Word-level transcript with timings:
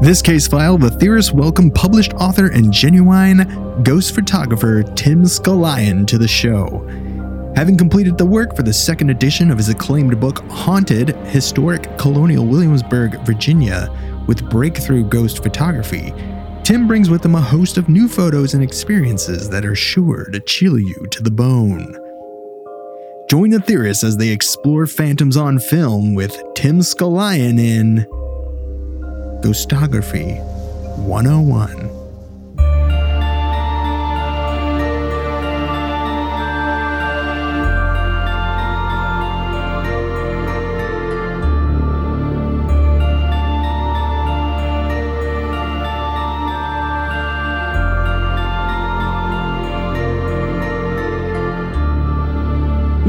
This 0.00 0.22
case 0.22 0.48
file, 0.48 0.78
the 0.78 0.90
theorists 0.90 1.30
welcome 1.30 1.70
published 1.70 2.14
author 2.14 2.48
and 2.48 2.72
genuine 2.72 3.82
ghost 3.82 4.14
photographer 4.14 4.82
Tim 4.82 5.24
Skullion 5.24 6.06
to 6.06 6.16
the 6.16 6.26
show. 6.26 6.86
Having 7.54 7.76
completed 7.76 8.16
the 8.16 8.24
work 8.24 8.56
for 8.56 8.62
the 8.62 8.72
second 8.72 9.10
edition 9.10 9.50
of 9.50 9.58
his 9.58 9.68
acclaimed 9.68 10.18
book, 10.18 10.38
Haunted 10.48 11.10
Historic 11.26 11.98
Colonial 11.98 12.46
Williamsburg, 12.46 13.20
Virginia, 13.26 13.94
with 14.26 14.48
breakthrough 14.48 15.04
ghost 15.04 15.42
photography, 15.42 16.14
Tim 16.64 16.88
brings 16.88 17.10
with 17.10 17.22
him 17.22 17.34
a 17.34 17.40
host 17.42 17.76
of 17.76 17.90
new 17.90 18.08
photos 18.08 18.54
and 18.54 18.62
experiences 18.62 19.50
that 19.50 19.66
are 19.66 19.74
sure 19.74 20.24
to 20.32 20.40
chill 20.40 20.78
you 20.78 21.06
to 21.10 21.22
the 21.22 21.30
bone. 21.30 21.94
Join 23.28 23.50
the 23.50 23.60
theorists 23.60 24.02
as 24.02 24.16
they 24.16 24.30
explore 24.30 24.86
phantoms 24.86 25.36
on 25.36 25.58
film 25.58 26.14
with 26.14 26.34
Tim 26.54 26.78
Skullion 26.78 27.58
in 27.58 28.06
Ghostography 29.42 30.38
101. 30.98 32.00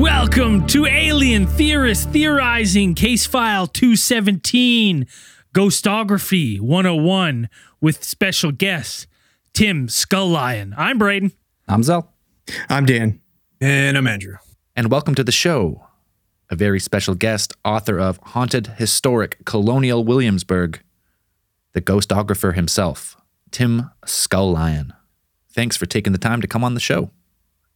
Welcome 0.01 0.65
to 0.67 0.85
Alien 0.85 1.45
Theorist 1.45 2.09
Theorizing 2.11 2.95
Case 2.95 3.25
File 3.25 3.67
217 3.67 5.05
Ghostography 5.53 6.61
101 6.61 7.49
with 7.81 8.05
special 8.05 8.53
guest 8.53 9.05
Tim 9.51 9.87
Skullion. 9.87 10.73
I'm 10.77 10.97
Braden. 10.97 11.33
I'm 11.67 11.83
Zell. 11.83 12.13
I'm 12.69 12.85
Dan. 12.85 13.19
And 13.59 13.97
I'm 13.97 14.07
Andrew. 14.07 14.37
And 14.77 14.89
welcome 14.89 15.13
to 15.15 15.25
the 15.25 15.31
show. 15.33 15.87
A 16.49 16.55
very 16.55 16.79
special 16.79 17.15
guest, 17.15 17.53
author 17.65 17.99
of 17.99 18.17
Haunted 18.27 18.67
Historic 18.77 19.43
Colonial 19.43 20.05
Williamsburg, 20.05 20.81
the 21.73 21.81
ghostographer 21.81 22.55
himself, 22.55 23.17
Tim 23.51 23.89
Skullion. 24.05 24.91
Thanks 25.49 25.75
for 25.75 25.85
taking 25.85 26.13
the 26.13 26.19
time 26.19 26.39
to 26.39 26.47
come 26.47 26.63
on 26.63 26.75
the 26.75 26.79
show. 26.79 27.11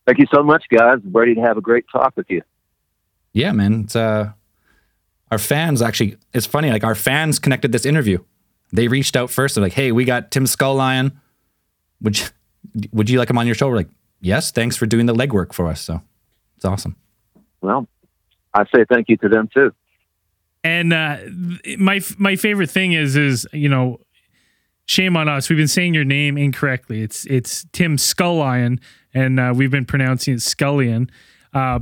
Thank 0.06 0.20
you 0.20 0.28
so 0.34 0.44
much, 0.44 0.64
guys. 0.72 1.00
Ready 1.12 1.36
to 1.36 1.42
have 1.42 1.58
a 1.58 1.62
great 1.62 1.84
talk 1.92 2.16
with 2.16 2.30
you. 2.30 2.42
Yeah, 3.34 3.52
man. 3.52 3.82
It's 3.82 3.98
uh 3.98 4.32
our 5.36 5.40
fans 5.40 5.82
actually 5.82 6.16
it's 6.34 6.46
funny, 6.46 6.72
like 6.72 6.86
our 6.86 6.96
fans 6.96 7.40
connected 7.40 7.74
this 7.74 7.86
interview. 7.86 8.20
They 8.72 8.88
reached 8.88 9.18
out 9.18 9.30
first. 9.30 9.56
They're 9.56 9.64
like, 9.64 9.74
hey, 9.74 9.92
we 9.92 10.06
got 10.06 10.32
Tim 10.32 10.46
Skullion. 10.46 11.12
Would 12.02 12.20
you, 12.20 12.26
would 12.94 13.10
you 13.10 13.20
like 13.20 13.30
him 13.30 13.38
on 13.38 13.46
your 13.46 13.56
show? 13.56 13.68
We're 13.68 13.76
like, 13.76 13.90
yes, 14.22 14.52
thanks 14.52 14.78
for 14.78 14.86
doing 14.86 15.08
the 15.08 15.14
legwork 15.14 15.54
for 15.54 15.68
us. 15.68 15.82
So 15.82 16.02
it's 16.56 16.64
awesome. 16.64 16.96
Well, 17.60 17.90
I 18.54 18.64
say 18.74 18.86
thank 18.90 19.10
you 19.10 19.18
to 19.18 19.28
them 19.28 19.50
too. 19.54 19.74
And 20.64 20.94
uh, 20.94 21.18
my 21.78 22.00
my 22.18 22.38
favorite 22.38 22.72
thing 22.72 22.94
is 22.94 23.18
is 23.18 23.46
you 23.52 23.68
know, 23.68 24.00
shame 24.86 25.18
on 25.18 25.28
us. 25.28 25.50
We've 25.50 25.58
been 25.58 25.68
saying 25.68 25.94
your 25.94 26.06
name 26.06 26.38
incorrectly. 26.38 27.02
It's 27.02 27.26
it's 27.26 27.66
Tim 27.74 27.98
Skullion, 27.98 28.80
and 29.14 29.38
uh, 29.38 29.54
we've 29.54 29.72
been 29.72 29.86
pronouncing 29.86 30.36
it 30.36 30.42
Scullion. 30.42 31.10
Uh, 31.54 31.80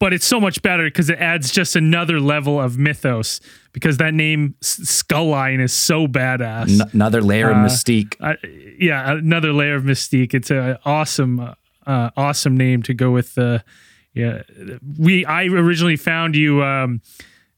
but 0.00 0.12
it's 0.12 0.26
so 0.26 0.40
much 0.40 0.60
better 0.62 0.84
because 0.84 1.08
it 1.10 1.18
adds 1.20 1.52
just 1.52 1.76
another 1.76 2.18
level 2.18 2.60
of 2.60 2.76
mythos 2.78 3.40
because 3.72 3.98
that 3.98 4.12
name 4.14 4.54
Skullion 4.62 5.60
is 5.60 5.72
so 5.72 6.08
badass. 6.08 6.80
N- 6.80 6.90
another 6.92 7.22
layer 7.22 7.50
of 7.50 7.56
Uh, 7.58 7.60
mystique. 7.66 8.16
Uh, 8.20 8.34
yeah, 8.78 9.12
another 9.12 9.52
layer 9.52 9.76
of 9.76 9.84
mystique. 9.84 10.34
It's 10.34 10.50
an 10.50 10.76
awesome, 10.84 11.38
uh, 11.86 12.10
awesome 12.16 12.56
name 12.56 12.82
to 12.82 12.94
go 12.94 13.10
with. 13.12 13.34
The 13.36 13.62
yeah, 14.14 14.42
we 14.98 15.24
I 15.24 15.44
originally 15.44 15.96
found 15.96 16.34
you 16.34 16.64
um, 16.64 17.00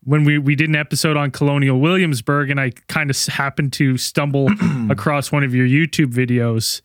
when 0.04 0.24
we 0.24 0.36
we 0.38 0.54
did 0.54 0.68
an 0.68 0.76
episode 0.76 1.16
on 1.16 1.30
Colonial 1.30 1.80
Williamsburg, 1.80 2.50
and 2.50 2.60
I 2.60 2.72
kind 2.88 3.08
of 3.08 3.16
happened 3.26 3.72
to 3.74 3.96
stumble 3.96 4.48
across 4.90 5.32
one 5.32 5.44
of 5.44 5.54
your 5.54 5.66
YouTube 5.66 6.12
videos 6.12 6.82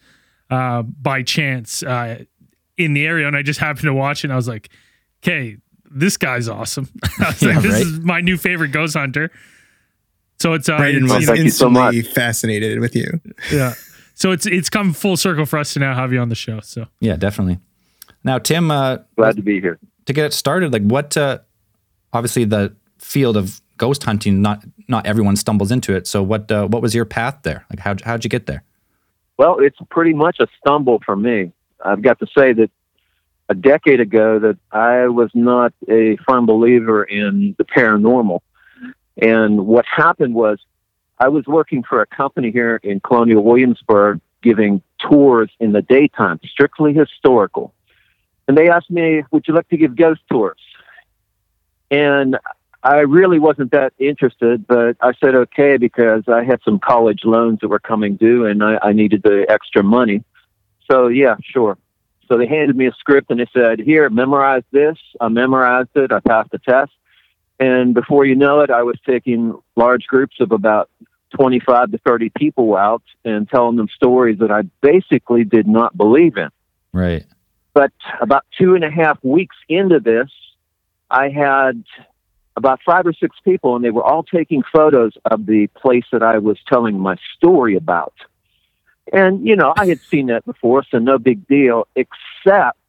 uh, 0.49 0.83
by 0.83 1.23
chance 1.23 1.83
uh, 1.83 2.23
in 2.77 2.93
the 2.93 3.05
area, 3.05 3.27
and 3.27 3.35
I 3.35 3.41
just 3.41 3.59
happened 3.59 3.85
to 3.85 3.93
watch 3.93 4.23
it. 4.23 4.27
and 4.27 4.33
I 4.33 4.37
was 4.37 4.47
like, 4.47 4.69
"Okay, 5.27 5.57
this 5.91 6.17
guy's 6.17 6.47
awesome." 6.47 6.89
I 7.19 7.27
was 7.27 7.41
Yeah, 7.41 7.53
like, 7.53 7.61
"This 7.63 7.73
right? 7.73 7.81
is 7.81 7.99
my 7.99 8.21
new 8.21 8.37
favorite 8.37 8.71
ghost 8.71 8.95
hunter." 8.95 9.31
So 10.39 10.53
it's 10.53 10.69
uh, 10.69 10.77
Brandon 10.77 11.03
it's, 11.03 11.09
Well, 11.09 11.19
was 11.19 11.27
you 11.27 11.29
know, 11.29 11.35
so 11.35 11.41
instantly 11.67 12.01
much. 12.03 12.07
fascinated 12.13 12.79
with 12.79 12.95
you. 12.95 13.19
yeah. 13.51 13.73
So 14.13 14.31
it's 14.31 14.45
it's 14.45 14.69
come 14.69 14.93
full 14.93 15.17
circle 15.17 15.45
for 15.45 15.57
us 15.59 15.73
to 15.73 15.79
now 15.79 15.93
have 15.95 16.11
you 16.13 16.19
on 16.19 16.29
the 16.29 16.35
show. 16.35 16.59
So 16.61 16.85
Yeah, 16.99 17.15
definitely. 17.17 17.59
Now, 18.23 18.39
Tim, 18.39 18.71
uh, 18.71 18.97
Glad 19.15 19.35
to 19.37 19.41
be 19.41 19.61
here. 19.61 19.79
to 20.05 20.13
get 20.13 20.25
it 20.25 20.33
started, 20.33 20.73
like 20.73 20.81
what? 20.83 21.15
Uh, 21.15 21.39
obviously, 22.13 22.43
the 22.45 22.75
field 22.99 23.37
of 23.37 23.61
ghost 23.77 24.03
hunting, 24.03 24.41
not 24.41 24.63
not 24.87 25.05
everyone 25.05 25.35
stumbles 25.35 25.71
into 25.71 25.95
it. 25.95 26.07
So, 26.07 26.23
what 26.23 26.51
uh, 26.51 26.67
what 26.67 26.81
was 26.81 26.93
your 26.95 27.05
path 27.05 27.39
there? 27.43 27.65
Like, 27.69 27.79
how 27.79 27.95
how'd 28.03 28.23
you 28.23 28.29
get 28.29 28.45
there? 28.47 28.63
Well, 29.37 29.59
it's 29.59 29.77
pretty 29.91 30.13
much 30.13 30.37
a 30.39 30.47
stumble 30.59 30.99
for 31.05 31.15
me. 31.15 31.51
I've 31.85 32.01
got 32.01 32.17
to 32.19 32.25
say 32.37 32.53
that 32.53 32.71
a 33.49 33.55
decade 33.55 33.99
ago 33.99 34.39
that 34.39 34.57
I 34.71 35.07
was 35.07 35.29
not 35.33 35.73
a 35.89 36.17
firm 36.27 36.45
believer 36.45 37.03
in 37.03 37.55
the 37.57 37.63
paranormal. 37.63 38.41
And 39.21 39.65
what 39.65 39.85
happened 39.85 40.35
was 40.35 40.59
I 41.19 41.29
was 41.29 41.45
working 41.47 41.83
for 41.83 42.01
a 42.01 42.05
company 42.05 42.51
here 42.51 42.79
in 42.83 42.99
Colonial 42.99 43.43
Williamsburg 43.43 44.21
giving 44.43 44.81
tours 44.99 45.49
in 45.59 45.71
the 45.71 45.81
daytime, 45.81 46.39
strictly 46.43 46.93
historical. 46.93 47.73
And 48.47 48.57
they 48.57 48.69
asked 48.69 48.91
me, 48.91 49.23
Would 49.31 49.47
you 49.47 49.53
like 49.53 49.67
to 49.69 49.77
give 49.77 49.95
ghost 49.95 50.21
tours? 50.31 50.59
And 51.89 52.37
I 52.83 52.99
really 52.99 53.39
wasn't 53.39 53.71
that 53.71 53.93
interested, 53.97 54.67
but 54.67 54.97
I 55.01 55.13
said 55.23 55.35
okay 55.35 55.77
because 55.77 56.23
I 56.27 56.43
had 56.43 56.61
some 56.63 56.79
college 56.79 57.21
loans 57.23 57.59
that 57.61 57.69
were 57.69 57.79
coming 57.79 58.15
due 58.15 58.45
and 58.45 58.63
I, 58.63 58.77
I 58.81 58.93
needed 58.93 59.23
the 59.23 59.45
extra 59.49 59.83
money. 59.83 60.23
So, 60.89 61.07
yeah, 61.07 61.35
sure. 61.43 61.77
So 62.27 62.37
they 62.37 62.47
handed 62.47 62.75
me 62.75 62.87
a 62.87 62.91
script 62.93 63.29
and 63.31 63.39
they 63.39 63.47
said, 63.53 63.79
Here, 63.79 64.09
memorize 64.09 64.63
this. 64.71 64.97
I 65.19 65.29
memorized 65.29 65.89
it. 65.95 66.11
I 66.11 66.19
passed 66.19 66.51
the 66.51 66.59
test. 66.59 66.91
And 67.59 67.93
before 67.93 68.25
you 68.25 68.35
know 68.35 68.59
it, 68.61 68.69
I 68.69 68.83
was 68.83 68.97
taking 69.05 69.57
large 69.75 70.05
groups 70.05 70.35
of 70.39 70.51
about 70.51 70.89
25 71.35 71.91
to 71.91 71.97
30 71.99 72.31
people 72.37 72.75
out 72.75 73.03
and 73.25 73.49
telling 73.49 73.75
them 73.75 73.87
stories 73.93 74.39
that 74.39 74.51
I 74.51 74.63
basically 74.81 75.43
did 75.43 75.67
not 75.67 75.97
believe 75.97 76.37
in. 76.37 76.49
Right. 76.93 77.25
But 77.73 77.91
about 78.21 78.45
two 78.57 78.75
and 78.75 78.83
a 78.83 78.91
half 78.91 79.23
weeks 79.23 79.55
into 79.69 79.99
this, 79.99 80.29
I 81.09 81.29
had 81.29 81.83
about 82.55 82.79
five 82.85 83.05
or 83.05 83.13
six 83.13 83.35
people, 83.45 83.75
and 83.75 83.85
they 83.85 83.91
were 83.91 84.03
all 84.03 84.23
taking 84.23 84.63
photos 84.73 85.13
of 85.25 85.45
the 85.45 85.67
place 85.67 86.05
that 86.11 86.23
I 86.23 86.39
was 86.39 86.57
telling 86.67 86.99
my 86.99 87.15
story 87.35 87.75
about. 87.75 88.13
And, 89.13 89.47
you 89.47 89.55
know, 89.55 89.73
I 89.77 89.85
had 89.85 90.01
seen 90.01 90.27
that 90.27 90.45
before, 90.45 90.83
so 90.89 90.99
no 90.99 91.17
big 91.17 91.47
deal, 91.47 91.87
except 91.95 92.79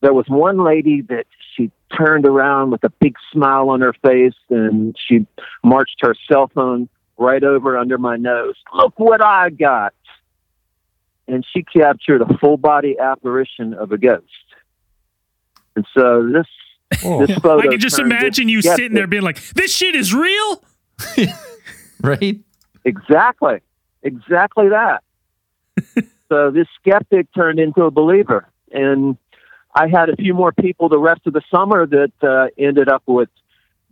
there 0.00 0.14
was 0.14 0.26
one 0.28 0.64
lady 0.64 1.02
that 1.02 1.26
she 1.54 1.70
turned 1.96 2.26
around 2.26 2.70
with 2.70 2.84
a 2.84 2.90
big 2.90 3.16
smile 3.32 3.68
on 3.68 3.80
her 3.80 3.92
face 3.92 4.34
and 4.48 4.96
she 4.98 5.26
marched 5.62 5.98
her 6.00 6.14
cell 6.28 6.50
phone 6.54 6.88
right 7.18 7.42
over 7.44 7.76
under 7.76 7.98
my 7.98 8.16
nose. 8.16 8.54
Look 8.74 8.98
what 8.98 9.22
I 9.22 9.50
got. 9.50 9.92
And 11.28 11.46
she 11.52 11.62
captured 11.62 12.22
a 12.22 12.38
full 12.38 12.56
body 12.56 12.98
apparition 12.98 13.74
of 13.74 13.92
a 13.92 13.98
ghost. 13.98 14.24
And 15.76 15.86
so 15.94 16.28
this 16.32 16.46
oh. 17.04 17.24
this 17.24 17.38
photo 17.38 17.60
I 17.60 17.70
can 17.70 17.78
just 17.78 18.00
imagine 18.00 18.48
you 18.48 18.60
yes, 18.64 18.74
sitting 18.74 18.94
there 18.94 19.06
being 19.06 19.22
like, 19.22 19.40
"This 19.50 19.72
shit 19.72 19.94
is 19.94 20.12
real." 20.12 20.64
Right. 22.02 22.40
Exactly. 22.84 23.60
Exactly 24.02 24.70
that. 24.70 25.02
So 26.28 26.50
this 26.50 26.66
skeptic 26.80 27.32
turned 27.34 27.58
into 27.58 27.82
a 27.82 27.90
believer. 27.90 28.48
And 28.72 29.16
I 29.74 29.88
had 29.88 30.08
a 30.08 30.16
few 30.16 30.34
more 30.34 30.52
people 30.52 30.88
the 30.88 30.98
rest 30.98 31.22
of 31.26 31.32
the 31.32 31.42
summer 31.52 31.86
that 31.86 32.12
uh, 32.22 32.48
ended 32.58 32.88
up 32.88 33.02
with 33.06 33.28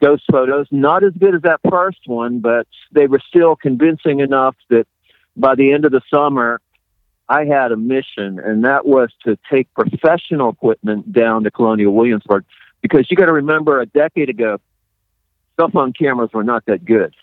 ghost 0.01 0.25
photos. 0.31 0.67
Not 0.71 1.05
as 1.05 1.13
good 1.19 1.35
as 1.35 1.43
that 1.43 1.61
first 1.69 2.01
one, 2.07 2.41
but 2.41 2.67
they 2.93 3.07
were 3.07 3.21
still 3.29 3.57
convincing 3.57 4.21
enough 4.21 4.57
that 4.71 4.87
by 5.37 5.55
the 5.55 5.73
end 5.73 5.85
of 5.85 5.93
the 5.93 6.03
summer, 6.13 6.61
I 7.29 7.45
had 7.45 7.73
a 7.73 7.77
mission, 7.77 8.39
and 8.39 8.65
that 8.65 8.87
was 8.87 9.11
to 9.25 9.39
take 9.51 9.73
professional 9.75 10.49
equipment 10.51 11.13
down 11.13 11.45
to 11.45 11.51
Colonial 11.51 11.93
Williamsburg. 11.93 12.45
Because 12.81 13.11
you 13.11 13.17
got 13.17 13.27
to 13.27 13.33
remember, 13.33 13.81
a 13.81 13.87
decade 13.87 14.31
ago, 14.31 14.59
cell 15.57 15.71
phone 15.71 15.93
cameras 15.93 16.31
were 16.33 16.45
not 16.45 16.65
that 16.67 16.85
good. 16.85 17.15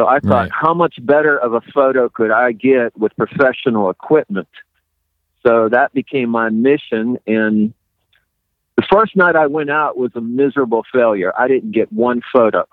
So 0.00 0.06
I 0.06 0.18
thought, 0.20 0.30
Right. 0.30 0.50
how 0.50 0.72
much 0.72 0.94
better 1.04 1.36
of 1.36 1.52
a 1.52 1.60
photo 1.60 2.08
could 2.08 2.30
I 2.30 2.52
get 2.52 2.96
with 2.96 3.14
professional 3.16 3.90
equipment? 3.90 4.48
So 5.46 5.68
that 5.68 5.92
became 5.92 6.30
my 6.30 6.48
mission. 6.48 7.18
And 7.26 7.74
the 8.76 8.82
first 8.90 9.14
night 9.14 9.36
I 9.36 9.46
went 9.46 9.68
out 9.68 9.98
was 9.98 10.10
a 10.14 10.22
miserable 10.22 10.86
failure. 10.90 11.34
I 11.38 11.48
didn't 11.48 11.72
get 11.72 11.92
one 11.92 12.22
photo. 12.32 12.66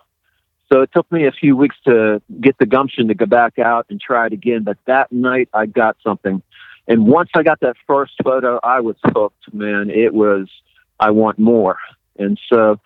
So 0.71 0.81
it 0.83 0.91
took 0.93 1.11
me 1.11 1.25
a 1.27 1.33
few 1.33 1.57
weeks 1.57 1.75
to 1.83 2.21
get 2.39 2.57
the 2.59 2.65
gumption 2.65 3.09
to 3.09 3.13
go 3.13 3.25
back 3.25 3.59
out 3.59 3.87
and 3.89 3.99
try 3.99 4.27
it 4.27 4.31
again. 4.31 4.63
But 4.63 4.77
that 4.85 5.11
night 5.11 5.49
I 5.53 5.65
got 5.65 5.97
something. 6.01 6.41
And 6.87 7.07
once 7.07 7.31
I 7.35 7.43
got 7.43 7.59
that 7.59 7.75
first 7.85 8.13
photo, 8.23 8.61
I 8.63 8.79
was 8.79 8.95
hooked, 9.03 9.53
man. 9.53 9.89
It 9.89 10.13
was, 10.13 10.47
I 10.97 11.11
want 11.11 11.39
more. 11.39 11.77
And 12.17 12.39
so 12.47 12.79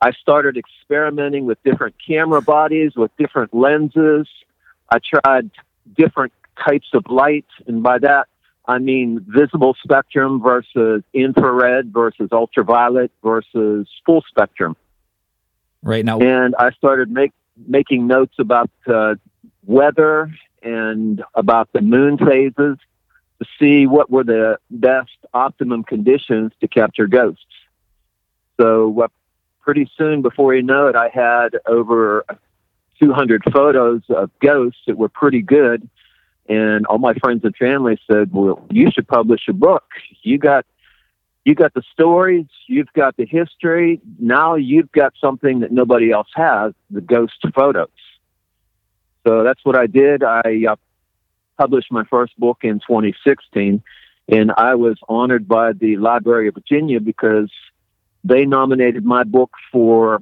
I 0.00 0.12
started 0.12 0.56
experimenting 0.56 1.46
with 1.46 1.62
different 1.64 1.96
camera 2.04 2.40
bodies, 2.40 2.92
with 2.94 3.10
different 3.16 3.52
lenses. 3.52 4.28
I 4.90 4.98
tried 4.98 5.50
different 5.96 6.32
types 6.64 6.88
of 6.92 7.04
light. 7.08 7.46
And 7.66 7.82
by 7.82 7.98
that, 7.98 8.28
I 8.66 8.78
mean 8.78 9.24
visible 9.26 9.76
spectrum 9.82 10.40
versus 10.42 11.02
infrared 11.12 11.92
versus 11.92 12.28
ultraviolet 12.30 13.10
versus 13.22 13.88
full 14.04 14.22
spectrum. 14.28 14.76
Right 15.82 16.04
now, 16.04 16.18
And 16.18 16.54
I 16.58 16.70
started 16.72 17.10
make, 17.10 17.32
making 17.66 18.06
notes 18.06 18.34
about 18.38 18.70
uh, 18.86 19.14
weather 19.64 20.30
and 20.62 21.22
about 21.34 21.70
the 21.72 21.80
moon 21.80 22.18
phases 22.18 22.78
to 23.38 23.46
see 23.58 23.86
what 23.86 24.10
were 24.10 24.24
the 24.24 24.58
best 24.70 25.16
optimum 25.32 25.84
conditions 25.84 26.52
to 26.60 26.68
capture 26.68 27.06
ghosts. 27.06 27.44
So 28.60 29.02
uh, 29.02 29.08
pretty 29.68 29.90
soon, 29.98 30.22
before 30.22 30.54
you 30.54 30.62
know 30.62 30.86
it, 30.86 30.96
I 30.96 31.10
had 31.10 31.58
over 31.66 32.24
200 33.02 33.42
photos 33.52 34.00
of 34.08 34.30
ghosts 34.40 34.80
that 34.86 34.96
were 34.96 35.10
pretty 35.10 35.42
good. 35.42 35.86
And 36.48 36.86
all 36.86 36.96
my 36.96 37.12
friends 37.12 37.44
and 37.44 37.54
family 37.54 38.00
said, 38.10 38.32
"Well, 38.32 38.64
you 38.70 38.90
should 38.90 39.06
publish 39.06 39.42
a 39.46 39.52
book. 39.52 39.84
You 40.22 40.38
got 40.38 40.64
you 41.44 41.54
got 41.54 41.74
the 41.74 41.82
stories, 41.92 42.46
you've 42.66 42.90
got 42.94 43.18
the 43.18 43.26
history. 43.26 44.00
Now 44.18 44.54
you've 44.54 44.90
got 44.90 45.12
something 45.20 45.60
that 45.60 45.70
nobody 45.70 46.12
else 46.12 46.30
has: 46.34 46.72
the 46.90 47.02
ghost 47.02 47.44
photos." 47.54 47.90
So 49.26 49.42
that's 49.42 49.62
what 49.64 49.76
I 49.76 49.86
did. 49.86 50.24
I 50.24 50.64
uh, 50.66 50.76
published 51.58 51.92
my 51.92 52.04
first 52.04 52.40
book 52.40 52.60
in 52.62 52.80
2016, 52.80 53.82
and 54.28 54.50
I 54.56 54.76
was 54.76 54.96
honored 55.10 55.46
by 55.46 55.74
the 55.74 55.98
Library 55.98 56.48
of 56.48 56.54
Virginia 56.54 57.00
because 57.00 57.50
they 58.24 58.44
nominated 58.44 59.04
my 59.04 59.24
book 59.24 59.52
for 59.70 60.20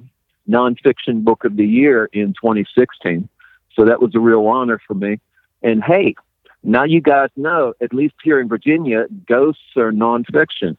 nonfiction 0.49 1.23
book 1.23 1.43
of 1.43 1.57
the 1.57 1.65
year 1.65 2.09
in 2.13 2.33
2016. 2.33 3.27
So 3.73 3.85
that 3.85 4.01
was 4.01 4.15
a 4.15 4.19
real 4.19 4.45
honor 4.47 4.79
for 4.87 4.93
me. 4.93 5.19
And 5.61 5.83
hey, 5.83 6.15
now 6.63 6.83
you 6.83 7.01
guys 7.01 7.29
know, 7.35 7.73
at 7.81 7.93
least 7.93 8.15
here 8.23 8.39
in 8.39 8.47
Virginia, 8.47 9.05
ghosts 9.27 9.61
are 9.75 9.91
nonfiction. 9.91 10.77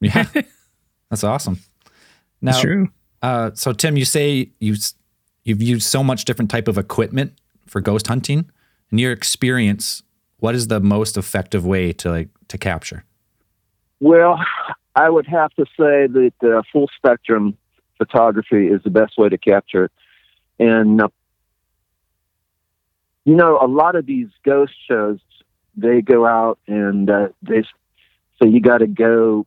yeah, 0.00 0.26
that's 1.10 1.24
awesome. 1.24 1.58
Now, 2.40 2.52
That's 2.52 2.62
true. 2.62 2.88
Uh, 3.22 3.52
so 3.54 3.72
Tim, 3.72 3.96
you 3.96 4.04
say 4.04 4.50
you 4.58 4.74
you've 5.44 5.62
used 5.62 5.86
so 5.86 6.02
much 6.02 6.24
different 6.24 6.50
type 6.50 6.68
of 6.68 6.76
equipment 6.76 7.32
for 7.66 7.80
ghost 7.80 8.08
hunting. 8.08 8.50
In 8.90 8.98
your 8.98 9.12
experience, 9.12 10.02
what 10.38 10.54
is 10.54 10.66
the 10.66 10.80
most 10.80 11.16
effective 11.16 11.64
way 11.64 11.92
to 11.94 12.10
like 12.10 12.28
to 12.48 12.58
capture? 12.58 13.04
Well, 14.00 14.40
I 14.94 15.08
would 15.08 15.26
have 15.26 15.52
to 15.54 15.64
say 15.78 16.06
that 16.06 16.32
uh, 16.42 16.62
full 16.72 16.88
spectrum 16.96 17.56
photography 17.98 18.66
is 18.66 18.82
the 18.82 18.90
best 18.90 19.16
way 19.16 19.28
to 19.28 19.38
capture 19.38 19.84
it. 19.84 19.92
And, 20.58 21.00
uh, 21.00 21.08
you 23.24 23.34
know, 23.34 23.58
a 23.60 23.66
lot 23.66 23.96
of 23.96 24.06
these 24.06 24.28
ghost 24.44 24.74
shows, 24.86 25.20
they 25.76 26.02
go 26.02 26.26
out 26.26 26.58
and 26.66 27.08
uh, 27.08 27.28
they 27.42 27.62
so 28.38 28.46
you 28.46 28.60
got 28.60 28.78
to 28.78 28.86
go 28.86 29.46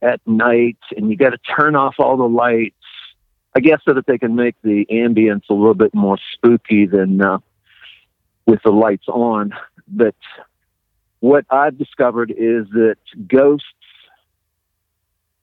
at 0.00 0.20
night 0.26 0.78
and 0.96 1.10
you 1.10 1.16
got 1.16 1.30
to 1.30 1.38
turn 1.38 1.74
off 1.74 1.96
all 1.98 2.16
the 2.16 2.28
lights. 2.28 2.74
I 3.56 3.60
guess 3.60 3.80
so 3.84 3.94
that 3.94 4.06
they 4.06 4.18
can 4.18 4.36
make 4.36 4.54
the 4.62 4.86
ambience 4.90 5.42
a 5.50 5.54
little 5.54 5.74
bit 5.74 5.94
more 5.94 6.18
spooky 6.32 6.86
than 6.86 7.20
uh, 7.20 7.38
with 8.46 8.62
the 8.62 8.70
lights 8.70 9.08
on. 9.08 9.52
But 9.88 10.14
what 11.20 11.44
I've 11.50 11.76
discovered 11.76 12.30
is 12.30 12.66
that 12.70 12.96
ghosts 13.26 13.66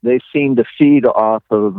they 0.06 0.20
seem 0.32 0.56
to 0.58 0.64
feed 0.78 1.06
off 1.06 1.44
of 1.50 1.78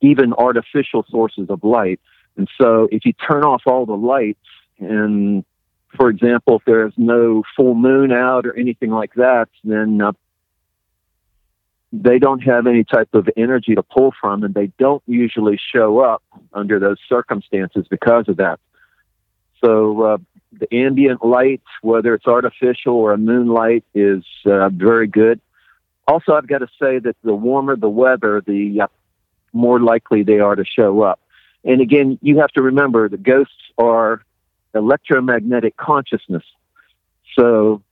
even 0.00 0.32
artificial 0.32 1.04
sources 1.08 1.50
of 1.50 1.62
light. 1.62 2.00
And 2.36 2.48
so 2.60 2.88
if 2.90 3.04
you 3.04 3.12
turn 3.12 3.44
off 3.44 3.62
all 3.66 3.86
the 3.86 3.96
lights 3.96 4.38
and 4.78 5.44
for 5.96 6.08
example, 6.08 6.56
if 6.56 6.62
there's 6.64 6.92
no 6.96 7.42
full 7.56 7.74
moon 7.74 8.12
out 8.12 8.46
or 8.46 8.56
anything 8.56 8.90
like 8.90 9.14
that, 9.14 9.48
then 9.64 10.00
uh, 10.00 10.12
they 11.92 12.18
don't 12.18 12.40
have 12.40 12.66
any 12.66 12.84
type 12.84 13.08
of 13.12 13.28
energy 13.36 13.74
to 13.74 13.82
pull 13.82 14.12
from, 14.20 14.44
and 14.44 14.54
they 14.54 14.68
don't 14.78 15.02
usually 15.06 15.58
show 15.72 15.98
up 15.98 16.22
under 16.52 16.78
those 16.78 16.98
circumstances 17.08 17.86
because 17.90 18.28
of 18.28 18.36
that. 18.36 18.60
So 19.64 20.02
uh, 20.02 20.18
the 20.52 20.72
ambient 20.72 21.24
light, 21.24 21.62
whether 21.82 22.14
it's 22.14 22.26
artificial 22.26 22.94
or 22.94 23.12
a 23.12 23.18
moonlight, 23.18 23.84
is 23.94 24.24
uh, 24.46 24.68
very 24.68 25.08
good. 25.08 25.40
Also, 26.10 26.32
I've 26.32 26.48
got 26.48 26.58
to 26.58 26.66
say 26.82 26.98
that 26.98 27.14
the 27.22 27.32
warmer 27.32 27.76
the 27.76 27.88
weather, 27.88 28.42
the 28.44 28.80
uh, 28.80 28.86
more 29.52 29.78
likely 29.78 30.24
they 30.24 30.40
are 30.40 30.56
to 30.56 30.64
show 30.64 31.02
up. 31.02 31.20
And 31.62 31.80
again, 31.80 32.18
you 32.20 32.40
have 32.40 32.50
to 32.54 32.62
remember 32.62 33.08
the 33.08 33.16
ghosts 33.16 33.54
are 33.78 34.24
electromagnetic 34.74 35.76
consciousness. 35.76 36.42
So 37.38 37.82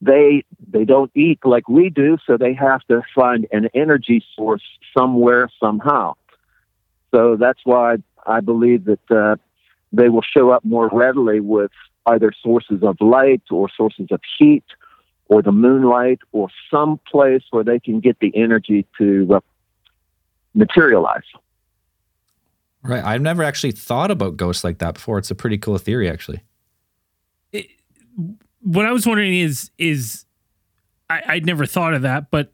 they 0.00 0.44
they 0.70 0.84
don't 0.84 1.10
eat 1.16 1.40
like 1.44 1.68
we 1.68 1.90
do, 1.90 2.18
so 2.24 2.36
they 2.36 2.54
have 2.54 2.86
to 2.86 3.02
find 3.16 3.48
an 3.50 3.68
energy 3.74 4.24
source 4.36 4.62
somewhere 4.96 5.50
somehow. 5.58 6.14
So 7.12 7.34
that's 7.34 7.60
why 7.64 7.96
I 8.24 8.38
believe 8.42 8.84
that 8.84 9.10
uh, 9.10 9.36
they 9.92 10.08
will 10.08 10.22
show 10.22 10.50
up 10.50 10.64
more 10.64 10.88
readily 10.92 11.40
with 11.40 11.72
either 12.06 12.30
sources 12.44 12.84
of 12.84 13.00
light 13.00 13.42
or 13.50 13.68
sources 13.76 14.06
of 14.12 14.20
heat 14.38 14.62
or 15.30 15.42
the 15.42 15.52
moonlight 15.52 16.18
or 16.32 16.48
some 16.70 17.00
place 17.10 17.42
where 17.50 17.62
they 17.62 17.78
can 17.78 18.00
get 18.00 18.18
the 18.18 18.32
energy 18.34 18.84
to 18.98 19.28
uh, 19.32 19.40
materialize. 20.54 21.22
Right. 22.82 23.02
I've 23.02 23.22
never 23.22 23.44
actually 23.44 23.72
thought 23.72 24.10
about 24.10 24.36
ghosts 24.36 24.64
like 24.64 24.78
that 24.78 24.94
before. 24.94 25.18
It's 25.18 25.30
a 25.30 25.34
pretty 25.36 25.56
cool 25.56 25.78
theory, 25.78 26.10
actually. 26.10 26.42
what 28.60 28.84
I 28.84 28.92
was 28.92 29.06
wondering 29.06 29.34
is 29.34 29.70
is 29.78 30.24
I, 31.08 31.22
I'd 31.26 31.46
never 31.46 31.64
thought 31.64 31.94
of 31.94 32.02
that, 32.02 32.30
but 32.30 32.52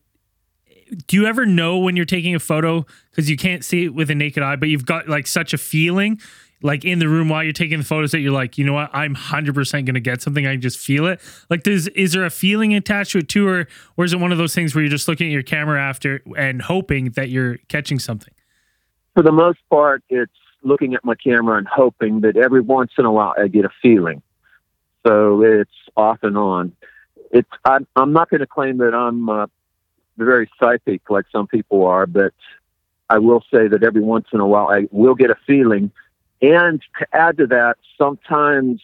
do 1.07 1.17
you 1.17 1.27
ever 1.27 1.47
know 1.47 1.79
when 1.79 1.97
you're 1.97 2.05
taking 2.05 2.35
a 2.35 2.41
photo 2.41 2.85
because 3.11 3.31
you 3.31 3.37
can't 3.37 3.65
see 3.65 3.87
it 3.87 3.95
with 3.95 4.11
a 4.11 4.15
naked 4.15 4.43
eye, 4.43 4.57
but 4.57 4.69
you've 4.69 4.87
got 4.87 5.09
like 5.09 5.27
such 5.27 5.55
a 5.55 5.59
feeling 5.59 6.21
like 6.63 6.85
in 6.85 6.99
the 6.99 7.09
room 7.09 7.29
while 7.29 7.45
you're 7.45 7.53
taking 7.53 7.79
the 7.79 7.85
photos 7.85 8.13
that 8.13 8.21
you're 8.21 8.33
like, 8.33 8.59
you 8.59 8.65
know 8.65 8.73
what, 8.73 8.91
I'm 8.93 9.15
hundred 9.15 9.55
percent 9.55 9.87
gonna 9.87 10.01
get 10.01 10.23
something. 10.23 10.47
I 10.47 10.57
just 10.57 10.79
feel 10.79 11.07
it. 11.07 11.21
Like, 11.51 11.65
there's 11.65 11.89
is 11.89 12.13
there 12.13 12.25
a 12.25 12.31
feeling 12.31 12.75
attached 12.75 13.13
to 13.13 13.19
it 13.19 13.29
too, 13.29 13.47
or 13.47 13.69
or 13.97 14.05
is 14.05 14.13
it 14.13 14.21
one 14.21 14.33
of 14.33 14.39
those 14.39 14.55
things 14.55 14.75
where 14.75 14.83
you're 14.83 14.91
just 14.91 15.09
looking 15.09 15.29
at 15.29 15.33
your 15.33 15.43
camera 15.43 15.81
after 15.81 16.23
and 16.37 16.63
hoping 16.63 17.11
that 17.11 17.29
you're 17.29 17.59
catching 17.69 17.99
something? 17.99 18.33
For 19.15 19.23
the 19.23 19.33
most 19.33 19.59
part, 19.71 20.03
it's 20.09 20.33
looking 20.63 20.95
at 20.95 21.05
my 21.05 21.15
camera 21.15 21.57
and 21.57 21.67
hoping 21.67 22.21
that 22.21 22.37
every 22.37 22.61
once 22.61 22.93
in 22.99 23.05
a 23.05 23.13
while 23.13 23.35
I 23.39 23.49
get 23.49 23.65
a 23.65 23.71
feeling. 23.81 24.23
So 25.07 25.43
it's 25.43 25.71
off 25.97 26.19
and 26.23 26.37
on. 26.37 26.73
It's 27.31 27.49
I'm, 27.65 27.87
I'm 27.97 28.13
not 28.13 28.29
going 28.29 28.41
to 28.41 28.47
claim 28.47 28.79
that 28.79 28.95
I'm 28.95 29.29
uh, 29.29 29.47
very 30.17 30.51
psychic 30.61 31.09
like 31.11 31.27
some 31.31 31.47
people 31.47 31.87
are, 31.87 32.07
but 32.07 32.33
I 33.09 33.19
will 33.19 33.43
say 33.53 33.69
that 33.69 33.85
every 33.85 34.03
once 34.03 34.27
in 34.33 34.41
a 34.41 34.47
while 34.47 34.69
I 34.69 34.89
will 34.91 35.15
get 35.15 35.31
a 35.31 35.37
feeling. 35.47 35.93
And 36.43 36.83
to 36.99 37.07
add 37.13 37.39
to 37.39 37.47
that, 37.49 37.77
sometimes 37.97 38.83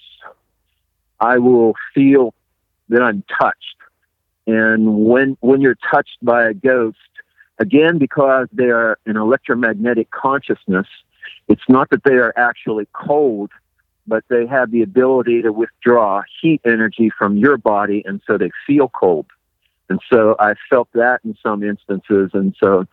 I 1.20 1.38
will 1.38 1.74
feel 1.94 2.34
that 2.88 3.02
I'm 3.02 3.22
touched. 3.40 3.76
And 4.46 5.04
when 5.04 5.36
when 5.40 5.60
you're 5.60 5.78
touched 5.90 6.18
by 6.22 6.48
a 6.48 6.54
ghost, 6.54 6.98
again 7.58 7.98
because 7.98 8.48
they 8.52 8.70
are 8.70 8.98
an 9.06 9.16
electromagnetic 9.16 10.10
consciousness, 10.10 10.86
it's 11.48 11.62
not 11.68 11.90
that 11.90 12.02
they 12.04 12.14
are 12.14 12.32
actually 12.36 12.88
cold, 12.92 13.50
but 14.06 14.24
they 14.28 14.46
have 14.46 14.70
the 14.70 14.82
ability 14.82 15.42
to 15.42 15.52
withdraw 15.52 16.22
heat 16.40 16.60
energy 16.64 17.10
from 17.16 17.36
your 17.36 17.56
body, 17.56 18.02
and 18.04 18.20
so 18.26 18.36
they 18.36 18.50
feel 18.66 18.88
cold. 18.88 19.26
And 19.88 20.00
so 20.10 20.34
I 20.40 20.54
felt 20.70 20.88
that 20.94 21.20
in 21.24 21.36
some 21.42 21.62
instances, 21.62 22.30
and 22.32 22.56
so 22.58 22.86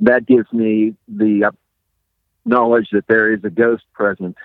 that 0.00 0.26
gives 0.26 0.50
me 0.52 0.94
the 1.08 1.52
knowledge 2.46 2.88
that 2.92 3.06
there 3.08 3.32
is 3.32 3.44
a 3.44 3.50
ghost 3.50 3.84
present. 3.92 4.36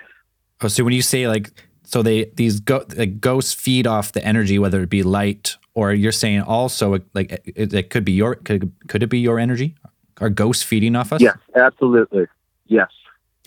Oh, 0.62 0.67
so 0.67 0.84
when 0.84 0.93
you 0.93 1.01
say 1.01 1.27
like, 1.27 1.50
so 1.84 2.01
they 2.01 2.25
these 2.36 2.60
go, 2.60 2.86
like 2.96 3.20
ghosts 3.20 3.53
feed 3.53 3.88
off 3.88 4.12
the 4.12 4.24
energy, 4.25 4.60
whether 4.60 4.81
it 4.81 4.89
be 4.89 5.03
light 5.03 5.58
or 5.74 5.93
you're 5.93 6.12
saying 6.12 6.41
also 6.41 7.00
like 7.13 7.31
it, 7.46 7.74
it 7.74 7.89
could 7.89 8.05
be 8.05 8.12
your 8.12 8.36
could 8.36 8.72
could 8.88 9.03
it 9.03 9.08
be 9.08 9.20
your 9.20 9.39
energy? 9.39 9.75
Are 10.20 10.29
ghosts 10.29 10.63
feeding 10.63 10.96
off 10.96 11.12
us? 11.12 11.22
Yes, 11.22 11.38
absolutely. 11.55 12.27
Yes, 12.67 12.89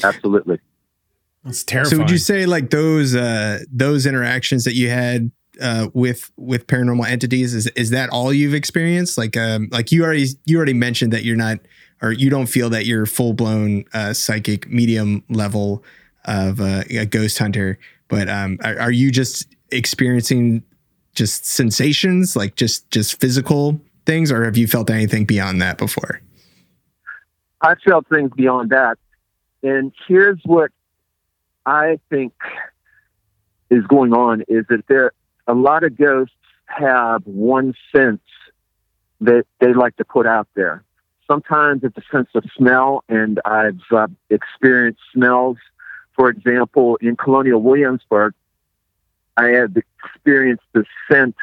absolutely. 0.02 0.58
That's 1.44 1.62
terrifying. 1.64 1.90
So 1.90 1.99
would 1.99 2.11
you 2.11 2.18
say 2.18 2.46
like 2.46 2.70
those 2.70 3.14
uh 3.14 3.61
those 3.70 4.06
interactions 4.06 4.64
that 4.64 4.75
you 4.75 4.90
had 4.90 5.30
uh 5.61 5.88
with 5.94 6.30
with 6.37 6.66
paranormal 6.66 7.06
entities 7.06 7.54
is 7.54 7.66
is 7.68 7.90
that 7.90 8.11
all 8.11 8.32
you've 8.32 8.54
experienced? 8.54 9.16
Like 9.16 9.37
um 9.37 9.68
like 9.70 9.92
you 9.92 10.04
already 10.04 10.26
you 10.46 10.56
already 10.56 10.75
mentioned 10.75 11.12
that 11.12 11.25
you're 11.25 11.37
not 11.37 11.58
or 12.04 12.12
you 12.12 12.28
don't 12.28 12.46
feel 12.46 12.68
that 12.68 12.84
you're 12.84 13.06
full 13.06 13.32
blown 13.32 13.87
uh, 13.94 14.12
psychic 14.12 14.68
medium 14.68 15.25
level 15.30 15.82
of 16.26 16.61
uh, 16.61 16.84
a 16.90 17.06
ghost 17.06 17.38
hunter, 17.38 17.78
but 18.08 18.28
um, 18.28 18.58
are, 18.62 18.78
are 18.78 18.92
you 18.92 19.11
just 19.11 19.46
experiencing 19.70 20.62
just 21.14 21.46
sensations, 21.46 22.37
like 22.37 22.56
just 22.56 22.90
just 22.90 23.18
physical 23.20 23.80
things, 24.04 24.30
or 24.30 24.44
have 24.44 24.58
you 24.58 24.66
felt 24.66 24.90
anything 24.90 25.25
beyond 25.25 25.62
that 25.62 25.78
before? 25.78 26.20
I 27.62 27.75
felt 27.76 28.06
things 28.08 28.30
beyond 28.37 28.70
that. 28.70 28.99
And 29.62 29.90
here's 30.06 30.40
what 30.44 30.70
I 31.64 31.99
think 32.11 32.34
is 33.70 33.82
going 33.87 34.12
on 34.12 34.42
is 34.46 34.66
that 34.68 34.84
there 34.88 35.12
a 35.46 35.54
lot 35.54 35.84
of 35.84 35.96
ghosts 35.96 36.34
have 36.66 37.23
one 37.25 37.73
sense 37.96 38.20
that 39.23 39.46
they 39.61 39.73
like 39.73 39.96
to 39.96 40.04
put 40.04 40.26
out 40.26 40.49
there. 40.54 40.84
Sometimes 41.26 41.82
it's 41.84 41.96
a 41.96 42.02
sense 42.12 42.28
of 42.34 42.44
smell, 42.56 43.02
and 43.08 43.40
I've 43.44 43.80
uh, 43.90 44.08
experienced 44.30 45.00
smells. 45.12 45.56
For 46.14 46.28
example, 46.28 46.96
in 47.00 47.16
Colonial 47.16 47.62
Williamsburg, 47.62 48.34
I 49.36 49.48
had 49.48 49.82
experienced 50.04 50.64
the 50.74 50.84
scent 51.10 51.34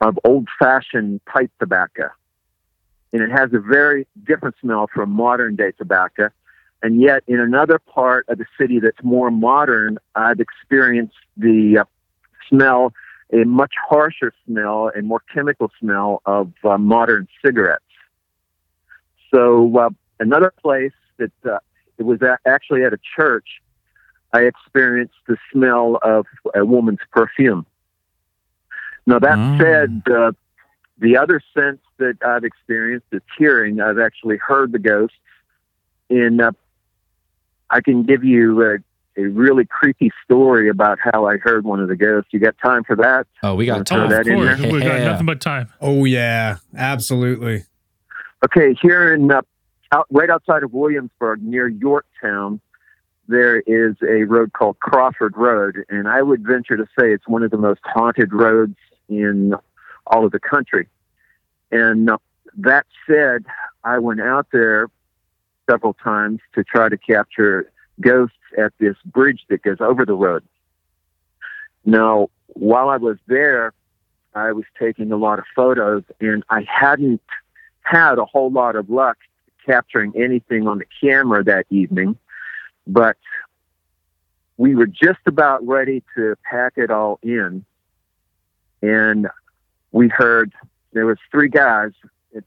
of 0.00 0.18
old 0.24 0.48
fashioned 0.58 1.24
pipe 1.26 1.50
tobacco. 1.60 2.10
And 3.12 3.22
it 3.22 3.30
has 3.30 3.52
a 3.52 3.60
very 3.60 4.06
different 4.26 4.56
smell 4.60 4.88
from 4.92 5.10
modern 5.10 5.56
day 5.56 5.72
tobacco. 5.72 6.30
And 6.82 7.00
yet, 7.00 7.22
in 7.28 7.38
another 7.38 7.78
part 7.78 8.28
of 8.28 8.38
the 8.38 8.46
city 8.58 8.80
that's 8.80 9.02
more 9.04 9.30
modern, 9.30 9.98
I've 10.16 10.40
experienced 10.40 11.14
the 11.36 11.78
uh, 11.80 11.84
smell, 12.48 12.92
a 13.32 13.44
much 13.44 13.74
harsher 13.88 14.32
smell 14.46 14.90
and 14.92 15.06
more 15.06 15.22
chemical 15.32 15.70
smell 15.78 16.22
of 16.26 16.52
uh, 16.64 16.78
modern 16.78 17.28
cigarettes. 17.44 17.84
So, 19.32 19.76
uh, 19.78 19.90
another 20.20 20.52
place 20.62 20.92
that 21.18 21.32
uh, 21.44 21.58
it 21.98 22.04
was 22.04 22.20
actually 22.46 22.84
at 22.84 22.92
a 22.92 22.98
church, 23.16 23.46
I 24.32 24.40
experienced 24.42 25.14
the 25.26 25.36
smell 25.52 25.98
of 26.02 26.26
a 26.54 26.64
woman's 26.64 27.00
perfume. 27.12 27.66
Now, 29.06 29.18
that 29.18 29.36
Mm. 29.38 29.58
said, 29.58 30.12
uh, 30.14 30.32
the 30.98 31.16
other 31.16 31.40
sense 31.56 31.80
that 31.98 32.16
I've 32.24 32.44
experienced 32.44 33.06
is 33.12 33.22
hearing. 33.38 33.80
I've 33.80 33.98
actually 33.98 34.36
heard 34.36 34.72
the 34.72 34.78
ghosts. 34.78 35.16
and 36.10 36.40
uh, 36.42 36.52
I 37.70 37.80
can 37.80 38.02
give 38.02 38.22
you 38.22 38.60
a, 38.62 38.76
a 39.16 39.24
really 39.28 39.64
creepy 39.64 40.10
story 40.24 40.68
about 40.68 40.98
how 41.00 41.26
I 41.26 41.38
heard 41.38 41.64
one 41.64 41.80
of 41.80 41.88
the 41.88 41.96
ghosts. 41.96 42.28
You 42.32 42.38
got 42.38 42.54
time 42.62 42.84
for 42.84 42.96
that? 42.96 43.26
Oh, 43.42 43.54
we 43.54 43.64
got 43.64 43.86
time. 43.86 44.04
of 44.04 44.10
that 44.10 44.26
in 44.26 44.34
course. 44.34 44.60
We 44.60 44.80
got 44.80 44.98
Yeah. 44.98 45.04
nothing 45.06 45.24
but 45.26 45.40
time. 45.40 45.68
Oh 45.80 46.04
yeah, 46.04 46.58
absolutely. 46.76 47.64
Okay, 48.44 48.74
here 48.82 49.14
in 49.14 49.30
uh, 49.30 49.42
out, 49.92 50.06
right 50.10 50.28
outside 50.28 50.64
of 50.64 50.72
Williamsburg, 50.72 51.42
near 51.42 51.68
Yorktown, 51.68 52.60
there 53.28 53.60
is 53.60 53.94
a 54.02 54.24
road 54.24 54.52
called 54.52 54.80
Crawford 54.80 55.36
Road, 55.36 55.84
and 55.88 56.08
I 56.08 56.22
would 56.22 56.44
venture 56.44 56.76
to 56.76 56.86
say 56.98 57.12
it's 57.12 57.28
one 57.28 57.44
of 57.44 57.52
the 57.52 57.56
most 57.56 57.80
haunted 57.84 58.32
roads 58.32 58.76
in 59.08 59.54
all 60.08 60.24
of 60.24 60.32
the 60.32 60.40
country. 60.40 60.88
And 61.70 62.10
uh, 62.10 62.18
that 62.56 62.86
said, 63.06 63.46
I 63.84 63.98
went 64.00 64.20
out 64.20 64.48
there 64.52 64.88
several 65.70 65.94
times 65.94 66.40
to 66.54 66.64
try 66.64 66.88
to 66.88 66.98
capture 66.98 67.70
ghosts 68.00 68.36
at 68.58 68.72
this 68.78 68.96
bridge 69.06 69.42
that 69.50 69.62
goes 69.62 69.78
over 69.80 70.04
the 70.04 70.14
road. 70.14 70.42
Now, 71.84 72.28
while 72.48 72.88
I 72.88 72.96
was 72.96 73.18
there, 73.28 73.72
I 74.34 74.50
was 74.50 74.64
taking 74.78 75.12
a 75.12 75.16
lot 75.16 75.38
of 75.38 75.44
photos, 75.54 76.02
and 76.20 76.42
I 76.50 76.66
hadn't 76.68 77.22
had 77.82 78.18
a 78.18 78.24
whole 78.24 78.50
lot 78.50 78.76
of 78.76 78.90
luck 78.90 79.18
capturing 79.64 80.12
anything 80.16 80.66
on 80.66 80.78
the 80.78 80.86
camera 81.00 81.44
that 81.44 81.66
evening, 81.70 82.16
but 82.86 83.16
we 84.56 84.74
were 84.74 84.86
just 84.86 85.20
about 85.26 85.66
ready 85.66 86.02
to 86.14 86.36
pack 86.48 86.74
it 86.76 86.90
all 86.90 87.18
in, 87.22 87.64
and 88.80 89.28
we 89.92 90.08
heard 90.08 90.52
there 90.92 91.06
was 91.06 91.18
three 91.30 91.48
guys, 91.48 91.92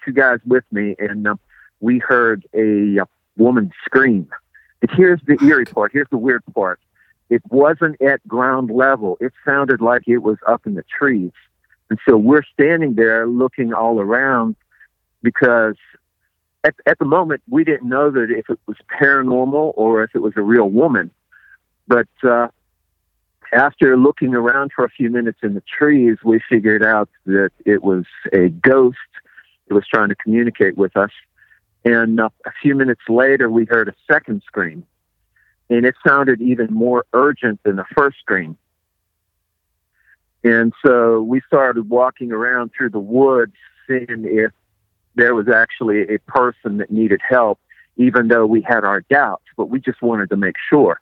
two 0.04 0.12
guys 0.12 0.40
with 0.46 0.64
me, 0.72 0.96
and 1.00 1.28
uh, 1.28 1.36
we 1.80 2.00
heard 2.00 2.46
a 2.54 3.00
uh, 3.00 3.06
woman 3.38 3.72
scream. 3.84 4.28
And 4.82 4.92
here's 4.92 5.22
the 5.26 5.38
eerie 5.44 5.66
part. 5.66 5.92
Here's 5.92 6.10
the 6.10 6.18
weird 6.18 6.44
part. 6.54 6.80
It 7.30 7.42
wasn't 7.50 8.02
at 8.02 8.26
ground 8.28 8.70
level. 8.70 9.18
It 9.20 9.34
sounded 9.44 9.82
like 9.82 10.04
it 10.08 10.20
was 10.20 10.38
up 10.48 10.68
in 10.68 10.76
the 10.76 10.84
trees. 10.84 11.32
And 11.90 12.00
so 12.08 12.18
we're 12.18 12.44
standing 12.54 12.96
there 12.96 13.28
looking 13.28 13.74
all 13.74 14.00
around 14.00 14.56
because 15.26 15.76
at, 16.64 16.76
at 16.86 17.00
the 17.00 17.06
moment 17.06 17.42
we 17.50 17.64
didn't 17.64 17.90
know 17.90 18.12
that 18.12 18.28
if 18.30 18.48
it 18.50 18.60
was 18.68 18.78
paranormal 19.02 19.74
or 19.76 20.04
if 20.04 20.12
it 20.14 20.20
was 20.20 20.34
a 20.38 20.42
real 20.42 20.70
woman. 20.70 21.10
But 21.88 22.08
uh, 22.24 22.48
after 23.52 23.98
looking 23.98 24.36
around 24.36 24.72
for 24.74 24.86
a 24.86 24.90
few 24.90 25.10
minutes 25.10 25.40
in 25.42 25.56
the 25.56 25.64
trees, 25.78 26.18
we 26.24 26.40
figured 26.48 26.86
out 26.86 27.10
that 27.26 27.50
it 27.66 27.84
was 27.84 28.06
a 28.32 28.50
ghost. 28.50 28.98
It 29.68 29.74
was 29.74 29.86
trying 29.92 30.10
to 30.10 30.16
communicate 30.16 30.78
with 30.78 30.96
us. 30.96 31.12
And 31.84 32.20
uh, 32.20 32.30
a 32.46 32.52
few 32.62 32.76
minutes 32.76 33.02
later, 33.10 33.50
we 33.50 33.66
heard 33.66 33.90
a 33.90 33.96
second 34.12 34.44
scream. 34.46 34.86
And 35.72 35.86
it 35.86 35.96
sounded 36.08 36.40
even 36.42 36.72
more 36.72 37.06
urgent 37.14 37.62
than 37.64 37.76
the 37.76 37.86
first 37.98 38.20
scream. 38.20 38.58
And 40.44 40.74
so 40.86 41.24
we 41.24 41.42
started 41.48 41.90
walking 41.90 42.32
around 42.32 42.72
through 42.78 42.92
the 42.92 43.00
woods, 43.00 43.56
seeing 43.88 44.26
if 44.26 44.52
there 45.16 45.34
was 45.34 45.48
actually 45.48 46.04
a 46.14 46.20
person 46.20 46.78
that 46.78 46.92
needed 46.92 47.22
help, 47.28 47.60
even 47.98 48.28
though 48.28 48.46
we 48.46 48.62
had 48.62 48.84
our 48.84 49.02
doubts, 49.10 49.46
but 49.58 49.70
we 49.70 49.80
just 49.80 50.02
wanted 50.02 50.30
to 50.30 50.38
make 50.38 50.56
sure. 50.70 51.02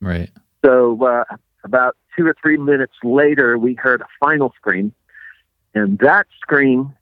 Right. 0.00 0.30
So 0.64 1.02
uh, 1.04 1.24
about 1.64 1.96
two 2.16 2.26
or 2.26 2.34
three 2.40 2.56
minutes 2.56 2.94
later, 3.02 3.56
we 3.58 3.74
heard 3.74 4.00
a 4.00 4.06
final 4.20 4.52
scream, 4.56 4.92
and 5.74 5.98
that 6.00 6.26
scream, 6.40 6.94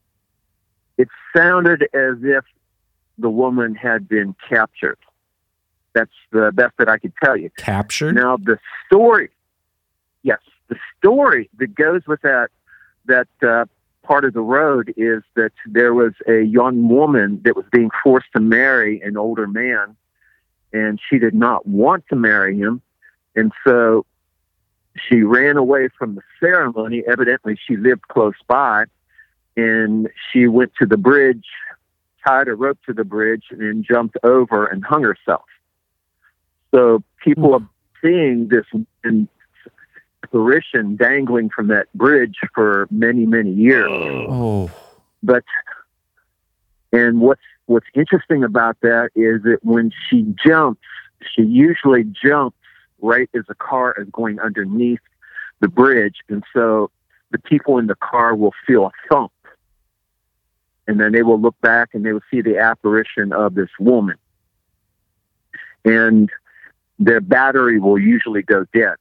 it 0.98 1.08
sounded 1.34 1.82
as 1.94 2.16
if 2.22 2.44
the 3.18 3.30
woman 3.30 3.74
had 3.74 4.08
been 4.08 4.34
captured. 4.48 4.98
That's 5.94 6.10
the 6.30 6.50
best 6.52 6.74
that 6.78 6.90
I 6.90 6.98
could 6.98 7.14
tell 7.24 7.36
you. 7.36 7.50
Captured. 7.56 8.14
Now 8.14 8.36
the 8.36 8.58
story, 8.86 9.30
yes, 10.22 10.40
the 10.68 10.76
story 10.98 11.48
that 11.58 11.74
goes 11.74 12.02
with 12.06 12.20
that 12.20 12.50
that 13.06 13.28
uh, 13.42 13.64
part 14.06 14.24
of 14.24 14.34
the 14.34 14.40
road 14.40 14.92
is 14.96 15.22
that 15.34 15.52
there 15.66 15.94
was 15.94 16.12
a 16.28 16.42
young 16.42 16.88
woman 16.88 17.40
that 17.44 17.56
was 17.56 17.64
being 17.72 17.90
forced 18.02 18.28
to 18.34 18.40
marry 18.40 19.00
an 19.02 19.16
older 19.16 19.46
man, 19.46 19.96
and 20.72 21.00
she 21.08 21.18
did 21.18 21.34
not 21.34 21.66
want 21.66 22.04
to 22.08 22.16
marry 22.16 22.56
him, 22.56 22.80
and 23.34 23.52
so 23.66 24.06
she 25.08 25.22
ran 25.22 25.56
away 25.56 25.88
from 25.98 26.14
the 26.14 26.22
ceremony. 26.40 27.02
Evidently, 27.06 27.58
she 27.66 27.76
lived 27.76 28.08
close 28.08 28.34
by, 28.46 28.84
and 29.56 30.08
she 30.32 30.46
went 30.46 30.72
to 30.78 30.86
the 30.86 30.96
bridge, 30.96 31.44
tied 32.26 32.48
a 32.48 32.54
rope 32.54 32.78
to 32.86 32.92
the 32.92 33.04
bridge, 33.04 33.44
and 33.50 33.60
then 33.60 33.84
jumped 33.88 34.16
over 34.22 34.66
and 34.66 34.84
hung 34.84 35.02
herself. 35.02 35.44
So 36.74 37.02
people 37.22 37.58
hmm. 37.58 37.64
are 37.64 37.68
seeing 38.02 38.48
this 38.48 38.66
apparition 40.26 40.96
dangling 40.96 41.50
from 41.50 41.68
that 41.68 41.86
bridge 41.94 42.36
for 42.54 42.88
many, 42.90 43.26
many 43.26 43.52
years. 43.52 43.90
Oh. 43.90 44.70
But 45.22 45.44
and 46.92 47.20
what's 47.20 47.40
what's 47.66 47.86
interesting 47.94 48.44
about 48.44 48.76
that 48.82 49.10
is 49.14 49.42
that 49.42 49.58
when 49.62 49.92
she 50.08 50.26
jumps, 50.44 50.82
she 51.34 51.42
usually 51.42 52.04
jumps 52.04 52.58
right 53.00 53.28
as 53.34 53.44
the 53.48 53.54
car 53.54 53.94
is 53.98 54.08
going 54.12 54.40
underneath 54.40 55.00
the 55.60 55.68
bridge, 55.68 56.16
and 56.28 56.42
so 56.52 56.90
the 57.30 57.38
people 57.38 57.78
in 57.78 57.86
the 57.86 57.96
car 57.96 58.34
will 58.34 58.52
feel 58.66 58.86
a 58.86 58.92
thump, 59.08 59.32
and 60.86 61.00
then 61.00 61.12
they 61.12 61.22
will 61.22 61.40
look 61.40 61.58
back 61.60 61.90
and 61.92 62.04
they 62.04 62.12
will 62.12 62.20
see 62.30 62.40
the 62.40 62.58
apparition 62.58 63.32
of 63.32 63.54
this 63.54 63.70
woman, 63.80 64.16
and 65.84 66.30
their 66.98 67.20
battery 67.20 67.78
will 67.78 67.98
usually 67.98 68.42
go 68.42 68.64
dead. 68.72 68.96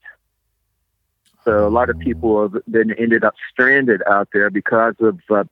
So 1.45 1.67
a 1.67 1.69
lot 1.69 1.89
of 1.91 1.99
people 1.99 2.41
have 2.41 2.61
then 2.65 2.91
ended 2.97 3.23
up 3.23 3.35
stranded 3.51 4.01
out 4.09 4.29
there 4.33 4.49
because 4.49 4.95
of 4.99 5.19
uh, 5.29 5.43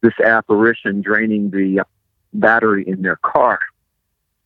this 0.00 0.14
apparition 0.24 1.02
draining 1.02 1.50
the 1.50 1.84
battery 2.32 2.84
in 2.86 3.02
their 3.02 3.16
car. 3.16 3.58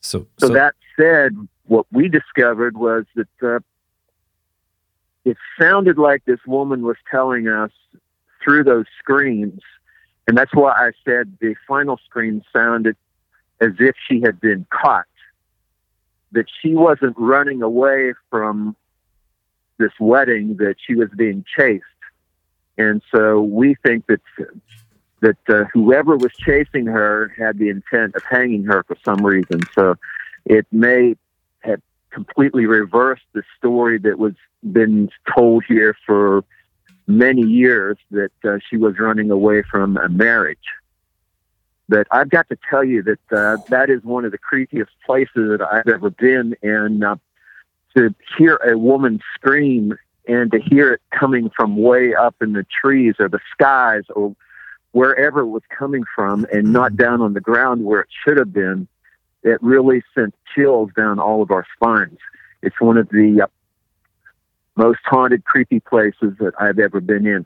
So, 0.01 0.27
So, 0.39 0.49
so, 0.49 0.53
that 0.55 0.75
said, 0.99 1.37
what 1.67 1.87
we 1.93 2.09
discovered 2.09 2.77
was 2.77 3.05
that 3.15 3.29
uh, 3.43 3.61
it 5.25 5.37
sounded 5.61 5.97
like 5.97 6.25
this 6.25 6.41
woman 6.47 6.83
was 6.83 6.97
telling 7.09 7.47
us 7.47 7.71
through 8.43 8.65
those 8.65 8.87
screams, 8.99 9.61
and 10.27 10.37
that's 10.37 10.55
why 10.55 10.73
I 10.73 10.91
said 11.05 11.37
the 11.41 11.55
final 11.69 12.01
scream 12.05 12.43
sounded 12.55 12.97
as 13.61 13.73
if 13.79 13.95
she 14.09 14.21
had 14.23 14.41
been 14.41 14.67
caught. 14.71 15.05
That 16.33 16.47
she 16.63 16.75
wasn't 16.75 17.17
running 17.19 17.61
away 17.61 18.15
from 18.31 18.77
this 19.81 19.93
wedding; 19.99 20.57
that 20.59 20.77
she 20.87 20.95
was 20.95 21.09
being 21.17 21.45
chased, 21.59 21.85
and 22.79 23.03
so 23.13 23.41
we 23.41 23.75
think 23.83 24.07
that 24.07 24.21
that 25.21 25.37
uh, 25.49 25.65
whoever 25.73 26.17
was 26.17 26.33
chasing 26.39 26.87
her 26.87 27.35
had 27.37 27.59
the 27.59 27.69
intent 27.69 28.15
of 28.15 28.23
hanging 28.29 28.65
her 28.65 28.83
for 28.85 28.97
some 29.05 29.25
reason. 29.25 29.61
So 29.75 29.97
it 30.47 30.67
may 30.73 31.17
have 31.61 31.81
completely 32.11 32.67
reversed 32.67 33.25
the 33.33 33.43
story 33.59 33.99
that 33.99 34.19
was 34.19 34.35
been 34.73 35.11
told 35.35 35.65
here 35.67 35.97
for 36.07 36.45
many 37.07 37.43
years 37.43 37.97
that 38.11 38.33
uh, 38.45 38.59
she 38.69 38.77
was 38.77 38.99
running 38.99 39.31
away 39.31 39.63
from 39.63 39.97
a 39.97 40.09
marriage. 40.09 40.59
But 41.89 42.07
I've 42.11 42.31
got 42.31 42.49
to 42.51 42.59
tell 42.69 42.85
you 42.85 43.03
that 43.03 43.37
uh, 43.37 43.57
that 43.69 43.91
is 43.91 44.03
one 44.05 44.25
of 44.25 44.33
the 44.33 44.39
creepiest 44.39 44.91
places 45.05 45.51
that 45.51 45.61
I've 45.61 45.89
ever 45.89 46.11
been, 46.11 46.55
and 46.63 47.03
to 47.97 48.15
hear 48.39 48.57
a 48.57 48.79
woman 48.79 49.21
scream 49.35 49.97
and 50.29 50.53
to 50.53 50.61
hear 50.61 50.93
it 50.93 51.01
coming 51.19 51.51
from 51.57 51.77
way 51.77 52.15
up 52.15 52.37
in 52.41 52.53
the 52.53 52.65
trees 52.81 53.15
or 53.19 53.29
the 53.29 53.41
skies 53.53 54.05
or 54.15 54.35
wherever 54.93 55.41
it 55.41 55.47
was 55.47 55.63
coming 55.77 56.05
from 56.15 56.47
and 56.53 56.73
not 56.73 56.97
down 56.97 57.21
on 57.21 57.35
the 57.35 57.41
ground 57.41 57.85
where 57.85 58.01
it 58.01 58.09
should 58.25 58.37
have 58.37 58.53
been, 58.53 58.87
it 59.43 59.63
really 59.63 60.03
sent 60.15 60.35
chills 60.55 60.91
down 60.97 61.19
all 61.19 61.43
of 61.43 61.51
our 61.51 61.67
spines. 61.75 62.19
It's 62.63 62.81
one 62.81 62.97
of 62.97 63.09
the 63.09 63.43
uh, 63.43 63.47
most 64.77 65.01
haunted, 65.05 65.45
creepy 65.45 65.81
places 65.81 66.35
that 66.41 66.53
I've 66.61 66.79
ever 66.79 67.01
been 67.01 67.27
in. 67.27 67.45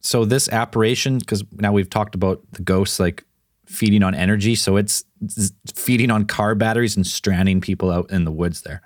So 0.00 0.24
this 0.24 0.48
apparition, 0.48 1.18
because 1.18 1.44
now 1.52 1.72
we've 1.72 1.90
talked 1.90 2.14
about 2.14 2.42
the 2.52 2.62
ghosts 2.62 2.98
like 2.98 3.24
feeding 3.66 4.02
on 4.02 4.14
energy, 4.14 4.54
so 4.54 4.76
it's 4.76 5.04
feeding 5.74 6.10
on 6.10 6.24
car 6.24 6.54
batteries 6.54 6.96
and 6.96 7.06
stranding 7.06 7.60
people 7.60 7.90
out 7.90 8.10
in 8.10 8.24
the 8.24 8.32
woods 8.32 8.62
there. 8.62 8.82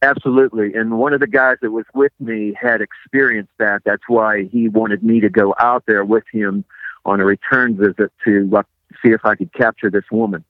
Absolutely. 0.00 0.74
And 0.74 0.98
one 0.98 1.12
of 1.12 1.20
the 1.20 1.26
guys 1.26 1.56
that 1.60 1.72
was 1.72 1.84
with 1.92 2.12
me 2.20 2.54
had 2.60 2.80
experienced 2.80 3.52
that. 3.58 3.82
That's 3.84 4.02
why 4.06 4.44
he 4.44 4.68
wanted 4.68 5.02
me 5.02 5.20
to 5.20 5.28
go 5.28 5.54
out 5.58 5.84
there 5.86 6.04
with 6.04 6.24
him 6.32 6.64
on 7.04 7.20
a 7.20 7.24
return 7.24 7.76
visit 7.76 8.12
to 8.24 8.50
uh, 8.56 8.62
see 9.02 9.10
if 9.10 9.24
I 9.24 9.34
could 9.34 9.52
capture 9.52 9.90
this 9.90 10.04
woman. 10.10 10.44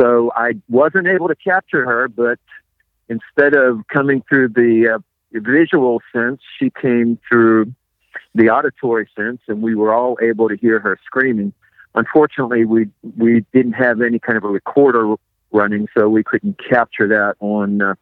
So 0.00 0.30
I 0.34 0.52
wasn't 0.68 1.08
able 1.08 1.28
to 1.28 1.34
capture 1.34 1.84
her, 1.84 2.08
but 2.08 2.38
instead 3.08 3.54
of 3.54 3.86
coming 3.88 4.22
through 4.28 4.50
the 4.50 4.96
uh, 4.96 4.98
visual 5.32 6.00
sense, 6.12 6.40
she 6.58 6.70
came 6.70 7.18
through 7.28 7.74
the 8.34 8.50
auditory 8.50 9.08
sense, 9.16 9.40
and 9.48 9.62
we 9.62 9.74
were 9.74 9.92
all 9.92 10.16
able 10.22 10.48
to 10.48 10.56
hear 10.56 10.78
her 10.78 10.98
screaming. 11.04 11.52
Unfortunately, 11.94 12.64
we 12.64 12.88
we 13.16 13.44
didn't 13.52 13.72
have 13.72 14.00
any 14.00 14.20
kind 14.20 14.38
of 14.38 14.44
a 14.44 14.48
recorder 14.48 15.16
running, 15.52 15.88
so 15.96 16.08
we 16.08 16.22
couldn't 16.22 16.58
capture 16.70 17.08
that 17.08 17.34
on 17.40 17.82
uh, 17.82 17.94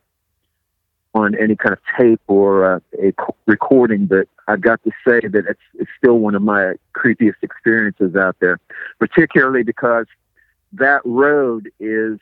on 1.14 1.34
any 1.34 1.56
kind 1.56 1.72
of 1.72 1.78
tape 1.98 2.20
or 2.26 2.74
uh, 2.74 2.80
a 3.02 3.12
recording, 3.46 4.06
but 4.06 4.28
I've 4.46 4.60
got 4.60 4.82
to 4.84 4.90
say 5.06 5.20
that 5.26 5.44
it's, 5.48 5.60
it's 5.74 5.90
still 5.96 6.18
one 6.18 6.34
of 6.34 6.42
my 6.42 6.74
creepiest 6.94 7.42
experiences 7.42 8.14
out 8.14 8.36
there, 8.40 8.60
particularly 8.98 9.62
because 9.62 10.06
that 10.72 11.00
road 11.04 11.70
is 11.80 12.18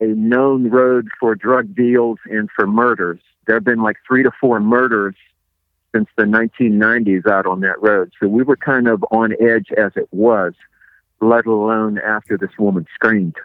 a 0.00 0.06
known 0.06 0.68
road 0.68 1.08
for 1.18 1.34
drug 1.34 1.74
deals 1.74 2.18
and 2.26 2.50
for 2.54 2.66
murders. 2.66 3.20
There 3.46 3.56
have 3.56 3.64
been 3.64 3.82
like 3.82 3.96
three 4.06 4.22
to 4.24 4.30
four 4.40 4.60
murders 4.60 5.14
since 5.94 6.08
the 6.16 6.24
1990s 6.24 7.26
out 7.26 7.46
on 7.46 7.60
that 7.60 7.80
road. 7.80 8.12
So 8.20 8.28
we 8.28 8.42
were 8.42 8.56
kind 8.56 8.88
of 8.88 9.04
on 9.10 9.32
edge 9.40 9.68
as 9.76 9.92
it 9.96 10.08
was, 10.10 10.52
let 11.20 11.46
alone 11.46 11.98
after 11.98 12.36
this 12.36 12.50
woman 12.58 12.86
screamed. 12.94 13.36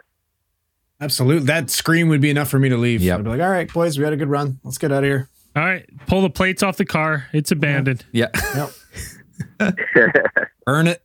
Absolutely. 1.02 1.46
That 1.46 1.68
scream 1.68 2.08
would 2.08 2.20
be 2.20 2.30
enough 2.30 2.48
for 2.48 2.60
me 2.60 2.68
to 2.68 2.76
leave. 2.76 3.02
Yep. 3.02 3.18
I'd 3.18 3.24
be 3.24 3.30
like, 3.30 3.40
all 3.40 3.50
right, 3.50 3.72
boys, 3.72 3.98
we 3.98 4.04
had 4.04 4.12
a 4.12 4.16
good 4.16 4.28
run. 4.28 4.60
Let's 4.62 4.78
get 4.78 4.92
out 4.92 5.02
of 5.02 5.08
here. 5.08 5.28
All 5.56 5.62
right, 5.62 5.84
pull 6.06 6.22
the 6.22 6.30
plates 6.30 6.62
off 6.62 6.76
the 6.76 6.84
car. 6.84 7.26
It's 7.32 7.50
abandoned. 7.50 8.04
Yeah. 8.12 8.28
Yep. 9.58 9.74
Earn 10.66 10.86
it. 10.86 11.02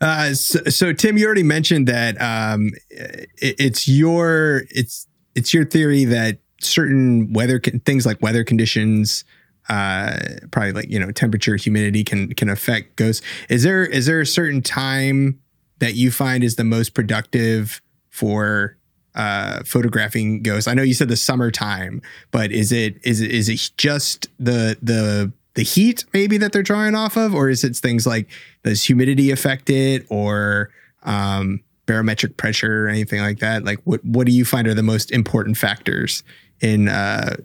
Uh, 0.00 0.32
so, 0.32 0.60
so 0.64 0.92
Tim, 0.94 1.18
you 1.18 1.26
already 1.26 1.42
mentioned 1.42 1.88
that 1.88 2.20
um, 2.20 2.70
it, 2.88 3.28
it's 3.36 3.86
your 3.86 4.62
it's 4.70 5.06
it's 5.34 5.52
your 5.52 5.66
theory 5.66 6.04
that 6.06 6.38
certain 6.60 7.32
weather 7.32 7.58
con- 7.58 7.80
things 7.80 8.06
like 8.06 8.22
weather 8.22 8.44
conditions, 8.44 9.24
uh, 9.68 10.18
probably 10.50 10.72
like 10.72 10.90
you 10.90 10.98
know 10.98 11.10
temperature, 11.10 11.56
humidity 11.56 12.02
can 12.02 12.32
can 12.34 12.48
affect 12.48 12.96
ghosts. 12.96 13.24
Is 13.50 13.62
there 13.62 13.84
is 13.84 14.06
there 14.06 14.20
a 14.20 14.26
certain 14.26 14.62
time 14.62 15.38
that 15.80 15.94
you 15.94 16.10
find 16.10 16.42
is 16.42 16.56
the 16.56 16.64
most 16.64 16.94
productive 16.94 17.82
for 18.08 18.78
uh, 19.14 19.62
photographing 19.64 20.42
ghosts? 20.42 20.68
I 20.68 20.74
know 20.74 20.82
you 20.82 20.94
said 20.94 21.08
the 21.08 21.16
summertime, 21.16 22.02
but 22.30 22.52
is 22.52 22.72
it 22.72 22.96
is 23.04 23.20
it 23.20 23.30
is 23.30 23.48
it 23.48 23.70
just 23.76 24.28
the 24.38 24.76
the 24.82 25.32
the 25.54 25.62
heat 25.62 26.04
maybe 26.12 26.38
that 26.38 26.52
they're 26.52 26.62
drawing 26.62 26.94
off 26.94 27.16
of, 27.16 27.34
or 27.34 27.48
is 27.48 27.64
it 27.64 27.76
things 27.76 28.06
like 28.06 28.28
does 28.62 28.84
humidity 28.84 29.30
affect 29.30 29.68
it, 29.70 30.06
or 30.08 30.70
um, 31.02 31.60
barometric 31.86 32.36
pressure 32.36 32.86
or 32.86 32.88
anything 32.88 33.20
like 33.20 33.38
that? 33.40 33.64
Like 33.64 33.80
what 33.84 34.04
what 34.04 34.26
do 34.26 34.32
you 34.32 34.44
find 34.44 34.68
are 34.68 34.74
the 34.74 34.82
most 34.82 35.10
important 35.10 35.56
factors 35.56 36.22
in 36.60 36.88
uh, 36.88 37.36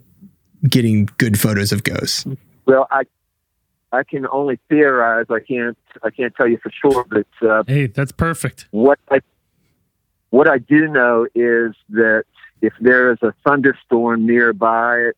getting 0.67 1.09
good 1.17 1.39
photos 1.39 1.71
of 1.71 1.83
ghosts? 1.83 2.25
well, 2.65 2.87
I 2.91 3.03
I 3.91 4.03
can 4.03 4.27
only 4.27 4.59
theorize. 4.69 5.25
I 5.29 5.39
can't 5.39 5.77
I 6.03 6.09
can't 6.09 6.35
tell 6.35 6.47
you 6.47 6.57
for 6.57 6.69
sure, 6.71 7.05
but 7.09 7.47
uh, 7.47 7.63
Hey, 7.65 7.87
that's 7.87 8.11
perfect. 8.11 8.67
what 8.71 8.99
I 9.09 9.21
what 10.35 10.49
I 10.49 10.57
do 10.57 10.89
know 10.89 11.25
is 11.33 11.73
that 11.91 12.25
if 12.61 12.73
there 12.81 13.09
is 13.13 13.19
a 13.21 13.33
thunderstorm 13.45 14.25
nearby 14.25 15.11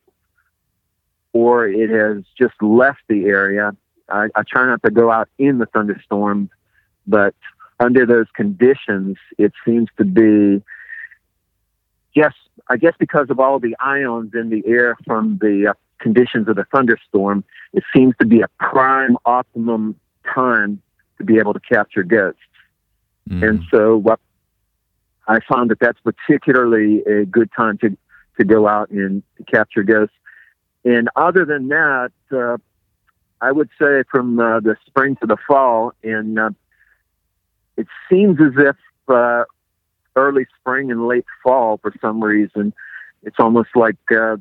or 1.32 1.66
it 1.66 1.90
has 1.90 2.22
just 2.38 2.54
left 2.62 3.00
the 3.08 3.24
area, 3.24 3.72
I, 4.08 4.28
I 4.36 4.42
try 4.48 4.64
not 4.66 4.80
to 4.84 4.92
go 4.92 5.10
out 5.10 5.28
in 5.36 5.58
the 5.58 5.66
thunderstorm, 5.66 6.50
but 7.04 7.34
under 7.80 8.06
those 8.06 8.26
conditions, 8.32 9.16
it 9.38 9.52
seems 9.64 9.88
to 9.96 10.04
be 10.04 10.62
yes, 12.14 12.32
I 12.68 12.76
guess 12.76 12.94
because 12.96 13.28
of 13.28 13.40
all 13.40 13.58
the 13.58 13.74
ions 13.80 14.34
in 14.34 14.50
the 14.50 14.62
air 14.68 14.96
from 15.04 15.38
the 15.40 15.70
uh, 15.70 15.74
conditions 15.98 16.46
of 16.46 16.54
the 16.54 16.64
thunderstorm, 16.72 17.42
it 17.72 17.82
seems 17.92 18.14
to 18.20 18.26
be 18.26 18.40
a 18.42 18.48
prime 18.60 19.16
optimum 19.24 19.96
time 20.32 20.80
to 21.16 21.24
be 21.24 21.38
able 21.38 21.54
to 21.54 21.60
capture 21.60 22.04
ghosts. 22.04 22.40
Mm. 23.28 23.48
And 23.48 23.64
so 23.72 24.00
uh, 24.08 24.14
I 25.28 25.40
found 25.40 25.70
that 25.70 25.78
that's 25.78 26.00
particularly 26.00 27.02
a 27.02 27.26
good 27.26 27.50
time 27.54 27.76
to, 27.78 27.96
to 28.38 28.44
go 28.44 28.66
out 28.66 28.90
and 28.90 29.22
capture 29.46 29.82
ghosts. 29.82 30.14
And 30.84 31.10
other 31.16 31.44
than 31.44 31.68
that, 31.68 32.12
uh, 32.32 32.56
I 33.40 33.52
would 33.52 33.68
say 33.80 34.04
from 34.10 34.40
uh, 34.40 34.60
the 34.60 34.76
spring 34.86 35.16
to 35.16 35.26
the 35.26 35.36
fall, 35.46 35.92
and 36.02 36.38
uh, 36.38 36.50
it 37.76 37.86
seems 38.10 38.40
as 38.40 38.52
if 38.56 38.76
uh, 39.08 39.44
early 40.16 40.46
spring 40.58 40.90
and 40.90 41.06
late 41.06 41.26
fall, 41.42 41.78
for 41.78 41.92
some 42.00 42.24
reason, 42.24 42.72
it's 43.22 43.36
almost 43.38 43.70
like 43.74 43.98
uh, 44.10 44.36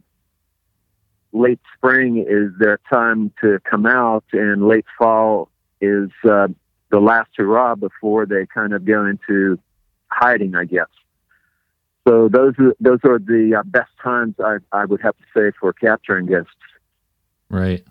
late 1.33 1.59
spring 1.75 2.25
is 2.27 2.51
their 2.59 2.79
time 2.91 3.31
to 3.41 3.59
come 3.69 3.85
out, 3.85 4.23
and 4.31 4.67
late 4.67 4.85
fall 4.97 5.49
is 5.81 6.09
uh, 6.23 6.47
the 6.91 6.99
last 6.99 7.29
hurrah 7.35 7.75
before 7.75 8.25
they 8.25 8.45
kind 8.45 8.73
of 8.73 8.85
go 8.85 9.05
into 9.05 9.59
hiding, 10.09 10.55
I 10.55 10.65
guess. 10.65 10.87
So 12.07 12.29
those 12.29 12.53
are 12.57 12.73
those 12.79 12.99
are 13.03 13.19
the 13.19 13.57
uh, 13.59 13.63
best 13.65 13.91
times 14.01 14.35
I, 14.39 14.57
I 14.71 14.85
would 14.85 15.01
have 15.01 15.15
to 15.17 15.23
say 15.35 15.51
for 15.59 15.73
capturing 15.73 16.25
ghosts. 16.25 16.51
Right. 17.49 17.83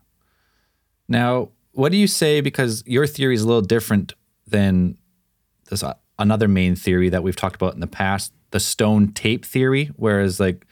Now, 1.09 1.51
what 1.73 1.93
do 1.93 1.99
you 1.99 2.07
say? 2.07 2.41
Because 2.41 2.83
your 2.87 3.07
theory 3.07 3.35
is 3.35 3.43
a 3.43 3.47
little 3.47 3.63
different 3.63 4.15
than 4.47 4.97
this 5.69 5.83
uh, 5.83 5.95
another 6.19 6.49
main 6.49 6.77
theory 6.77 7.11
that 7.11 7.23
we've 7.23 7.37
talked 7.37 7.57
about 7.57 7.75
in 7.75 7.81
the 7.81 7.87
past, 7.87 8.33
the 8.53 8.61
stone 8.61 9.13
tape 9.13 9.45
theory, 9.45 9.91
whereas 9.97 10.41
like 10.41 10.67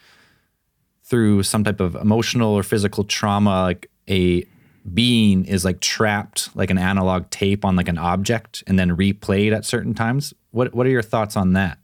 through 1.03 1.43
some 1.43 1.63
type 1.63 1.79
of 1.79 1.95
emotional 1.95 2.51
or 2.53 2.63
physical 2.63 3.03
trauma, 3.03 3.61
like 3.61 3.91
a 4.09 4.43
being 4.91 5.45
is 5.45 5.65
like 5.65 5.79
trapped 5.79 6.55
like 6.55 6.69
an 6.69 6.77
analog 6.77 7.29
tape 7.29 7.65
on 7.65 7.75
like 7.75 7.87
an 7.87 7.97
object 7.97 8.63
and 8.67 8.77
then 8.77 8.95
replayed 8.95 9.55
at 9.55 9.65
certain 9.65 9.93
times. 9.93 10.33
What 10.55 10.73
what 10.73 10.87
are 10.87 10.89
your 10.89 11.01
thoughts 11.01 11.35
on 11.35 11.51
that? 11.53 11.79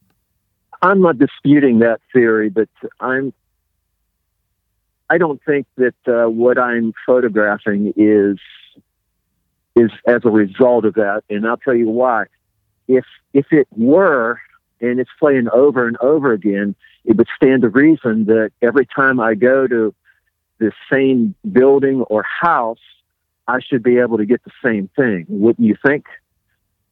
I'm 0.82 1.02
not 1.02 1.18
disputing 1.18 1.80
that 1.80 2.00
theory, 2.14 2.48
but 2.48 2.70
I'm. 3.02 3.34
I 5.10 5.18
don't 5.18 5.42
think 5.46 5.68
that 5.76 5.96
uh, 6.08 6.30
what 6.30 6.58
I'm 6.58 6.94
photographing 7.06 7.94
is 7.98 8.40
is 9.76 9.92
as 10.08 10.22
a 10.24 10.30
result 10.30 10.86
of 10.86 10.94
that, 10.94 11.24
and 11.30 11.46
I'll 11.46 11.58
tell 11.58 11.76
you 11.76 11.90
why. 11.90 12.28
If 12.88 13.04
if 13.34 13.48
it 13.52 13.68
were, 13.76 14.40
and 14.80 15.02
it's 15.02 15.12
playing 15.20 15.50
over 15.52 15.86
and 15.86 15.98
over 15.98 16.32
again, 16.32 16.74
it 17.04 17.18
would 17.18 17.28
stand 17.36 17.64
to 17.64 17.70
reason 17.70 18.24
that 18.28 18.54
every 18.62 18.86
time 18.86 19.20
I 19.20 19.36
go 19.36 19.68
to 19.68 19.94
the 20.60 20.72
same 20.90 21.36
building 21.52 22.04
or 22.04 22.24
house, 22.24 22.80
I 23.50 23.60
should 23.60 23.84
be 23.84 23.98
able 23.98 24.18
to 24.18 24.26
get 24.26 24.42
the 24.46 24.52
same 24.64 24.90
thing. 24.96 25.26
Wouldn't 25.28 25.68
you 25.68 25.76
think? 25.86 26.06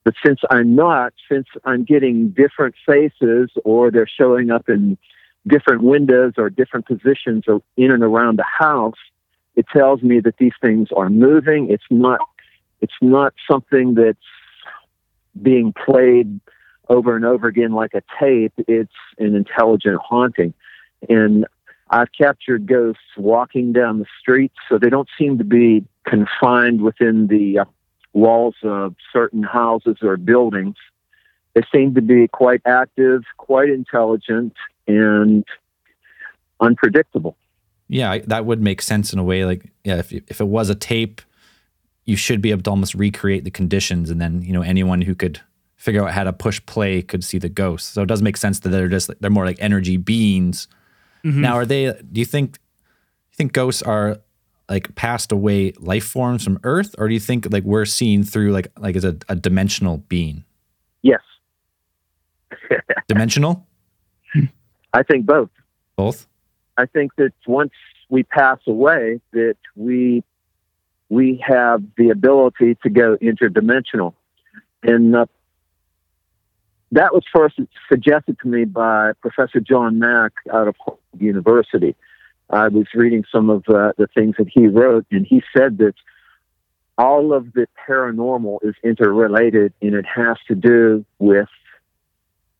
But 0.09 0.15
since 0.25 0.39
I'm 0.49 0.73
not, 0.73 1.13
since 1.31 1.45
I'm 1.65 1.83
getting 1.83 2.29
different 2.29 2.73
faces 2.83 3.51
or 3.63 3.91
they're 3.91 4.07
showing 4.07 4.49
up 4.49 4.67
in 4.67 4.97
different 5.45 5.83
windows 5.83 6.33
or 6.35 6.49
different 6.49 6.87
positions 6.87 7.43
or 7.47 7.61
in 7.77 7.91
and 7.91 8.01
around 8.01 8.39
the 8.39 8.43
house, 8.43 8.97
it 9.55 9.67
tells 9.71 10.01
me 10.01 10.19
that 10.21 10.37
these 10.37 10.53
things 10.63 10.87
are 10.97 11.11
moving. 11.11 11.69
It's 11.69 11.83
not 11.91 12.21
it's 12.81 12.99
not 13.03 13.35
something 13.47 13.93
that's 13.93 14.17
being 15.39 15.73
played 15.73 16.39
over 16.89 17.15
and 17.15 17.23
over 17.23 17.47
again 17.47 17.73
like 17.73 17.93
a 17.93 18.01
tape. 18.19 18.53
It's 18.67 18.91
an 19.19 19.35
intelligent 19.35 19.99
haunting. 20.03 20.55
And 21.07 21.45
I've 21.91 22.11
captured 22.13 22.65
ghosts 22.65 23.03
walking 23.15 23.73
down 23.73 23.99
the 23.99 24.07
street, 24.19 24.53
so 24.67 24.79
they 24.79 24.89
don't 24.89 25.09
seem 25.19 25.37
to 25.37 25.43
be 25.43 25.85
confined 26.03 26.81
within 26.81 27.27
the 27.27 27.59
uh, 27.59 27.65
walls 28.13 28.55
of 28.63 28.95
certain 29.13 29.43
houses 29.43 29.97
or 30.01 30.17
buildings. 30.17 30.75
They 31.53 31.61
seem 31.73 31.95
to 31.95 32.01
be 32.01 32.27
quite 32.27 32.61
active, 32.65 33.23
quite 33.37 33.69
intelligent, 33.69 34.53
and 34.87 35.45
unpredictable. 36.59 37.35
Yeah, 37.87 38.19
that 38.27 38.45
would 38.45 38.61
make 38.61 38.81
sense 38.81 39.13
in 39.13 39.19
a 39.19 39.23
way. 39.23 39.45
Like, 39.45 39.71
yeah, 39.83 39.97
if 39.97 40.11
if 40.13 40.39
it 40.39 40.47
was 40.47 40.69
a 40.69 40.75
tape, 40.75 41.21
you 42.05 42.15
should 42.15 42.41
be 42.41 42.51
able 42.51 42.61
to 42.63 42.69
almost 42.69 42.93
recreate 42.93 43.43
the 43.43 43.51
conditions, 43.51 44.09
and 44.09 44.21
then 44.21 44.41
you 44.43 44.53
know 44.53 44.61
anyone 44.61 45.01
who 45.01 45.15
could 45.15 45.41
figure 45.75 46.05
out 46.05 46.13
how 46.13 46.23
to 46.23 46.33
push 46.33 46.63
play 46.65 47.01
could 47.01 47.23
see 47.23 47.39
the 47.39 47.49
ghosts. 47.49 47.89
So 47.93 48.03
it 48.03 48.07
does 48.07 48.21
make 48.21 48.35
sense 48.37 48.59
that 48.59 48.69
they're 48.69 48.89
just 48.89 49.09
they're 49.21 49.31
more 49.31 49.45
like 49.45 49.57
energy 49.59 49.97
beings. 49.97 50.67
Mm-hmm. 51.23 51.41
Now, 51.41 51.55
are 51.55 51.65
they? 51.65 51.85
Do 52.11 52.19
you 52.19 52.25
think 52.25 52.59
you 53.31 53.35
think 53.35 53.53
ghosts 53.53 53.81
are 53.81 54.19
like 54.69 54.93
passed 54.95 55.31
away 55.31 55.73
life 55.79 56.05
forms 56.05 56.43
from 56.43 56.59
Earth, 56.63 56.95
or 56.97 57.07
do 57.07 57.13
you 57.13 57.19
think 57.19 57.51
like 57.51 57.63
we're 57.63 57.85
seeing 57.85 58.23
through 58.23 58.51
like 58.51 58.67
like 58.77 58.95
as 58.95 59.03
a, 59.03 59.17
a 59.27 59.35
dimensional 59.35 59.97
being? 59.97 60.43
Yes, 61.01 61.21
Dimensional, 63.07 63.65
I 64.93 65.03
think 65.03 65.25
both. 65.25 65.49
both. 65.95 66.27
I 66.77 66.85
think 66.85 67.15
that 67.17 67.33
once 67.45 67.71
we 68.09 68.23
pass 68.23 68.59
away, 68.67 69.19
that 69.31 69.57
we 69.75 70.23
we 71.09 71.43
have 71.45 71.83
the 71.97 72.09
ability 72.09 72.77
to 72.83 72.89
go 72.89 73.17
interdimensional, 73.17 74.13
and 74.83 75.15
uh, 75.15 75.25
that 76.91 77.13
was 77.13 77.23
first 77.33 77.59
suggested 77.91 78.37
to 78.41 78.47
me 78.47 78.65
by 78.65 79.13
Professor 79.21 79.59
John 79.59 79.99
Mack 79.99 80.33
out 80.51 80.67
of 80.67 80.75
Harvard 80.79 80.99
University. 81.19 81.95
I 82.49 82.67
was 82.67 82.87
reading 82.93 83.23
some 83.31 83.49
of 83.49 83.63
uh, 83.67 83.93
the 83.97 84.07
things 84.13 84.35
that 84.37 84.47
he 84.51 84.67
wrote, 84.67 85.05
and 85.11 85.25
he 85.25 85.43
said 85.55 85.77
that 85.79 85.93
all 86.97 87.33
of 87.33 87.53
the 87.53 87.67
paranormal 87.87 88.59
is 88.63 88.75
interrelated, 88.83 89.73
and 89.81 89.93
it 89.93 90.05
has 90.05 90.37
to 90.47 90.55
do 90.55 91.05
with 91.19 91.47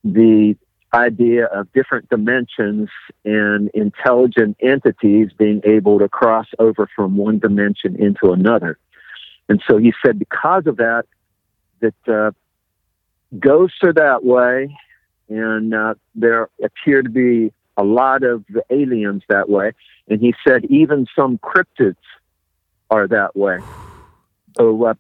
the 0.04 0.56
idea 0.93 1.45
of 1.45 1.71
different 1.73 2.10
dimensions 2.10 2.89
and 3.25 3.69
intelligent 3.73 4.58
entities 4.62 5.30
being 5.38 5.62
able 5.63 5.99
to 5.99 6.10
cross 6.10 6.47
over 6.58 6.89
from 6.95 7.17
one 7.17 7.39
dimension 7.39 7.95
into 8.02 8.32
another. 8.32 8.78
And 9.49 9.62
so 9.67 9.78
he 9.78 9.93
said, 10.06 10.17
because 10.17 10.67
of 10.67 10.78
that, 10.78 11.06
that 11.80 12.08
uh, 12.08 12.32
ghosts 13.39 13.80
are 13.84 13.93
that 13.93 14.23
way, 14.23 14.75
and 15.28 15.73
uh, 15.73 15.95
there 16.15 16.49
appear 16.63 17.02
to 17.02 17.10
be 17.10 17.52
a 17.80 17.84
lot 17.84 18.24
of 18.24 18.44
the 18.50 18.63
aliens 18.70 19.24
that 19.30 19.50
way. 19.50 19.72
And 20.10 20.20
he 20.20 20.36
said, 20.46 20.65
even 20.65 21.08
some 21.15 21.38
cryptids 21.38 21.96
are 22.92 23.08
that 23.08 23.38
way. 23.38 23.60
So 24.58 24.84
uh, 24.84 24.94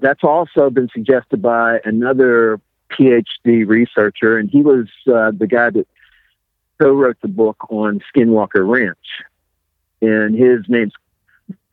that's 0.00 0.22
also 0.22 0.68
been 0.68 0.90
suggested 0.92 1.40
by 1.40 1.78
another 1.84 2.60
PhD 2.90 3.66
researcher, 3.66 4.36
and 4.36 4.50
he 4.50 4.60
was 4.60 4.86
uh, 5.08 5.32
the 5.36 5.46
guy 5.46 5.70
that 5.70 5.88
co-wrote 6.80 7.16
the 7.22 7.28
book 7.28 7.56
on 7.70 8.00
Skinwalker 8.14 8.68
Ranch, 8.68 9.22
and 10.02 10.36
his 10.36 10.60
name's 10.68 10.92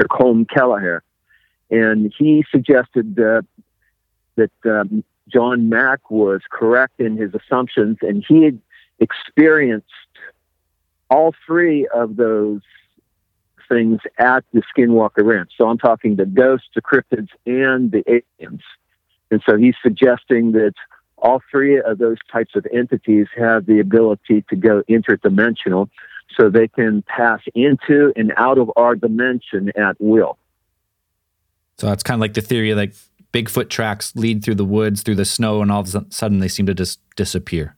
Colm 0.02 0.48
Kelleher, 0.48 1.04
and 1.70 2.14
he 2.18 2.46
suggested 2.52 3.20
uh, 3.20 3.42
that 4.36 4.52
um, 4.66 5.04
John 5.28 5.70
Mack 5.70 6.10
was 6.10 6.42
correct 6.50 7.00
in 7.00 7.18
his 7.18 7.32
assumptions, 7.34 7.98
and 8.02 8.24
he 8.28 8.44
had 8.44 8.60
experienced 9.02 9.88
all 11.10 11.34
three 11.46 11.88
of 11.94 12.16
those 12.16 12.62
things 13.68 14.00
at 14.18 14.46
the 14.54 14.62
Skinwalker 14.76 15.24
Ranch. 15.24 15.52
So 15.58 15.68
I'm 15.68 15.78
talking 15.78 16.16
the 16.16 16.26
ghosts, 16.26 16.68
the 16.74 16.82
cryptids, 16.82 17.30
and 17.46 17.92
the 17.92 18.04
aliens. 18.08 18.62
And 19.30 19.42
so 19.48 19.58
he's 19.58 19.76
suggesting 19.84 20.54
that 20.54 20.74
all 21.18 21.42
three 21.52 21.80
of 21.80 21.98
those 21.98 22.18
types 22.32 22.56
of 22.56 22.66
entities 22.74 23.28
have 23.38 23.66
the 23.66 23.80
ability 23.80 24.44
to 24.50 24.56
go 24.56 24.84
interdimensional 24.90 25.90
so 26.38 26.50
they 26.50 26.68
can 26.68 27.04
pass 27.04 27.42
into 27.54 28.14
and 28.16 28.34
out 28.38 28.58
of 28.58 28.72
our 28.76 28.96
dimension 28.96 29.72
at 29.78 29.96
will. 30.00 30.38
So 31.78 31.92
it's 31.92 32.04
kind 32.04 32.20
of 32.20 32.22
like 32.22 32.34
the 32.34 32.42
theory 32.42 32.74
like 32.74 32.94
Bigfoot 33.34 33.70
tracks 33.70 34.16
lead 34.16 34.44
through 34.44 34.56
the 34.56 34.66
woods, 34.66 35.02
through 35.02 35.16
the 35.16 35.26
snow, 35.26 35.62
and 35.62 35.72
all 35.72 35.82
of 35.82 35.96
a 35.96 36.06
sudden 36.10 36.40
they 36.40 36.48
seem 36.48 36.66
to 36.66 36.74
just 36.74 37.00
disappear. 37.16 37.76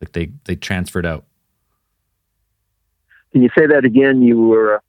Like 0.00 0.12
they, 0.12 0.32
they 0.44 0.56
transferred 0.56 1.06
out. 1.06 1.24
Can 3.32 3.42
you 3.42 3.50
say 3.56 3.66
that 3.66 3.84
again? 3.84 4.22
You 4.22 4.40
were 4.40 4.76
uh, 4.76 4.80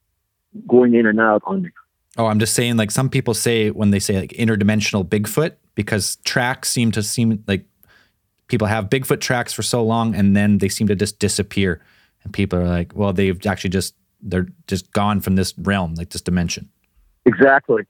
going 0.68 0.96
in 0.96 1.06
and 1.06 1.20
out 1.20 1.42
on 1.46 1.62
me. 1.64 1.70
Oh, 2.18 2.26
I'm 2.26 2.40
just 2.40 2.54
saying, 2.54 2.78
like 2.78 2.92
some 2.92 3.10
people 3.10 3.34
say 3.34 3.70
when 3.70 3.92
they 3.92 4.00
say 4.00 4.20
like 4.20 4.32
interdimensional 4.32 5.08
Bigfoot, 5.08 5.54
because 5.76 6.18
tracks 6.26 6.70
seem 6.70 6.92
to 6.92 7.04
seem 7.04 7.44
like 7.48 7.66
people 8.48 8.68
have 8.68 8.90
Bigfoot 8.90 9.22
tracks 9.22 9.54
for 9.54 9.62
so 9.62 9.84
long 9.84 10.14
and 10.14 10.36
then 10.36 10.58
they 10.58 10.68
seem 10.68 10.88
to 10.88 10.96
just 10.96 11.20
disappear. 11.20 11.82
And 12.24 12.34
people 12.34 12.60
are 12.60 12.68
like, 12.68 12.94
well, 12.96 13.14
they've 13.14 13.46
actually 13.46 13.70
just, 13.70 13.96
they're 14.22 14.48
just 14.68 14.92
gone 14.92 15.22
from 15.22 15.36
this 15.36 15.58
realm, 15.58 15.96
like 15.96 16.10
this 16.10 16.22
dimension. 16.22 16.70
Exactly. 17.26 17.84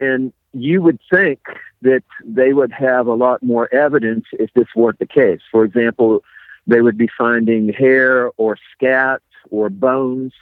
And 0.00 0.32
you 0.52 0.82
would 0.82 0.98
think 1.10 1.38
that 1.82 2.02
they 2.24 2.52
would 2.52 2.72
have 2.72 3.06
a 3.06 3.14
lot 3.14 3.42
more 3.42 3.72
evidence 3.72 4.24
if 4.32 4.52
this 4.54 4.66
weren't 4.74 4.98
the 4.98 5.06
case. 5.06 5.40
For 5.50 5.64
example, 5.64 6.24
they 6.66 6.80
would 6.80 6.98
be 6.98 7.08
finding 7.16 7.72
hair 7.72 8.30
or 8.36 8.56
scat 8.72 9.22
or 9.50 9.68
bones 9.68 10.32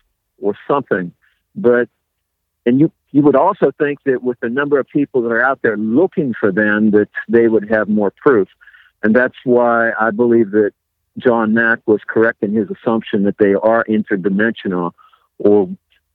or 0.41 0.55
something. 0.67 1.13
But 1.55 1.89
and 2.67 2.81
you 2.81 2.93
you 3.11 3.23
would 3.23 3.37
also 3.37 3.71
think 3.79 4.01
that 4.05 4.23
with 4.23 4.39
the 4.41 4.51
number 4.51 4.79
of 4.79 4.87
people 4.89 5.23
that 5.23 5.33
are 5.33 5.43
out 5.43 5.61
there 5.63 5.77
looking 5.77 6.35
for 6.39 6.53
them 6.53 6.91
that 6.91 7.09
they 7.29 7.49
would 7.49 7.71
have 7.71 7.89
more 7.89 8.11
proof. 8.11 8.49
And 9.03 9.17
that's 9.17 9.37
why 9.45 9.93
I 9.99 10.11
believe 10.11 10.51
that 10.51 10.73
John 11.17 11.55
Mack 11.55 11.81
was 11.87 12.01
correct 12.07 12.43
in 12.43 12.53
his 12.53 12.69
assumption 12.71 13.25
that 13.25 13.39
they 13.39 13.55
are 13.55 13.85
interdimensional 13.85 14.93
or 15.39 15.71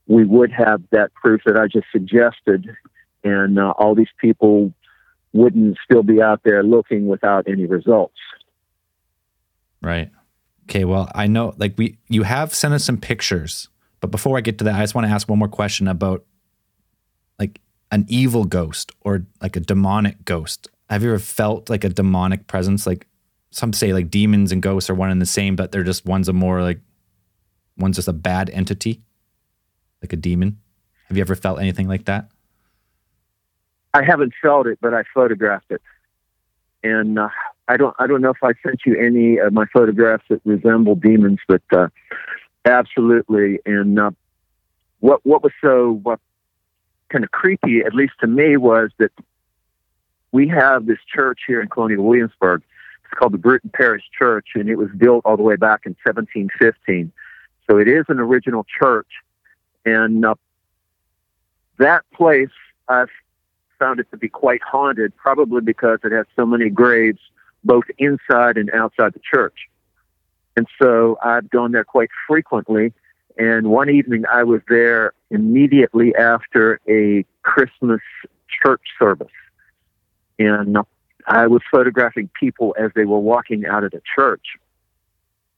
we 0.06 0.24
would 0.24 0.52
have 0.52 0.82
that 0.90 1.12
proof 1.14 1.42
that 1.46 1.56
I 1.56 1.66
just 1.66 1.86
suggested 1.90 2.76
and 3.24 3.58
uh, 3.58 3.72
all 3.78 3.94
these 3.94 4.06
people 4.20 4.72
wouldn't 5.32 5.78
still 5.84 6.02
be 6.02 6.22
out 6.22 6.42
there 6.44 6.62
looking 6.62 7.06
without 7.06 7.48
any 7.48 7.66
results. 7.66 8.18
Right. 9.84 10.10
Okay. 10.64 10.84
Well, 10.84 11.10
I 11.14 11.26
know 11.26 11.54
like 11.58 11.74
we, 11.76 11.98
you 12.08 12.22
have 12.22 12.54
sent 12.54 12.72
us 12.72 12.84
some 12.84 12.96
pictures, 12.96 13.68
but 14.00 14.10
before 14.10 14.38
I 14.38 14.40
get 14.40 14.58
to 14.58 14.64
that, 14.64 14.74
I 14.74 14.80
just 14.80 14.94
want 14.94 15.06
to 15.06 15.12
ask 15.12 15.28
one 15.28 15.38
more 15.38 15.48
question 15.48 15.88
about 15.88 16.24
like 17.38 17.60
an 17.92 18.06
evil 18.08 18.44
ghost 18.44 18.92
or 19.02 19.26
like 19.42 19.56
a 19.56 19.60
demonic 19.60 20.24
ghost. 20.24 20.68
Have 20.88 21.02
you 21.02 21.10
ever 21.10 21.18
felt 21.18 21.68
like 21.68 21.84
a 21.84 21.90
demonic 21.90 22.46
presence? 22.46 22.86
Like 22.86 23.06
some 23.50 23.74
say 23.74 23.92
like 23.92 24.10
demons 24.10 24.52
and 24.52 24.62
ghosts 24.62 24.88
are 24.88 24.94
one 24.94 25.10
and 25.10 25.20
the 25.20 25.26
same, 25.26 25.54
but 25.54 25.70
they're 25.70 25.82
just 25.84 26.06
one's 26.06 26.28
a 26.28 26.32
more 26.32 26.62
like 26.62 26.80
one's 27.76 27.96
just 27.96 28.08
a 28.08 28.12
bad 28.14 28.48
entity, 28.50 29.02
like 30.00 30.14
a 30.14 30.16
demon. 30.16 30.60
Have 31.08 31.18
you 31.18 31.20
ever 31.20 31.34
felt 31.34 31.60
anything 31.60 31.88
like 31.88 32.06
that? 32.06 32.30
I 33.92 34.02
haven't 34.02 34.32
felt 34.40 34.66
it, 34.66 34.78
but 34.80 34.94
I 34.94 35.04
photographed 35.12 35.70
it, 35.70 35.82
and 36.82 37.18
uh, 37.18 37.28
I 37.68 37.76
don't. 37.76 37.94
I 37.98 38.06
don't 38.06 38.20
know 38.20 38.30
if 38.30 38.42
I 38.42 38.52
sent 38.62 38.80
you 38.84 38.98
any 38.98 39.38
of 39.38 39.52
my 39.52 39.64
photographs 39.72 40.24
that 40.28 40.40
resemble 40.44 40.96
demons, 40.96 41.38
but 41.48 41.62
uh, 41.72 41.88
absolutely. 42.64 43.58
And 43.64 43.98
uh, 43.98 44.10
what 45.00 45.24
what 45.24 45.42
was 45.42 45.52
so 45.62 46.00
what 46.02 46.20
kind 47.08 47.24
of 47.24 47.30
creepy, 47.30 47.80
at 47.80 47.94
least 47.94 48.14
to 48.20 48.26
me, 48.26 48.56
was 48.56 48.90
that 48.98 49.12
we 50.32 50.48
have 50.48 50.86
this 50.86 50.98
church 51.06 51.40
here 51.46 51.62
in 51.62 51.68
Colonial 51.68 52.04
Williamsburg. 52.04 52.62
It's 53.04 53.18
called 53.18 53.32
the 53.32 53.38
Bruton 53.38 53.70
Parish 53.72 54.04
Church, 54.16 54.48
and 54.54 54.68
it 54.68 54.76
was 54.76 54.90
built 54.96 55.22
all 55.24 55.36
the 55.36 55.42
way 55.42 55.56
back 55.56 55.82
in 55.86 55.96
1715. 56.04 57.12
So 57.70 57.78
it 57.78 57.88
is 57.88 58.04
an 58.08 58.18
original 58.18 58.66
church, 58.78 59.08
and 59.86 60.24
uh, 60.24 60.34
that 61.78 62.02
place 62.12 62.50
I've 62.88 63.10
found 63.78 64.00
it 64.00 64.10
to 64.10 64.18
be 64.18 64.28
quite 64.28 64.60
haunted, 64.62 65.16
probably 65.16 65.62
because 65.62 66.00
it 66.04 66.12
has 66.12 66.26
so 66.36 66.44
many 66.44 66.68
graves 66.68 67.20
both 67.64 67.84
inside 67.98 68.56
and 68.56 68.70
outside 68.70 69.14
the 69.14 69.20
church. 69.20 69.68
And 70.56 70.66
so 70.80 71.18
I've 71.22 71.50
gone 71.50 71.72
there 71.72 71.84
quite 71.84 72.10
frequently. 72.28 72.92
And 73.36 73.68
one 73.68 73.90
evening 73.90 74.24
I 74.30 74.44
was 74.44 74.60
there 74.68 75.12
immediately 75.30 76.14
after 76.14 76.80
a 76.88 77.24
Christmas 77.42 78.00
church 78.62 78.82
service. 78.98 79.32
And 80.38 80.78
I 81.26 81.46
was 81.46 81.62
photographing 81.70 82.30
people 82.38 82.76
as 82.78 82.90
they 82.94 83.04
were 83.04 83.18
walking 83.18 83.66
out 83.66 83.82
of 83.82 83.90
the 83.90 84.02
church. 84.14 84.46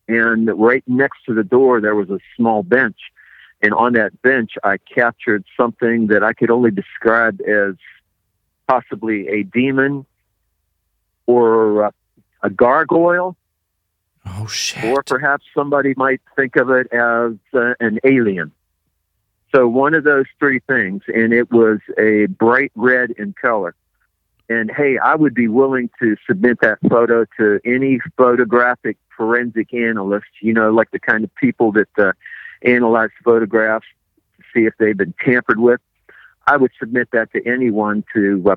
And 0.09 0.49
right 0.59 0.85
next 0.87 1.25
to 1.27 1.35
the 1.35 1.43
door, 1.43 1.81
there 1.81 1.95
was 1.95 2.09
a 2.11 2.21
small 2.37 2.63
bench. 2.63 2.97
And 3.63 3.75
on 3.75 3.95
that 3.95 4.21
bench, 4.23 4.53
I 4.63 4.77
captured 4.79 5.45
something 5.57 6.09
that 6.09 6.23
I 6.23 6.33
could 6.33 6.51
only 6.51 6.71
describe 6.71 7.41
as 7.41 7.75
possibly 8.69 9.29
a 9.29 9.43
demon 9.43 10.07
or 11.27 11.87
uh, 11.87 11.91
a 12.47 12.51
gargoyle, 12.51 13.37
Oh 14.25 14.47
shit. 14.47 14.85
or 14.85 15.03
perhaps 15.03 15.45
somebody 15.55 15.95
might 15.97 16.21
think 16.37 16.57
of 16.57 16.71
it 16.71 16.87
as 16.93 17.33
uh, 17.55 17.75
an 17.81 17.99
alien. 18.05 18.53
So 19.55 19.67
one 19.69 19.95
of 19.95 20.05
those 20.05 20.27
three 20.39 20.61
things, 20.61 21.03
and 21.09 21.33
it 21.33 21.51
was 21.51 21.79
a 21.99 22.27
bright 22.27 22.73
red 22.75 23.11
in 23.13 23.35
color. 23.41 23.75
And 24.49 24.71
hey, 24.71 24.97
I 24.99 25.17
would 25.17 25.35
be 25.35 25.49
willing 25.49 25.91
to 26.01 26.17
submit 26.27 26.61
that 26.61 26.79
photo 26.89 27.25
to 27.39 27.61
any 27.65 27.99
photographic 28.17 28.97
forensic 29.17 29.73
analyst, 29.75 30.27
you 30.41 30.53
know, 30.53 30.71
like 30.71 30.91
the 30.93 31.01
kind 31.01 31.25
of 31.25 31.35
people 31.37 31.73
that 31.73 31.89
uh, 31.99 32.13
analyze 32.63 33.11
photographs 33.25 33.87
to 34.37 34.45
see 34.55 34.67
if 34.67 34.75
they've 34.79 34.97
been 34.97 35.15
tampered 35.25 35.59
with. 35.59 35.81
I 36.47 36.57
would 36.59 36.71
submit 36.79 37.09
that 37.13 37.33
to 37.33 37.45
anyone 37.45 38.05
to 38.15 38.43
uh, 38.53 38.57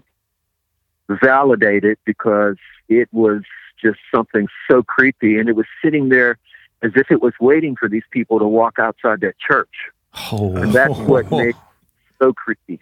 validate 1.24 1.86
it 1.86 1.98
because 2.06 2.58
it 2.88 3.08
was 3.12 3.42
just 3.82 4.00
something 4.14 4.48
so 4.70 4.84
creepy. 4.84 5.38
And 5.38 5.50
it 5.50 5.56
was 5.56 5.66
sitting 5.84 6.10
there 6.10 6.38
as 6.82 6.92
if 6.96 7.12
it 7.12 7.22
was 7.22 7.34
waiting 7.40 7.76
for 7.76 7.90
these 7.90 8.04
people 8.12 8.40
to 8.40 8.48
walk 8.48 8.80
outside 8.80 9.22
that 9.22 9.36
church. 9.40 9.74
Oh, 10.32 10.56
And 10.56 10.74
that's 10.74 10.98
what 10.98 11.30
made 11.32 11.50
it 11.50 11.56
so 12.22 12.34
creepy. 12.34 12.80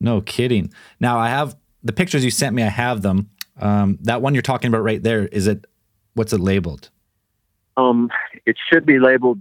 No 0.00 0.20
kidding. 0.20 0.72
Now 1.00 1.18
I 1.18 1.28
have 1.28 1.56
the 1.82 1.92
pictures 1.92 2.24
you 2.24 2.30
sent 2.30 2.54
me. 2.54 2.62
I 2.62 2.68
have 2.68 3.02
them. 3.02 3.30
Um, 3.60 3.98
that 4.02 4.22
one 4.22 4.34
you're 4.34 4.42
talking 4.42 4.68
about 4.68 4.84
right 4.84 5.02
there. 5.02 5.26
Is 5.26 5.46
it? 5.46 5.66
What's 6.14 6.32
it 6.32 6.40
labeled? 6.40 6.90
Um, 7.76 8.10
it 8.46 8.56
should 8.70 8.86
be 8.86 8.98
labeled 8.98 9.40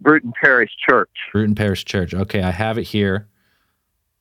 Bruton 0.00 0.32
Parish 0.42 0.70
Church. 0.86 1.10
Bruton 1.32 1.54
Parish 1.54 1.84
Church. 1.84 2.14
Okay, 2.14 2.42
I 2.42 2.50
have 2.50 2.78
it 2.78 2.84
here 2.84 3.28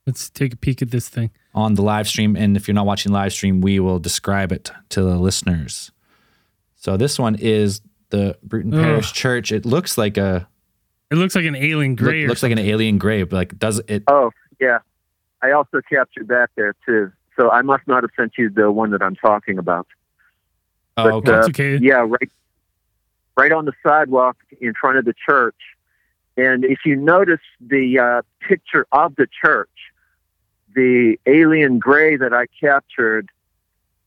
Let's 0.10 0.28
take 0.28 0.56
a 0.56 0.58
peek 0.58 0.82
at 0.82 0.90
this 0.90 1.08
thing. 1.08 1.30
On 1.54 1.74
the 1.76 1.82
live 1.82 2.08
stream. 2.08 2.36
And 2.36 2.56
if 2.56 2.68
you're 2.68 2.76
not 2.76 2.86
watching 2.86 3.12
live 3.12 3.34
stream, 3.34 3.62
we 3.62 3.80
will 3.80 4.00
describe 4.00 4.52
it 4.52 4.72
to 4.90 5.02
the 5.02 5.18
listeners. 5.18 5.92
So 6.76 6.96
this 6.98 7.18
one 7.20 7.36
is 7.36 7.82
the 8.10 8.38
Bruton 8.44 8.74
Ugh. 8.74 8.82
Parish 8.84 9.12
Church. 9.14 9.52
It 9.52 9.66
looks 9.66 9.98
like 9.98 10.18
a 10.18 10.48
It 11.12 11.16
looks 11.16 11.36
like 11.36 11.46
an 11.46 11.56
alien 11.56 11.92
look- 11.92 12.00
gray. 12.00 12.24
or 12.24 12.28
looks 12.28 12.44
like 12.44 12.52
an 12.52 12.60
alien 12.60 12.98
grave. 12.98 13.32
Like, 13.34 13.58
does 13.60 13.80
it? 13.88 14.04
Oh, 14.08 14.32
yeah. 14.60 14.80
I 15.42 15.52
also 15.52 15.82
captured 15.90 16.28
that 16.30 16.50
there 16.56 16.76
too. 16.86 17.12
So 17.38 17.50
I 17.50 17.62
must 17.62 17.88
not 17.88 18.04
have 18.04 18.12
sent 18.16 18.34
you 18.38 18.50
the 18.50 18.72
one 18.72 18.92
that 18.92 19.02
I'm 19.02 19.16
talking 19.16 19.58
about. 19.58 19.88
Oh, 20.98 21.04
but, 21.04 21.14
okay. 21.14 21.32
uh, 21.32 21.36
That's 21.36 21.48
okay. 21.50 21.78
Yeah, 21.82 22.06
right, 22.08 22.30
right 23.38 23.52
on 23.54 23.64
the 23.66 23.72
sidewalk 23.82 24.38
in 24.60 24.74
front 24.74 24.98
of 24.98 25.06
the 25.06 25.14
church. 25.26 25.56
And 26.36 26.66
if 26.66 26.80
you 26.86 26.96
notice 26.98 27.40
the 27.62 28.00
uh, 28.00 28.22
picture 28.46 28.86
of 28.92 29.16
the 29.16 29.28
church, 29.42 29.70
the 30.80 31.20
alien 31.26 31.78
gray 31.78 32.16
that 32.16 32.34
I 32.34 32.46
captured, 32.60 33.30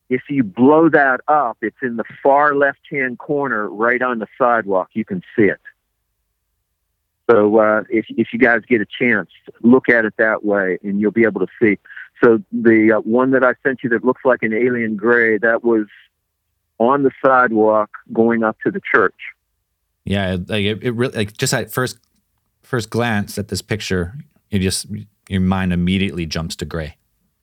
if 0.08 0.22
you 0.30 0.42
blow 0.42 0.88
that 0.88 1.20
up, 1.28 1.58
it's 1.61 1.76
in 1.82 1.96
the 1.96 2.04
far 2.22 2.54
left-hand 2.54 3.18
corner, 3.18 3.68
right 3.68 4.00
on 4.00 4.20
the 4.20 4.26
sidewalk. 4.38 4.88
You 4.94 5.04
can 5.04 5.22
see 5.37 5.44
it. 5.44 5.61
So 7.30 7.58
uh, 7.58 7.82
if 7.90 8.06
if 8.08 8.28
you 8.32 8.38
guys 8.38 8.62
get 8.66 8.80
a 8.80 8.87
chance, 8.87 9.28
look 9.62 9.88
at 9.88 10.04
it 10.04 10.14
that 10.16 10.44
way, 10.44 10.78
and 10.82 11.00
you'll 11.00 11.12
be 11.22 11.24
able 11.24 11.40
to 11.40 11.52
see. 11.61 11.78
So 12.22 12.42
the 12.50 12.92
uh, 12.96 13.00
one 13.00 13.30
that 13.32 13.44
I 13.44 13.52
sent 13.62 13.80
you 13.82 13.90
that 13.90 14.04
looks 14.04 14.22
like 14.24 14.42
an 14.42 14.52
alien 14.52 14.96
gray, 14.96 15.38
that 15.38 15.62
was 15.62 15.87
on 16.78 17.02
the 17.02 17.11
sidewalk 17.24 17.90
going 18.12 18.42
up 18.42 18.56
to 18.64 18.70
the 18.70 18.80
church. 18.80 19.20
Yeah, 20.04 20.37
like 20.46 20.64
it, 20.64 20.82
it 20.82 20.90
really 20.92 21.16
like 21.16 21.37
just 21.37 21.54
at 21.54 21.70
first 21.70 21.98
first 22.62 22.90
glance 22.90 23.38
at 23.38 23.48
this 23.48 23.62
picture, 23.62 24.14
you 24.53 24.59
just 24.61 24.87
your 25.29 25.41
mind 25.41 25.73
immediately 25.73 26.27
jumps 26.27 26.57
to 26.57 26.65
gray. 26.65 26.97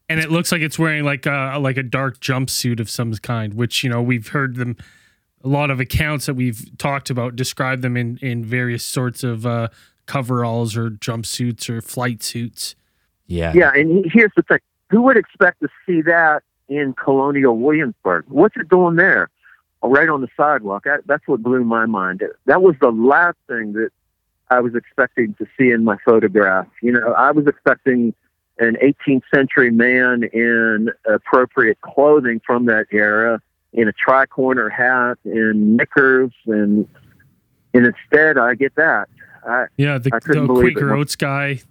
and 0.08 0.20
it 0.20 0.32
looks 0.32 0.52
like 0.52 0.62
it's 0.62 0.80
wearing 0.80 1.04
like 1.04 1.26
a 1.26 1.58
like 1.60 1.78
a 1.78 1.84
dark 1.84 2.20
jumpsuit 2.20 2.80
of 2.80 2.90
some 2.90 3.14
kind, 3.16 3.54
which 3.54 3.84
you 3.84 3.90
know 3.90 4.02
we've 4.02 4.30
heard 4.30 4.56
them. 4.56 4.78
A 5.44 5.48
lot 5.48 5.72
of 5.72 5.80
accounts 5.80 6.26
that 6.26 6.34
we've 6.34 6.78
talked 6.78 7.10
about 7.10 7.36
describe 7.36 7.82
them 7.82 7.96
in 7.96 8.18
in 8.22 8.44
various 8.44 8.84
sorts 8.84 9.24
of 9.24 9.46
uh, 9.46 9.70
coveralls 10.06 10.76
or 10.76 10.90
jumpsuits 10.90 11.70
or 11.70 11.82
flight 11.82 12.22
suits. 12.24 12.76
Yeah. 13.28 13.54
Yeah, 13.54 13.72
and 13.74 14.06
here's 14.12 14.32
the 14.36 14.42
thing: 14.44 14.60
who 14.90 15.02
would 15.04 15.16
expect 15.18 15.62
to 15.62 15.70
see 15.86 16.02
that 16.02 16.44
in 16.68 16.94
Colonial 16.94 17.58
Williamsburg? 17.58 18.26
What's 18.28 18.58
it 18.58 18.70
doing 18.70 18.96
there, 18.96 19.30
right 19.82 20.10
on 20.10 20.22
the 20.22 20.28
sidewalk? 20.36 20.84
That, 20.84 21.02
that's 21.06 21.26
what 21.28 21.42
blew 21.42 21.64
my 21.64 21.86
mind. 21.86 22.24
That 22.46 22.62
was 22.62 22.76
the 22.82 22.92
last 22.92 23.38
thing 23.48 23.74
that 23.74 23.92
I 24.50 24.60
was 24.62 24.76
expecting 24.76 25.36
to 25.36 25.46
see 25.58 25.72
in 25.72 25.84
my 25.84 25.98
photograph. 26.04 26.68
You 26.82 26.94
know, 26.94 27.14
I 27.14 27.32
was 27.32 27.48
expecting 27.48 28.14
an 28.58 28.78
18th 28.84 29.24
century 29.34 29.72
man 29.72 30.24
in 30.24 30.90
appropriate 31.06 31.80
clothing 31.82 32.42
from 32.46 32.66
that 32.66 32.88
era, 32.92 33.42
in 33.74 33.88
a 33.88 33.94
tri-corner 33.94 34.70
hat, 34.70 35.18
in 35.24 35.78
knickers, 35.78 36.32
and 36.46 36.88
and 37.74 37.86
instead 37.86 38.38
I 38.38 38.56
get 38.56 38.76
that. 38.76 39.08
I, 39.48 39.66
Yeah, 39.78 40.00
the, 40.00 40.10
the. 40.10 40.46
Quaker 40.48 40.94
Oats 40.94 41.16
guy. 41.16 41.62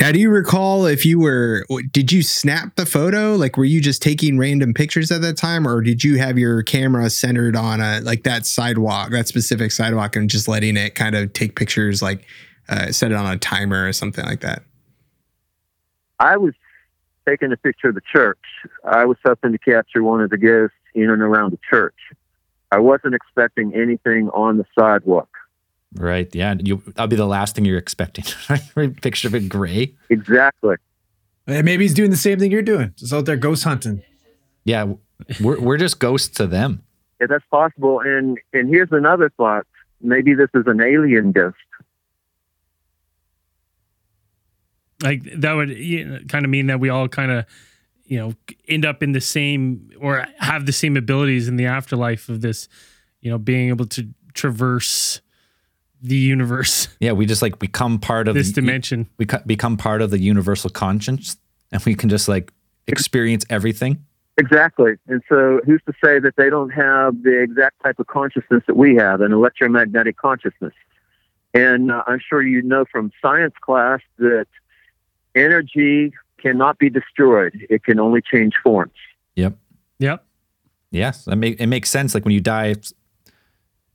Now, 0.00 0.10
do 0.10 0.18
you 0.18 0.30
recall 0.30 0.86
if 0.86 1.06
you 1.06 1.20
were, 1.20 1.64
did 1.92 2.10
you 2.10 2.22
snap 2.22 2.74
the 2.74 2.84
photo? 2.84 3.36
Like, 3.36 3.56
were 3.56 3.64
you 3.64 3.80
just 3.80 4.02
taking 4.02 4.38
random 4.38 4.74
pictures 4.74 5.12
at 5.12 5.22
that 5.22 5.36
time, 5.36 5.68
or 5.68 5.80
did 5.80 6.02
you 6.02 6.18
have 6.18 6.36
your 6.36 6.62
camera 6.62 7.08
centered 7.10 7.54
on 7.54 7.80
a, 7.80 8.00
like 8.00 8.24
that 8.24 8.44
sidewalk, 8.44 9.10
that 9.12 9.28
specific 9.28 9.70
sidewalk, 9.70 10.16
and 10.16 10.28
just 10.28 10.48
letting 10.48 10.76
it 10.76 10.96
kind 10.96 11.14
of 11.14 11.32
take 11.32 11.54
pictures, 11.54 12.02
like 12.02 12.26
uh, 12.68 12.90
set 12.90 13.12
it 13.12 13.14
on 13.14 13.32
a 13.32 13.38
timer 13.38 13.86
or 13.86 13.92
something 13.92 14.24
like 14.24 14.40
that? 14.40 14.64
I 16.18 16.36
was 16.38 16.54
taking 17.26 17.52
a 17.52 17.56
picture 17.56 17.88
of 17.88 17.94
the 17.94 18.02
church. 18.12 18.38
I 18.84 19.04
was 19.04 19.16
hoping 19.24 19.52
to 19.52 19.58
capture 19.58 20.02
one 20.02 20.20
of 20.20 20.30
the 20.30 20.38
ghosts 20.38 20.76
in 20.94 21.08
and 21.08 21.22
around 21.22 21.52
the 21.52 21.58
church. 21.70 21.94
I 22.72 22.78
wasn't 22.78 23.14
expecting 23.14 23.72
anything 23.74 24.28
on 24.30 24.58
the 24.58 24.64
sidewalk. 24.76 25.28
Right. 25.94 26.32
Yeah. 26.34 26.54
You 26.58 26.82
that'll 26.86 27.06
be 27.06 27.16
the 27.16 27.26
last 27.26 27.54
thing 27.54 27.64
you're 27.64 27.78
expecting. 27.78 28.24
Right? 28.76 29.00
Picture 29.00 29.28
of 29.28 29.34
it 29.34 29.48
gray. 29.48 29.94
Exactly. 30.10 30.76
Maybe 31.46 31.84
he's 31.84 31.94
doing 31.94 32.10
the 32.10 32.16
same 32.16 32.38
thing 32.38 32.50
you're 32.50 32.62
doing. 32.62 32.94
Just 32.96 33.12
out 33.12 33.26
there 33.26 33.36
ghost 33.36 33.64
hunting. 33.64 34.02
Yeah. 34.64 34.94
We're 35.40 35.60
we're 35.60 35.76
just 35.76 36.00
ghosts 36.00 36.28
to 36.36 36.46
them. 36.46 36.82
Yeah, 37.20 37.28
that's 37.28 37.44
possible. 37.50 38.00
And 38.00 38.38
and 38.52 38.68
here's 38.68 38.90
another 38.92 39.30
thought. 39.36 39.66
Maybe 40.00 40.34
this 40.34 40.50
is 40.54 40.64
an 40.66 40.80
alien 40.80 41.32
ghost. 41.32 41.56
like 45.04 45.22
that 45.36 45.52
would 45.52 45.70
you 45.70 46.04
know, 46.04 46.18
kind 46.28 46.44
of 46.44 46.50
mean 46.50 46.66
that 46.66 46.80
we 46.80 46.88
all 46.88 47.06
kind 47.06 47.30
of 47.30 47.44
you 48.06 48.18
know 48.18 48.34
end 48.66 48.84
up 48.84 49.02
in 49.02 49.12
the 49.12 49.20
same 49.20 49.90
or 50.00 50.26
have 50.38 50.66
the 50.66 50.72
same 50.72 50.96
abilities 50.96 51.46
in 51.46 51.56
the 51.56 51.66
afterlife 51.66 52.28
of 52.28 52.40
this 52.40 52.68
you 53.20 53.30
know 53.30 53.38
being 53.38 53.68
able 53.68 53.86
to 53.86 54.08
traverse 54.32 55.20
the 56.04 56.16
universe 56.16 56.88
Yeah. 57.00 57.12
We 57.12 57.26
just 57.26 57.42
like 57.42 57.58
become 57.58 57.98
part 57.98 58.28
of 58.28 58.34
this 58.34 58.48
the, 58.48 58.60
dimension 58.60 59.08
We 59.18 59.26
become 59.46 59.76
part 59.76 60.02
of 60.02 60.10
the 60.10 60.18
universal 60.18 60.70
conscience, 60.70 61.36
and 61.72 61.82
we 61.84 61.94
can 61.94 62.08
just 62.08 62.28
like 62.28 62.52
experience 62.86 63.44
everything. 63.50 64.04
Exactly. 64.36 64.94
And 65.06 65.22
so 65.28 65.60
who's 65.64 65.80
to 65.86 65.92
say 66.04 66.18
that 66.18 66.34
they 66.36 66.50
don't 66.50 66.70
have 66.70 67.22
the 67.22 67.40
exact 67.40 67.82
type 67.82 67.98
of 68.00 68.08
consciousness 68.08 68.64
that 68.66 68.76
we 68.76 68.96
have, 68.96 69.20
an 69.20 69.32
electromagnetic 69.32 70.16
consciousness? 70.16 70.74
And 71.54 71.92
uh, 71.92 72.02
I'm 72.06 72.18
sure 72.18 72.42
you 72.42 72.60
know 72.62 72.84
from 72.90 73.12
science 73.22 73.54
class 73.60 74.00
that 74.18 74.46
energy 75.36 76.12
cannot 76.38 76.78
be 76.78 76.90
destroyed. 76.90 77.66
It 77.70 77.84
can 77.84 78.00
only 78.00 78.20
change 78.20 78.54
forms. 78.62 78.92
Yep. 79.36 79.56
yep 79.98 80.24
Yes. 80.90 81.24
That 81.26 81.36
make, 81.36 81.60
it 81.60 81.68
makes 81.68 81.90
sense. 81.90 82.12
Like 82.14 82.24
when 82.24 82.34
you 82.34 82.40
die, 82.40 82.66
it's- 82.66 82.92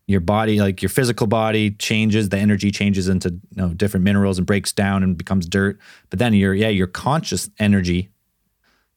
your 0.09 0.21
body, 0.21 0.59
like 0.59 0.81
your 0.81 0.89
physical 0.89 1.27
body, 1.27 1.69
changes. 1.69 2.29
The 2.29 2.37
energy 2.37 2.71
changes 2.71 3.07
into 3.07 3.29
you 3.29 3.39
know 3.55 3.69
different 3.69 4.03
minerals 4.03 4.39
and 4.39 4.47
breaks 4.47 4.73
down 4.73 5.03
and 5.03 5.15
becomes 5.15 5.45
dirt. 5.45 5.79
But 6.09 6.17
then 6.17 6.33
your 6.33 6.53
yeah, 6.55 6.69
your 6.69 6.87
conscious 6.87 7.47
energy. 7.59 8.09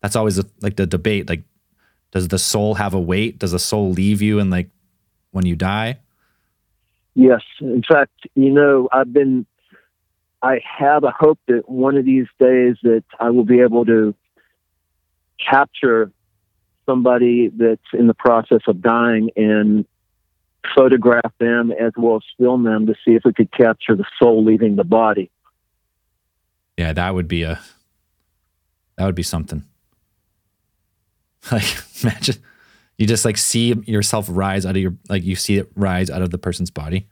That's 0.01 0.17
always 0.17 0.39
a, 0.39 0.45
like 0.63 0.77
the 0.77 0.87
debate. 0.87 1.29
Like, 1.29 1.43
does 2.13 2.29
the 2.29 2.39
soul 2.39 2.75
have 2.77 2.95
a 2.95 3.01
weight? 3.01 3.39
Does 3.39 3.53
the 3.53 3.59
soul 3.59 3.91
leave 3.91 4.23
you 4.23 4.41
and 4.41 4.51
like 4.51 4.71
when 5.33 5.45
you 5.45 5.55
die? 5.55 5.99
Yes. 7.15 7.43
In 7.61 7.83
fact, 7.87 8.27
you 8.35 8.51
know, 8.51 8.89
I've 8.91 9.13
been, 9.13 9.45
I 10.41 10.61
have 10.79 11.05
a 11.05 11.13
hope 11.17 11.39
that 11.47 11.69
one 11.69 11.99
of 11.99 12.07
these 12.07 12.27
days 12.41 12.77
that 12.85 13.05
I 13.21 13.31
will 13.31 13.45
be 13.45 13.61
able 13.61 13.85
to 13.85 14.15
capture 15.39 16.11
somebody 16.87 17.51
that's 17.55 17.83
in 17.93 18.07
the 18.07 18.15
process 18.15 18.63
of 18.67 18.81
dying 18.81 19.31
and 19.37 19.85
photograph 20.77 21.33
them 21.39 21.73
as 21.73 21.93
well 21.97 22.17
as 22.17 22.23
film 22.39 22.65
them 22.65 22.87
to 22.87 22.95
see 23.05 23.13
if 23.15 23.23
we 23.25 23.33
could 23.33 23.51
capture 23.53 23.97
the 23.97 24.05
soul 24.19 24.45
leaving 24.45 24.77
the 24.77 24.85
body. 24.85 25.31
Yeah, 26.77 26.93
that 26.93 27.15
would 27.15 27.29
be 27.29 27.43
a 27.43 27.61
that 28.97 29.07
would 29.07 29.15
be 29.15 29.23
something. 29.23 29.65
Like 31.51 31.65
imagine 32.03 32.37
you 32.99 33.07
just 33.09 33.25
like 33.25 33.37
see 33.37 33.75
yourself 33.87 34.27
rise 34.31 34.65
out 34.65 34.77
of 34.77 34.83
your 34.83 34.95
like 35.09 35.25
you 35.25 35.35
see 35.35 35.57
it 35.59 35.71
rise 35.75 36.09
out 36.09 36.23
of 36.23 36.31
the 36.31 36.39
person's 36.39 36.71
body. 36.71 37.09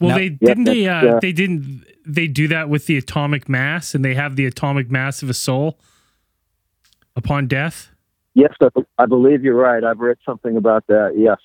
Well, 0.00 0.10
Now- 0.10 0.16
they 0.16 0.28
didn't 0.30 0.64
they 0.64 0.88
uh, 0.88 1.06
uh, 1.16 1.20
they 1.20 1.32
didn't 1.32 1.84
they 2.06 2.26
do 2.26 2.48
that 2.48 2.68
with 2.68 2.86
the 2.86 2.96
atomic 2.96 3.48
mass, 3.48 3.94
and 3.94 4.04
they 4.04 4.14
have 4.14 4.34
the 4.36 4.46
atomic 4.46 4.90
mass 4.90 5.22
of 5.22 5.30
a 5.30 5.34
soul 5.34 5.78
upon 7.14 7.46
death. 7.46 7.90
Yes, 8.34 8.52
I, 8.60 8.68
I 8.98 9.06
believe 9.06 9.42
you're 9.42 9.54
right. 9.54 9.82
I've 9.82 9.98
read 9.98 10.18
something 10.24 10.56
about 10.56 10.86
that. 10.86 11.14
Yes. 11.16 11.38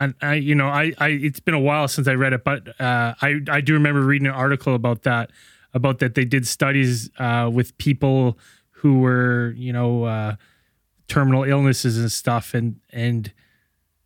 And 0.00 0.14
I, 0.20 0.34
you 0.34 0.54
know, 0.54 0.66
I, 0.68 0.92
I, 0.98 1.08
it's 1.08 1.40
been 1.40 1.54
a 1.54 1.60
while 1.60 1.88
since 1.88 2.06
I 2.06 2.14
read 2.14 2.32
it, 2.32 2.44
but 2.44 2.68
uh, 2.80 3.14
I, 3.22 3.40
I 3.48 3.60
do 3.60 3.72
remember 3.72 4.02
reading 4.02 4.26
an 4.26 4.34
article 4.34 4.74
about 4.74 5.02
that, 5.04 5.30
about 5.72 6.00
that 6.00 6.14
they 6.14 6.24
did 6.24 6.46
studies 6.46 7.10
uh, 7.18 7.50
with 7.52 7.76
people 7.78 8.38
who 8.70 8.98
were, 8.98 9.54
you 9.56 9.72
know, 9.72 10.04
uh, 10.04 10.36
terminal 11.08 11.44
illnesses 11.44 11.98
and 11.98 12.10
stuff, 12.12 12.52
and 12.52 12.80
and 12.90 13.32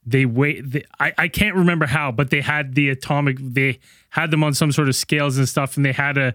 they 0.07 0.27
wait. 0.27 0.71
They, 0.71 0.85
I, 0.99 1.13
I 1.19 1.29
can't 1.29 1.57
remember 1.57 1.87
how, 1.87 2.13
but 2.13 2.31
they 2.31 2.41
had 2.41 2.75
the 2.75 2.89
atomic. 2.91 3.39
They 3.41 3.81
had 4.11 4.31
them 4.31 4.45
on 4.45 4.55
some 4.55 4.71
sort 4.71 4.89
of 4.89 4.97
scales 4.97 5.39
and 5.39 5.49
stuff, 5.49 5.77
and 5.77 5.85
they 5.85 5.93
had 5.93 6.17
a 6.19 6.35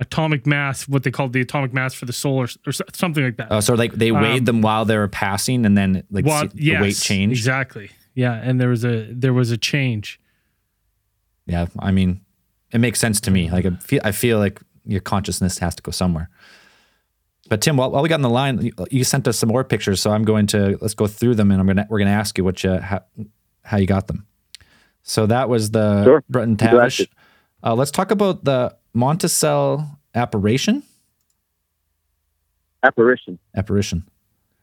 atomic 0.00 0.46
mass, 0.46 0.88
what 0.88 1.02
they 1.04 1.10
called 1.10 1.32
the 1.32 1.40
atomic 1.40 1.72
mass 1.72 1.94
for 1.94 2.04
the 2.06 2.12
soul, 2.12 2.36
or, 2.42 2.48
or 2.66 2.72
something 2.92 3.24
like 3.24 3.36
that. 3.36 3.48
Oh, 3.50 3.60
so 3.60 3.74
like 3.74 3.92
they 3.92 4.10
weighed 4.12 4.40
Um, 4.40 4.44
them 4.44 4.62
while 4.62 4.84
they 4.84 4.96
were 4.96 5.08
passing, 5.08 5.64
and 5.66 5.76
then 5.78 6.02
like 6.10 6.24
Well, 6.26 6.42
see- 6.48 6.56
yes, 6.56 6.78
the 6.78 6.82
weight 6.82 6.96
changed. 6.96 7.38
exactly. 7.38 7.90
Yeah, 8.14 8.34
and 8.34 8.60
there 8.60 8.68
was 8.68 8.84
a 8.84 9.06
there 9.12 9.32
was 9.32 9.50
a 9.50 9.56
change. 9.56 10.20
Yeah, 11.46 11.66
I 11.78 11.90
mean, 11.90 12.20
it 12.72 12.78
makes 12.78 12.98
sense 13.00 13.20
to 13.22 13.30
me. 13.30 13.50
Like 13.50 13.66
I 13.66 13.70
feel, 13.76 14.00
I 14.04 14.12
feel 14.12 14.38
like 14.38 14.60
your 14.86 15.00
consciousness 15.00 15.58
has 15.58 15.74
to 15.76 15.82
go 15.82 15.90
somewhere. 15.90 16.28
But 17.50 17.60
Tim, 17.60 17.76
while, 17.76 17.90
while 17.90 18.02
we 18.02 18.08
got 18.08 18.14
on 18.16 18.22
the 18.22 18.30
line, 18.30 18.62
you, 18.62 18.72
you 18.90 19.04
sent 19.04 19.28
us 19.28 19.38
some 19.38 19.50
more 19.50 19.64
pictures, 19.64 20.00
so 20.00 20.10
I'm 20.10 20.24
going 20.24 20.46
to 20.48 20.78
let's 20.80 20.94
go 20.94 21.06
through 21.06 21.34
them, 21.34 21.50
and 21.50 21.60
I'm 21.60 21.66
gonna 21.66 21.86
we're 21.90 21.98
gonna 21.98 22.10
ask 22.10 22.38
you 22.38 22.44
what 22.44 22.64
you 22.64 22.78
how, 22.78 23.02
how 23.62 23.76
you 23.76 23.86
got 23.86 24.06
them. 24.06 24.26
So 25.02 25.26
that 25.26 25.48
was 25.50 25.70
the 25.70 26.04
Sure. 26.04 26.24
Breton 26.30 26.56
Glad 26.56 26.70
Tavish. 26.70 27.06
Uh, 27.62 27.74
let's 27.74 27.90
talk 27.90 28.10
about 28.10 28.44
the 28.44 28.74
Monticello 28.94 29.84
apparition. 30.14 30.84
Apparition. 32.82 33.38
Apparition. 33.56 34.04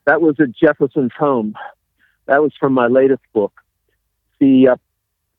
That 0.06 0.22
was 0.22 0.36
at 0.39 0.56
Jefferson's 0.56 1.12
home. 1.17 1.56
That 2.26 2.41
was 2.41 2.54
from 2.60 2.74
my 2.74 2.88
latest 2.88 3.22
book. 3.34 3.54
The 4.39 4.70
uh, 4.70 4.76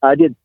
I 0.01 0.15
did 0.15 0.35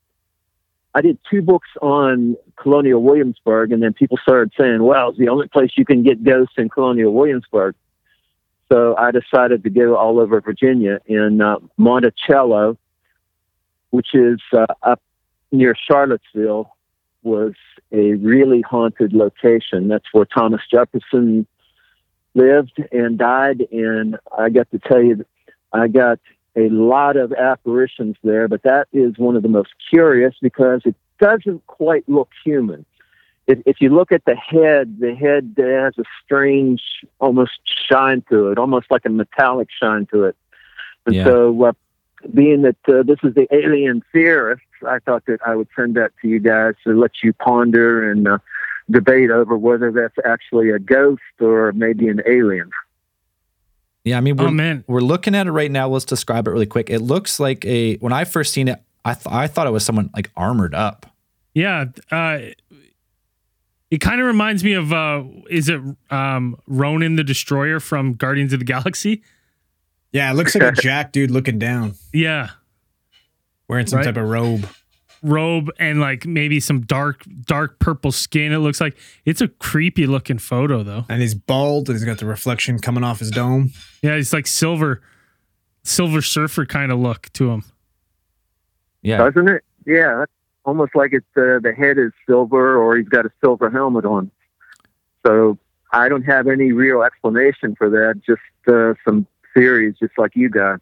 I 0.94 1.02
did 1.02 1.18
two 1.30 1.42
books 1.42 1.68
on 1.82 2.36
Colonial 2.56 3.02
Williamsburg, 3.02 3.70
and 3.70 3.82
then 3.82 3.92
people 3.92 4.18
started 4.22 4.52
saying, 4.58 4.82
"Well, 4.82 5.10
it's 5.10 5.18
the 5.18 5.28
only 5.28 5.48
place 5.48 5.72
you 5.76 5.84
can 5.84 6.02
get 6.02 6.24
ghosts 6.24 6.54
in 6.56 6.68
Colonial 6.68 7.12
Williamsburg." 7.12 7.74
So 8.72 8.96
I 8.96 9.10
decided 9.10 9.62
to 9.64 9.70
go 9.70 9.96
all 9.96 10.18
over 10.18 10.40
Virginia 10.40 11.00
in 11.06 11.40
uh, 11.40 11.56
Monticello, 11.76 12.76
which 13.90 14.14
is 14.14 14.40
uh, 14.52 14.66
up 14.82 15.00
near 15.52 15.74
Charlottesville, 15.74 16.76
was 17.28 17.54
a 17.92 18.14
really 18.14 18.62
haunted 18.62 19.12
location. 19.12 19.88
That's 19.88 20.06
where 20.12 20.24
Thomas 20.24 20.62
Jefferson 20.70 21.46
lived 22.34 22.82
and 22.92 23.18
died. 23.18 23.66
And 23.72 24.18
I 24.36 24.48
got 24.48 24.70
to 24.72 24.78
tell 24.78 25.02
you, 25.02 25.24
I 25.72 25.88
got 25.88 26.18
a 26.56 26.68
lot 26.70 27.16
of 27.16 27.32
apparitions 27.32 28.16
there, 28.24 28.48
but 28.48 28.62
that 28.64 28.88
is 28.92 29.16
one 29.16 29.36
of 29.36 29.42
the 29.42 29.48
most 29.48 29.70
curious 29.90 30.34
because 30.40 30.82
it 30.84 30.96
doesn't 31.20 31.66
quite 31.66 32.08
look 32.08 32.30
human. 32.44 32.84
If, 33.46 33.60
if 33.64 33.76
you 33.80 33.90
look 33.90 34.12
at 34.12 34.24
the 34.24 34.36
head, 34.36 34.98
the 35.00 35.14
head 35.14 35.54
has 35.56 35.94
a 35.98 36.04
strange, 36.24 36.82
almost 37.18 37.60
shine 37.90 38.22
to 38.30 38.48
it, 38.50 38.58
almost 38.58 38.86
like 38.90 39.04
a 39.06 39.10
metallic 39.10 39.68
shine 39.70 40.06
to 40.12 40.24
it. 40.24 40.36
And 41.06 41.14
Yeah. 41.14 41.24
so, 41.24 41.64
uh, 41.64 41.72
being 42.34 42.62
that 42.62 42.76
uh, 42.88 43.02
this 43.04 43.18
is 43.22 43.34
the 43.34 43.46
alien 43.54 44.02
theorist, 44.12 44.62
I 44.86 44.98
thought 44.98 45.24
that 45.26 45.38
I 45.46 45.54
would 45.54 45.68
send 45.76 45.94
that 45.96 46.12
to 46.22 46.28
you 46.28 46.40
guys 46.40 46.74
to 46.84 46.98
let 46.98 47.10
you 47.22 47.32
ponder 47.32 48.10
and 48.10 48.26
uh, 48.28 48.38
debate 48.90 49.30
over 49.30 49.56
whether 49.56 49.90
that's 49.92 50.16
actually 50.26 50.70
a 50.70 50.78
ghost 50.78 51.22
or 51.40 51.72
maybe 51.72 52.08
an 52.08 52.20
alien. 52.26 52.70
Yeah, 54.04 54.16
I 54.16 54.20
mean, 54.20 54.36
we're, 54.36 54.48
Oh 54.48 54.82
we're 54.86 55.00
looking 55.00 55.34
at 55.34 55.46
it 55.46 55.52
right 55.52 55.70
now. 55.70 55.88
Let's 55.88 56.04
describe 56.04 56.46
it 56.46 56.50
really 56.50 56.66
quick. 56.66 56.88
It 56.88 57.00
looks 57.00 57.38
like 57.38 57.64
a 57.66 57.96
when 57.96 58.12
I 58.12 58.24
first 58.24 58.52
seen 58.52 58.68
it, 58.68 58.80
I 59.04 59.14
th- 59.14 59.26
I 59.26 59.46
thought 59.48 59.66
it 59.66 59.70
was 59.70 59.84
someone 59.84 60.10
like 60.14 60.30
armored 60.36 60.74
up. 60.74 61.06
yeah. 61.54 61.86
Uh, 62.10 62.38
it 63.90 63.98
kind 64.02 64.20
of 64.20 64.26
reminds 64.26 64.62
me 64.62 64.74
of 64.74 64.92
uh, 64.92 65.24
is 65.48 65.68
it 65.70 65.80
um, 66.10 66.56
Ronan 66.66 67.16
the 67.16 67.24
Destroyer 67.24 67.80
from 67.80 68.14
Guardians 68.14 68.52
of 68.52 68.58
the 68.58 68.64
Galaxy? 68.66 69.22
Yeah, 70.12 70.30
it 70.30 70.34
looks 70.34 70.54
like 70.54 70.64
a 70.64 70.72
jack 70.82 71.12
dude 71.12 71.30
looking 71.30 71.58
down, 71.58 71.94
Yeah, 72.12 72.50
wearing 73.68 73.86
some 73.86 73.98
Right. 73.98 74.04
type 74.06 74.16
of 74.16 74.28
robe. 74.28 74.66
robe 75.22 75.68
and 75.80 75.98
like 76.00 76.26
maybe 76.26 76.60
some 76.60 76.80
dark 76.82 77.24
dark 77.44 77.78
purple 77.80 78.12
skin. 78.12 78.52
It 78.52 78.58
looks 78.58 78.80
like 78.80 78.96
it's 79.24 79.40
a 79.40 79.48
creepy 79.48 80.06
looking 80.06 80.38
photo 80.38 80.82
though. 80.84 81.04
And 81.08 81.20
he's 81.20 81.34
bald 81.34 81.88
and 81.88 81.96
he's 81.98 82.04
got 82.04 82.18
the 82.18 82.26
reflection 82.26 82.78
coming 82.78 83.02
off 83.02 83.18
his 83.18 83.30
dome. 83.30 83.72
Yeah, 84.02 84.14
he's 84.16 84.32
like 84.32 84.46
silver, 84.46 85.02
silver 85.82 86.22
surfer 86.22 86.66
kind 86.66 86.92
of 86.92 86.98
look 87.00 87.32
to 87.34 87.50
him. 87.50 87.64
Yeah, 89.02 89.18
doesn't 89.18 89.48
it? 89.48 89.64
Yeah, 89.86 90.24
almost 90.64 90.94
like 90.94 91.12
it's 91.12 91.26
uh, 91.36 91.58
the 91.62 91.72
head 91.76 91.98
is 91.98 92.12
silver 92.26 92.76
or 92.76 92.96
he's 92.96 93.08
got 93.08 93.26
a 93.26 93.30
silver 93.42 93.70
helmet 93.70 94.04
on. 94.04 94.30
So 95.26 95.58
I 95.92 96.08
don't 96.08 96.22
have 96.24 96.46
any 96.46 96.72
real 96.72 97.02
explanation 97.02 97.74
for 97.76 97.88
that. 97.90 98.20
Just 98.24 98.40
uh, 98.72 98.94
some 99.04 99.26
theories, 99.54 99.94
just 99.98 100.12
like 100.18 100.32
you 100.36 100.48
guys. 100.50 100.78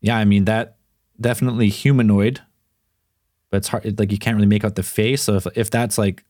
yeah. 0.00 0.16
I 0.16 0.24
mean 0.24 0.44
that 0.46 0.76
definitely 1.20 1.68
humanoid, 1.68 2.40
but 3.50 3.58
it's 3.58 3.68
hard. 3.68 3.98
Like 3.98 4.12
you 4.12 4.18
can't 4.18 4.36
really 4.36 4.46
make 4.48 4.64
out 4.64 4.74
the 4.74 4.82
face. 4.82 5.22
So 5.22 5.34
if 5.36 5.46
if 5.56 5.70
that's 5.70 5.98
like 5.98 6.24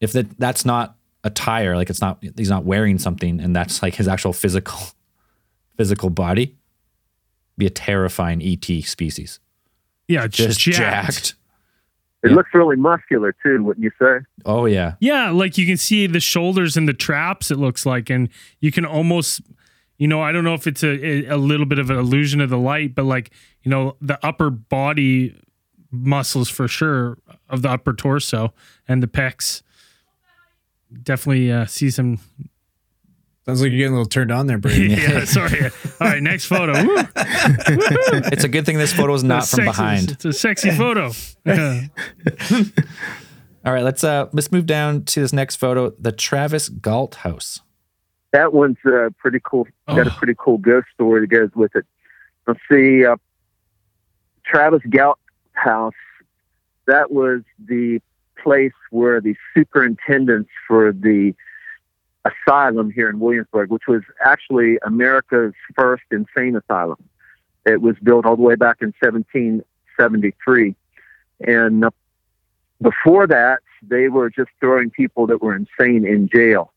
if 0.00 0.12
that 0.12 0.38
that's 0.38 0.64
not 0.64 0.96
attire, 1.24 1.76
like 1.76 1.90
it's 1.90 2.00
not 2.00 2.22
he's 2.36 2.50
not 2.50 2.64
wearing 2.64 2.98
something, 2.98 3.40
and 3.40 3.54
that's 3.54 3.82
like 3.82 3.94
his 3.96 4.08
actual 4.08 4.32
physical 4.32 4.78
physical 5.76 6.10
body, 6.10 6.56
be 7.56 7.66
a 7.66 7.70
terrifying 7.70 8.42
ET 8.42 8.64
species. 8.84 9.40
Yeah, 10.08 10.26
Just 10.26 10.58
jacked. 10.60 10.76
jacked. 10.78 11.34
It 12.24 12.30
Yeah. 12.30 12.36
looks 12.36 12.50
really 12.54 12.76
muscular 12.76 13.34
too, 13.42 13.62
wouldn't 13.62 13.84
you 13.84 13.90
say? 14.00 14.18
Oh 14.44 14.64
yeah, 14.66 14.94
Yeah, 15.00 15.30
like 15.30 15.56
you 15.58 15.66
can 15.66 15.76
see 15.76 16.06
the 16.06 16.18
shoulders 16.20 16.76
and 16.76 16.88
the 16.88 16.92
traps. 16.94 17.50
It 17.50 17.58
looks 17.58 17.84
like, 17.86 18.10
and 18.10 18.28
you 18.60 18.72
can 18.72 18.84
almost, 18.84 19.40
you 19.98 20.06
know, 20.08 20.22
I 20.22 20.32
don't 20.32 20.44
know 20.44 20.54
if 20.54 20.66
it's 20.66 20.82
a 20.82 21.26
a 21.26 21.36
little 21.36 21.66
bit 21.66 21.78
of 21.78 21.90
an 21.90 21.98
illusion 21.98 22.40
of 22.40 22.48
the 22.50 22.58
light, 22.58 22.94
but 22.94 23.04
like 23.04 23.30
you 23.62 23.70
know, 23.70 23.96
the 24.00 24.18
upper 24.24 24.48
body 24.50 25.38
muscles 25.90 26.48
for 26.48 26.68
sure 26.68 27.18
of 27.48 27.62
the 27.62 27.68
upper 27.70 27.92
torso 27.92 28.52
and 28.86 29.02
the 29.02 29.06
pecs. 29.06 29.62
Definitely 31.02 31.52
uh, 31.52 31.66
see 31.66 31.90
some. 31.90 32.18
Sounds 33.44 33.62
like 33.62 33.70
you're 33.70 33.78
getting 33.78 33.94
a 33.94 33.96
little 33.96 34.06
turned 34.08 34.30
on 34.30 34.46
there, 34.46 34.58
Brady. 34.58 34.88
yeah, 34.94 35.24
sorry. 35.24 35.64
All 35.64 35.70
right, 36.08 36.22
next 36.22 36.44
photo. 36.46 36.72
Woo. 36.84 36.96
it's 37.16 38.44
a 38.44 38.48
good 38.48 38.66
thing 38.66 38.76
this 38.76 38.92
photo 38.92 39.14
is 39.14 39.24
not 39.24 39.44
It's 39.44 39.50
from 39.50 39.64
sexy. 39.64 39.70
behind. 39.70 40.10
It's 40.10 40.24
a 40.26 40.32
sexy 40.34 40.70
photo. 40.70 41.12
Yeah. 41.46 41.82
All 43.64 43.72
right, 43.72 43.82
let's 43.84 44.04
uh 44.04 44.28
let's 44.32 44.52
move 44.52 44.66
down 44.66 45.04
to 45.06 45.20
this 45.20 45.32
next 45.32 45.56
photo, 45.56 45.90
the 45.98 46.12
Travis 46.12 46.68
Galt 46.68 47.16
house. 47.16 47.60
That 48.32 48.52
one's 48.52 48.76
uh, 48.84 49.10
pretty 49.18 49.40
cool. 49.42 49.66
Got 49.86 50.06
a 50.06 50.10
Oh. 50.10 50.14
pretty 50.18 50.34
cool 50.38 50.58
ghost 50.58 50.88
story 50.94 51.20
that 51.22 51.26
goes 51.28 51.50
with 51.54 51.74
it. 51.74 51.86
Let's 52.46 52.60
see, 52.70 53.04
uh, 53.04 53.16
Travis 54.44 54.82
Galt 54.88 55.18
House. 55.52 55.94
That 56.86 57.10
was 57.10 57.42
the 57.58 58.00
place 58.42 58.72
where 58.90 59.20
the 59.20 59.34
superintendents 59.54 60.50
for 60.66 60.92
the 60.92 61.34
asylum 62.24 62.90
here 62.90 63.08
in 63.10 63.18
Williamsburg, 63.20 63.70
which 63.70 63.86
was 63.88 64.02
actually 64.24 64.78
America's 64.84 65.54
first 65.76 66.04
insane 66.10 66.56
asylum. 66.56 66.98
It 67.66 67.80
was 67.82 67.96
built 68.02 68.24
all 68.26 68.36
the 68.36 68.42
way 68.42 68.54
back 68.54 68.78
in 68.80 68.92
1773, 69.00 70.74
and 71.40 71.84
uh, 71.84 71.90
before 72.80 73.26
that, 73.26 73.60
they 73.82 74.08
were 74.08 74.30
just 74.30 74.50
throwing 74.60 74.90
people 74.90 75.26
that 75.26 75.42
were 75.42 75.54
insane 75.54 76.06
in 76.06 76.28
jail. 76.32 76.72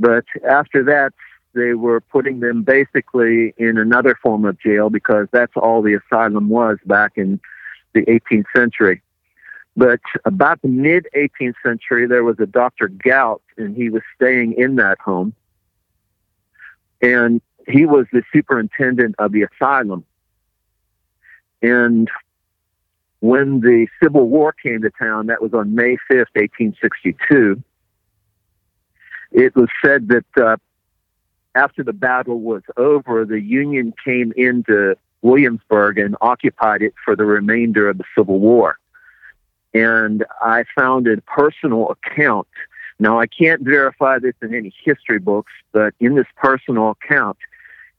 But 0.00 0.24
after 0.48 0.84
that, 0.84 1.12
they 1.54 1.74
were 1.74 2.00
putting 2.00 2.40
them 2.40 2.62
basically 2.62 3.54
in 3.56 3.78
another 3.78 4.16
form 4.22 4.44
of 4.44 4.60
jail 4.60 4.90
because 4.90 5.26
that's 5.32 5.52
all 5.56 5.82
the 5.82 5.94
asylum 5.94 6.48
was 6.48 6.78
back 6.84 7.12
in 7.16 7.40
the 7.94 8.02
18th 8.02 8.44
century. 8.54 9.02
But 9.76 10.00
about 10.24 10.60
the 10.62 10.68
mid 10.68 11.06
18th 11.16 11.54
century, 11.62 12.06
there 12.06 12.24
was 12.24 12.38
a 12.40 12.46
Dr. 12.46 12.88
Galt, 12.88 13.42
and 13.56 13.76
he 13.76 13.90
was 13.90 14.02
staying 14.16 14.54
in 14.54 14.76
that 14.76 14.98
home. 14.98 15.34
And 17.00 17.40
he 17.66 17.86
was 17.86 18.06
the 18.12 18.22
superintendent 18.32 19.14
of 19.18 19.32
the 19.32 19.42
asylum. 19.42 20.04
And 21.62 22.08
when 23.20 23.60
the 23.60 23.86
Civil 24.02 24.28
War 24.28 24.52
came 24.52 24.82
to 24.82 24.90
town, 24.90 25.26
that 25.26 25.42
was 25.42 25.54
on 25.54 25.74
May 25.74 25.96
5th, 26.10 26.34
1862 26.34 27.62
it 29.32 29.54
was 29.54 29.68
said 29.84 30.08
that 30.08 30.42
uh, 30.42 30.56
after 31.54 31.82
the 31.82 31.92
battle 31.92 32.40
was 32.40 32.62
over, 32.76 33.24
the 33.24 33.40
Union 33.40 33.92
came 34.04 34.32
into 34.36 34.96
Williamsburg 35.22 35.98
and 35.98 36.16
occupied 36.20 36.82
it 36.82 36.94
for 37.04 37.16
the 37.16 37.24
remainder 37.24 37.88
of 37.88 37.98
the 37.98 38.04
Civil 38.16 38.38
War. 38.38 38.78
and 39.74 40.24
I 40.40 40.64
found 40.74 41.06
a 41.06 41.20
personal 41.22 41.90
account. 41.90 42.48
Now, 42.98 43.20
I 43.20 43.26
can't 43.26 43.62
verify 43.62 44.18
this 44.18 44.34
in 44.42 44.54
any 44.54 44.72
history 44.84 45.18
books, 45.18 45.52
but 45.72 45.94
in 46.00 46.14
this 46.14 46.26
personal 46.36 46.90
account, 46.90 47.38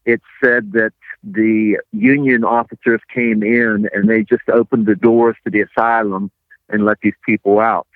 it 0.05 0.21
said 0.43 0.71
that 0.73 0.93
the 1.23 1.77
Union 1.91 2.43
officers 2.43 3.01
came 3.13 3.43
in 3.43 3.89
and 3.93 4.09
they 4.09 4.23
just 4.23 4.47
opened 4.49 4.87
the 4.87 4.95
doors 4.95 5.35
to 5.43 5.51
the 5.51 5.61
asylum 5.61 6.31
and 6.69 6.85
let 6.85 6.99
these 7.01 7.13
people 7.25 7.59
out. 7.59 7.87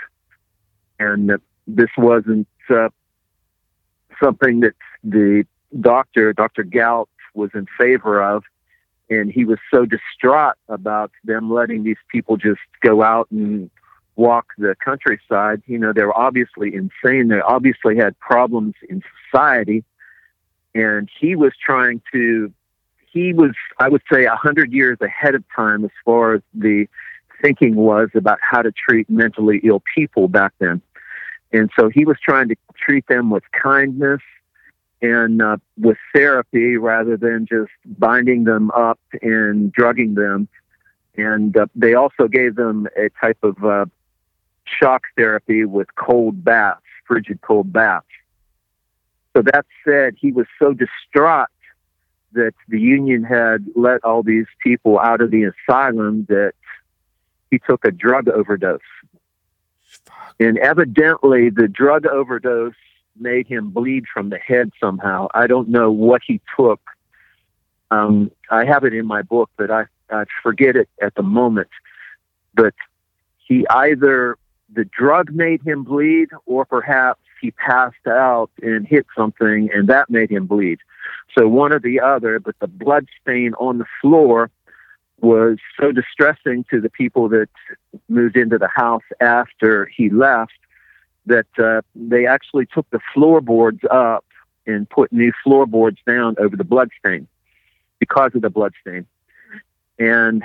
And 0.99 1.31
this 1.67 1.89
wasn't 1.97 2.47
uh, 2.69 2.89
something 4.21 4.61
that 4.61 4.73
the 5.03 5.45
doctor, 5.79 6.33
Dr. 6.33 6.63
Galt, 6.63 7.09
was 7.33 7.51
in 7.53 7.67
favor 7.77 8.21
of. 8.21 8.43
And 9.09 9.31
he 9.31 9.45
was 9.45 9.59
so 9.71 9.85
distraught 9.85 10.55
about 10.69 11.11
them 11.23 11.51
letting 11.51 11.83
these 11.83 11.97
people 12.11 12.37
just 12.37 12.61
go 12.81 13.03
out 13.03 13.27
and 13.31 13.69
walk 14.15 14.47
the 14.57 14.75
countryside. 14.83 15.61
You 15.65 15.77
know, 15.77 15.93
they 15.93 16.03
were 16.03 16.17
obviously 16.17 16.73
insane. 16.73 17.27
They 17.27 17.41
obviously 17.41 17.97
had 17.97 18.17
problems 18.19 18.75
in 18.89 19.03
society. 19.25 19.83
And 20.73 21.09
he 21.19 21.35
was 21.35 21.53
trying 21.63 22.01
to, 22.13 22.51
he 23.11 23.33
was, 23.33 23.51
I 23.79 23.89
would 23.89 24.01
say, 24.11 24.25
a 24.25 24.35
hundred 24.35 24.71
years 24.71 24.97
ahead 25.01 25.35
of 25.35 25.43
time 25.55 25.85
as 25.85 25.91
far 26.03 26.35
as 26.35 26.41
the 26.53 26.87
thinking 27.41 27.75
was 27.75 28.09
about 28.15 28.39
how 28.41 28.61
to 28.61 28.71
treat 28.71 29.09
mentally 29.09 29.59
ill 29.63 29.83
people 29.93 30.27
back 30.27 30.53
then. 30.59 30.81
And 31.51 31.69
so 31.77 31.89
he 31.89 32.05
was 32.05 32.17
trying 32.23 32.49
to 32.49 32.55
treat 32.75 33.07
them 33.07 33.29
with 33.29 33.43
kindness 33.51 34.21
and 35.01 35.41
uh, 35.41 35.57
with 35.77 35.97
therapy 36.13 36.77
rather 36.77 37.17
than 37.17 37.45
just 37.45 37.71
binding 37.85 38.45
them 38.45 38.71
up 38.71 38.99
and 39.21 39.71
drugging 39.71 40.15
them. 40.15 40.47
And 41.15 41.55
uh, 41.55 41.67
they 41.75 41.93
also 41.93 42.27
gave 42.27 42.55
them 42.55 42.87
a 42.97 43.09
type 43.21 43.37
of 43.43 43.63
uh, 43.63 43.85
shock 44.65 45.03
therapy 45.17 45.65
with 45.65 45.93
cold 45.95 46.43
baths, 46.43 46.81
frigid 47.05 47.41
cold 47.41 47.71
baths. 47.71 48.05
So 49.35 49.41
that 49.41 49.65
said, 49.85 50.15
he 50.17 50.31
was 50.31 50.47
so 50.59 50.73
distraught 50.73 51.49
that 52.33 52.53
the 52.67 52.79
union 52.79 53.23
had 53.23 53.65
let 53.75 54.03
all 54.03 54.23
these 54.23 54.47
people 54.63 54.99
out 54.99 55.21
of 55.21 55.31
the 55.31 55.43
asylum 55.43 56.25
that 56.29 56.53
he 57.51 57.59
took 57.59 57.85
a 57.85 57.91
drug 57.91 58.27
overdose. 58.29 58.79
And 60.39 60.57
evidently, 60.57 61.49
the 61.49 61.67
drug 61.67 62.05
overdose 62.05 62.73
made 63.19 63.47
him 63.47 63.69
bleed 63.69 64.05
from 64.11 64.29
the 64.29 64.37
head 64.37 64.71
somehow. 64.79 65.27
I 65.33 65.47
don't 65.47 65.69
know 65.69 65.91
what 65.91 66.21
he 66.25 66.41
took. 66.57 66.81
Um, 67.91 68.31
I 68.49 68.65
have 68.65 68.83
it 68.83 68.93
in 68.93 69.05
my 69.05 69.21
book, 69.21 69.49
but 69.57 69.69
I, 69.69 69.85
I 70.09 70.25
forget 70.41 70.75
it 70.75 70.89
at 71.01 71.15
the 71.15 71.23
moment. 71.23 71.69
But 72.55 72.73
he 73.37 73.67
either 73.69 74.37
the 74.73 74.85
drug 74.85 75.31
made 75.31 75.61
him 75.61 75.83
bleed, 75.83 76.29
or 76.45 76.65
perhaps 76.65 77.19
he 77.39 77.51
passed 77.51 78.07
out 78.07 78.49
and 78.61 78.87
hit 78.87 79.05
something, 79.15 79.69
and 79.73 79.87
that 79.89 80.09
made 80.09 80.31
him 80.31 80.47
bleed. 80.47 80.79
So 81.37 81.47
one 81.47 81.73
or 81.73 81.79
the 81.79 81.99
other. 81.99 82.39
But 82.39 82.55
the 82.59 82.67
blood 82.67 83.07
stain 83.21 83.53
on 83.55 83.77
the 83.77 83.85
floor 84.01 84.49
was 85.23 85.57
so 85.79 85.91
distressing 85.91 86.65
to 86.69 86.81
the 86.81 86.89
people 86.89 87.29
that 87.29 87.49
moved 88.09 88.35
into 88.35 88.57
the 88.57 88.67
house 88.67 89.03
after 89.21 89.85
he 89.85 90.09
left 90.09 90.51
that 91.25 91.47
uh, 91.57 91.81
they 91.95 92.27
actually 92.27 92.65
took 92.65 92.89
the 92.89 92.99
floorboards 93.13 93.79
up 93.89 94.25
and 94.67 94.89
put 94.89 95.11
new 95.13 95.31
floorboards 95.43 95.97
down 96.05 96.35
over 96.39 96.57
the 96.57 96.65
bloodstain 96.65 97.27
because 97.99 98.35
of 98.35 98.41
the 98.41 98.49
bloodstain. 98.49 99.05
And 99.97 100.43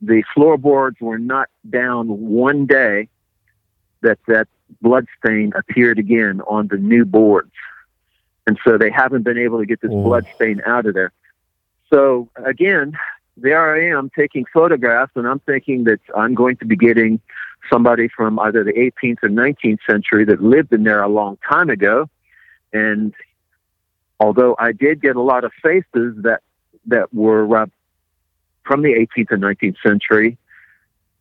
the 0.00 0.24
floorboards 0.34 0.96
were 1.00 1.18
not 1.18 1.48
down 1.70 2.08
one 2.08 2.66
day 2.66 3.08
that 4.00 4.18
that 4.26 4.48
bloodstain 4.80 5.52
appeared 5.54 6.00
again 6.00 6.40
on 6.48 6.66
the 6.66 6.76
new 6.76 7.04
boards. 7.04 7.52
And 8.48 8.58
so 8.64 8.76
they 8.76 8.90
haven't 8.90 9.22
been 9.22 9.38
able 9.38 9.60
to 9.60 9.66
get 9.66 9.80
this 9.80 9.92
oh. 9.92 10.02
bloodstain 10.02 10.60
out 10.66 10.86
of 10.86 10.94
there. 10.94 11.12
So 11.92 12.28
again, 12.34 12.98
there 13.36 13.74
I 13.74 13.96
am 13.96 14.10
taking 14.16 14.44
photographs, 14.52 15.12
and 15.14 15.26
I'm 15.26 15.40
thinking 15.40 15.84
that 15.84 16.00
I'm 16.16 16.34
going 16.34 16.56
to 16.58 16.66
be 16.66 16.76
getting 16.76 17.20
somebody 17.70 18.08
from 18.08 18.38
either 18.38 18.64
the 18.64 18.72
18th 18.72 19.22
or 19.22 19.28
19th 19.28 19.78
century 19.88 20.24
that 20.26 20.42
lived 20.42 20.72
in 20.72 20.82
there 20.84 21.02
a 21.02 21.08
long 21.08 21.38
time 21.48 21.70
ago. 21.70 22.08
And 22.72 23.14
although 24.20 24.56
I 24.58 24.72
did 24.72 25.00
get 25.00 25.16
a 25.16 25.22
lot 25.22 25.44
of 25.44 25.52
faces 25.62 26.16
that 26.22 26.40
that 26.86 27.14
were 27.14 27.56
uh, 27.56 27.66
from 28.64 28.82
the 28.82 28.94
18th 28.94 29.30
and 29.30 29.42
19th 29.42 29.76
century, 29.82 30.36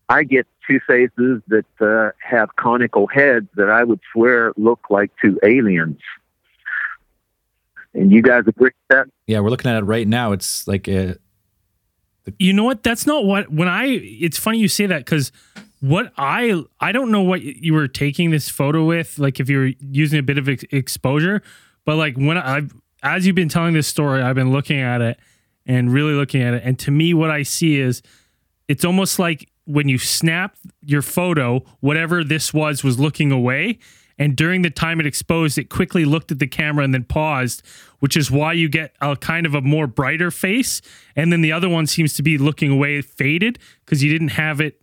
I 0.10 0.24
get 0.24 0.48
two 0.68 0.80
faces 0.88 1.42
that 1.48 1.66
uh, 1.80 2.12
have 2.20 2.56
conical 2.56 3.08
heads 3.08 3.48
that 3.56 3.70
I 3.70 3.84
would 3.84 4.00
swear 4.12 4.54
look 4.58 4.80
like 4.90 5.12
two 5.22 5.40
aliens. 5.44 6.00
And 7.94 8.12
you 8.12 8.22
guys 8.22 8.44
agree 8.48 8.66
with 8.66 8.74
that? 8.90 9.08
Yeah, 9.28 9.40
we're 9.40 9.50
looking 9.50 9.70
at 9.70 9.78
it 9.78 9.86
right 9.86 10.08
now. 10.08 10.32
It's 10.32 10.68
like 10.68 10.88
a 10.88 11.18
you 12.38 12.54
know 12.54 12.64
what? 12.64 12.84
That's 12.84 13.08
not 13.08 13.26
what 13.26 13.52
when 13.52 13.68
I. 13.68 13.86
It's 13.86 14.38
funny 14.38 14.60
you 14.60 14.68
say 14.68 14.86
that 14.86 15.06
because 15.06 15.32
what 15.80 16.14
I 16.18 16.64
I 16.80 16.92
don't 16.92 17.12
know 17.12 17.22
what 17.22 17.42
you 17.42 17.74
were 17.74 17.88
taking 17.88 18.32
this 18.32 18.50
photo 18.50 18.86
with. 18.86 19.18
Like 19.18 19.40
if 19.40 19.50
you're 19.50 19.72
using 19.80 20.20
a 20.20 20.24
bit 20.24 20.38
of 20.38 20.48
ex- 20.48 20.66
exposure, 20.72 21.42
but 21.86 21.96
like 21.96 22.16
when 22.16 22.38
I've 22.38 22.74
as 23.04 23.26
you've 23.26 23.36
been 23.36 23.50
telling 23.50 23.74
this 23.74 23.88
story, 23.88 24.22
I've 24.22 24.36
been 24.36 24.52
looking 24.52 24.80
at 24.80 25.02
it 25.02 25.20
and 25.66 25.92
really 25.92 26.14
looking 26.14 26.42
at 26.42 26.54
it, 26.54 26.64
and 26.66 26.78
to 26.80 26.92
me, 26.92 27.14
what 27.14 27.32
I 27.32 27.44
see 27.44 27.80
is 27.80 28.02
it's 28.68 28.86
almost 28.86 29.20
like 29.20 29.50
when 29.66 29.88
you 29.88 29.98
snap 29.98 30.56
your 30.82 31.02
photo, 31.02 31.64
whatever 31.80 32.24
this 32.24 32.54
was 32.54 32.84
was 32.84 33.00
looking 33.00 33.32
away, 33.32 33.80
and 34.22 34.36
during 34.36 34.62
the 34.62 34.70
time 34.70 35.00
it 35.00 35.08
exposed, 35.08 35.58
it 35.58 35.72
quickly 35.72 36.06
looked 36.06 36.32
at 36.32 36.38
the 36.38 36.46
camera 36.46 36.84
and 36.84 36.94
then 36.94 37.06
paused, 37.06 37.64
which 38.02 38.16
is 38.16 38.30
why 38.30 38.54
you 38.54 38.70
get 38.70 38.96
a 39.02 39.16
kind 39.16 39.48
of 39.48 39.56
a 39.56 39.62
more 39.62 39.88
brighter 39.88 40.30
face. 40.30 40.80
And 41.16 41.34
then 41.34 41.42
the 41.42 41.52
other 41.52 41.68
one 41.68 41.88
seems 41.88 42.14
to 42.14 42.22
be 42.22 42.38
looking 42.38 42.70
away, 42.70 43.02
faded, 43.02 43.58
because 43.84 44.04
you 44.04 44.12
didn't 44.12 44.34
have 44.34 44.62
it 44.62 44.80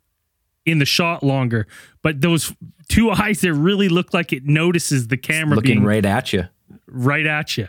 in 0.66 0.80
the 0.80 0.84
shot 0.84 1.22
longer. 1.22 1.68
But 2.03 2.20
those 2.20 2.53
two 2.89 3.11
eyes 3.12 3.41
there 3.41 3.55
really 3.55 3.89
look 3.89 4.12
like 4.12 4.32
it 4.32 4.45
notices 4.45 5.07
the 5.07 5.16
camera 5.16 5.57
it's 5.57 5.68
looking 5.68 5.84
right 5.84 6.05
at 6.05 6.32
you. 6.32 6.49
Right 6.89 7.24
at 7.24 7.57
you. 7.57 7.68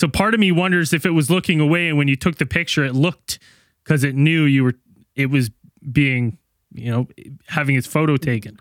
So 0.00 0.08
part 0.08 0.34
of 0.34 0.40
me 0.40 0.50
wonders 0.50 0.92
if 0.92 1.06
it 1.06 1.10
was 1.10 1.30
looking 1.30 1.60
away 1.60 1.88
and 1.88 1.96
when 1.96 2.08
you 2.08 2.16
took 2.16 2.38
the 2.38 2.46
picture, 2.46 2.84
it 2.84 2.96
looked 2.96 3.38
because 3.84 4.02
it 4.02 4.16
knew 4.16 4.42
you 4.42 4.64
were, 4.64 4.74
it 5.14 5.26
was 5.26 5.48
being, 5.92 6.38
you 6.72 6.90
know, 6.90 7.06
having 7.46 7.76
its 7.76 7.86
photo 7.86 8.16
taken. 8.16 8.58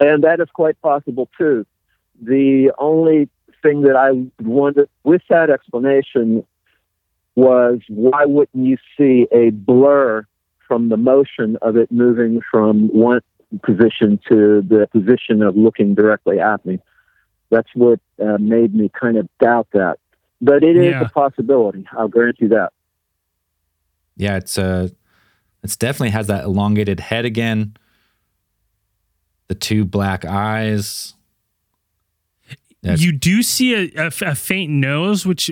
And 0.00 0.24
that 0.24 0.40
is 0.40 0.48
quite 0.52 0.80
possible 0.80 1.28
too. 1.36 1.66
The 2.20 2.72
only 2.78 3.28
thing 3.62 3.82
that 3.82 3.96
I 3.96 4.10
wondered 4.42 4.88
with 5.04 5.22
that 5.28 5.50
explanation 5.50 6.44
was 7.34 7.80
why 7.88 8.24
wouldn't 8.24 8.66
you 8.66 8.76
see 8.96 9.26
a 9.32 9.50
blur 9.50 10.26
from 10.66 10.88
the 10.88 10.96
motion 10.96 11.56
of 11.62 11.76
it 11.76 11.90
moving 11.90 12.40
from 12.50 12.88
one 12.88 13.20
position 13.62 14.20
to 14.28 14.62
the 14.62 14.88
position 14.92 15.42
of 15.42 15.56
looking 15.56 15.94
directly 15.94 16.40
at 16.40 16.64
me? 16.64 16.78
That's 17.50 17.68
what 17.74 18.00
uh, 18.20 18.38
made 18.38 18.74
me 18.74 18.90
kind 19.00 19.16
of 19.16 19.28
doubt 19.40 19.68
that. 19.72 19.98
But 20.40 20.62
it 20.62 20.76
is 20.76 20.92
yeah. 20.92 21.02
a 21.02 21.08
possibility. 21.08 21.86
I'll 21.92 22.08
grant 22.08 22.36
you 22.40 22.48
that. 22.48 22.72
Yeah, 24.16 24.36
it's 24.36 24.58
uh, 24.58 24.88
it's 25.62 25.76
definitely 25.76 26.10
has 26.10 26.26
that 26.26 26.44
elongated 26.44 27.00
head 27.00 27.24
again 27.24 27.76
the 29.48 29.54
two 29.54 29.84
black 29.84 30.24
eyes. 30.24 31.14
That's- 32.82 33.02
you 33.02 33.12
do 33.12 33.42
see 33.42 33.74
a, 33.74 34.06
a, 34.06 34.06
a, 34.06 34.34
faint 34.34 34.70
nose, 34.70 35.26
which 35.26 35.50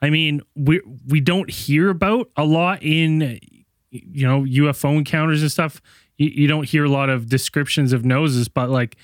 I 0.00 0.08
mean 0.08 0.40
we 0.56 0.80
we 1.06 1.20
don't 1.20 1.50
hear 1.50 1.90
about 1.90 2.30
a 2.36 2.44
lot 2.44 2.82
in 2.82 3.38
you 3.90 4.26
know 4.26 4.42
UFO 4.42 4.96
encounters 4.96 5.42
and 5.42 5.52
stuff. 5.52 5.82
You, 6.16 6.28
you 6.28 6.48
don't 6.48 6.64
hear 6.64 6.84
a 6.84 6.88
lot 6.88 7.10
of 7.10 7.28
descriptions 7.28 7.92
of 7.92 8.04
noses, 8.04 8.48
but 8.48 8.70
like 8.70 8.96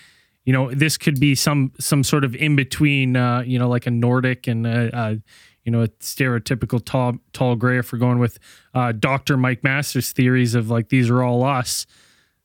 you 0.44 0.52
know 0.52 0.72
this 0.72 0.96
could 0.96 1.20
be 1.20 1.34
some 1.34 1.72
some 1.78 2.02
sort 2.02 2.24
of 2.24 2.34
in 2.34 2.56
between, 2.56 3.16
uh, 3.16 3.42
you 3.42 3.58
know, 3.58 3.68
like 3.68 3.86
a 3.86 3.90
Nordic 3.90 4.46
and 4.46 4.66
a, 4.66 4.96
a 4.96 5.10
you 5.64 5.72
know 5.72 5.82
a 5.82 5.88
stereotypical 5.88 6.82
tall 6.82 7.16
tall 7.34 7.56
gray. 7.56 7.78
If 7.78 7.92
we're 7.92 7.98
going 7.98 8.20
with 8.20 8.38
uh, 8.72 8.92
Doctor 8.92 9.36
Mike 9.36 9.62
Masters' 9.62 10.12
theories 10.12 10.54
of 10.54 10.70
like 10.70 10.88
these 10.88 11.10
are 11.10 11.22
all 11.22 11.44
us 11.44 11.86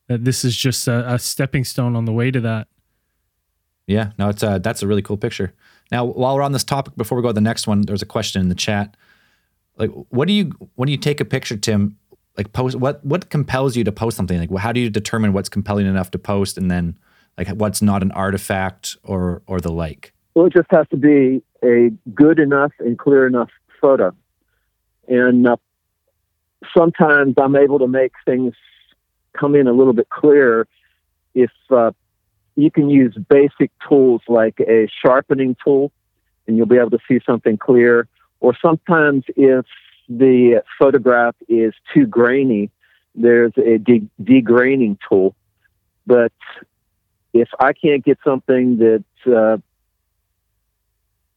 that 0.10 0.26
this 0.26 0.43
is 0.43 0.55
just 0.55 0.88
a, 0.88 1.14
a 1.14 1.20
stepping 1.20 1.64
stone 1.64 1.95
on 1.95 2.03
the 2.03 2.12
way 2.12 2.32
to 2.32 2.41
that. 2.41 2.68
Yeah, 3.88 4.12
no, 4.18 4.30
it's 4.30 4.43
a, 4.43 4.60
that's 4.62 4.84
a 4.84 4.88
really 4.88 5.01
cool 5.01 5.18
picture. 5.18 5.53
Now, 5.91 6.03
while 6.03 6.36
we're 6.36 6.41
on 6.41 6.51
this 6.51 6.64
topic, 6.64 6.95
before 6.97 7.16
we 7.16 7.22
go 7.22 7.30
to 7.30 7.34
the 7.34 7.41
next 7.41 7.68
one, 7.68 7.82
there's 7.82 8.01
a 8.01 8.07
question 8.07 8.41
in 8.41 8.49
the 8.49 8.55
chat. 8.55 8.97
Like, 9.78 9.91
what 10.10 10.28
do 10.28 10.34
you 10.34 10.51
when 10.76 10.88
do 10.88 10.91
you 10.91 10.97
take 10.97 11.22
a 11.22 11.26
picture, 11.26 11.55
Tim? 11.55 11.97
Like, 12.38 12.51
post 12.53 12.76
what 12.76 13.03
what 13.05 13.30
compels 13.30 13.76
you 13.76 13.84
to 13.86 13.91
post 13.91 14.18
something? 14.18 14.38
Like, 14.38 14.55
how 14.57 14.72
do 14.72 14.80
you 14.80 14.89
determine 14.89 15.32
what's 15.32 15.49
compelling 15.49 15.88
enough 15.88 16.12
to 16.12 16.20
post, 16.20 16.57
and 16.57 16.70
then 16.70 16.99
like 17.38 17.47
what's 17.49 17.82
not 17.82 18.03
an 18.03 18.12
artifact 18.12 18.97
or 19.03 19.41
or 19.47 19.62
the 19.62 19.72
like? 19.72 20.14
Well, 20.36 20.47
it 20.47 20.53
just 20.53 20.68
has 20.72 20.86
to 20.89 20.97
be 20.97 21.41
a 21.64 21.91
good 22.14 22.39
enough 22.39 22.74
and 22.80 22.99
clear 22.99 23.26
enough 23.26 23.49
photo, 23.80 24.14
and 25.07 25.47
uh, 25.47 25.55
sometimes 26.78 27.36
I'm 27.38 27.55
able 27.55 27.80
to 27.80 27.88
make 27.88 28.12
things 28.26 28.53
come 29.39 29.55
in 29.55 29.67
a 29.67 29.73
little 29.73 29.93
bit 29.93 30.09
clearer 30.09 30.67
if 31.33 31.51
uh, 31.69 31.91
you 32.55 32.71
can 32.71 32.89
use 32.89 33.15
basic 33.29 33.71
tools 33.87 34.21
like 34.27 34.59
a 34.59 34.87
sharpening 35.01 35.55
tool, 35.63 35.91
and 36.45 36.57
you'll 36.57 36.65
be 36.65 36.77
able 36.77 36.89
to 36.91 36.99
see 37.07 37.19
something 37.25 37.57
clear. 37.57 38.07
Or 38.39 38.53
sometimes 38.61 39.23
if 39.35 39.65
the 40.07 40.63
photograph 40.79 41.35
is 41.47 41.73
too 41.93 42.05
grainy, 42.05 42.71
there's 43.15 43.53
a 43.57 43.77
de- 43.77 44.09
degraining 44.21 44.97
tool. 45.07 45.35
But 46.05 46.33
if 47.33 47.49
I 47.59 47.73
can't 47.73 48.03
get 48.03 48.17
something 48.23 48.77
that 48.77 49.03
uh, 49.27 49.57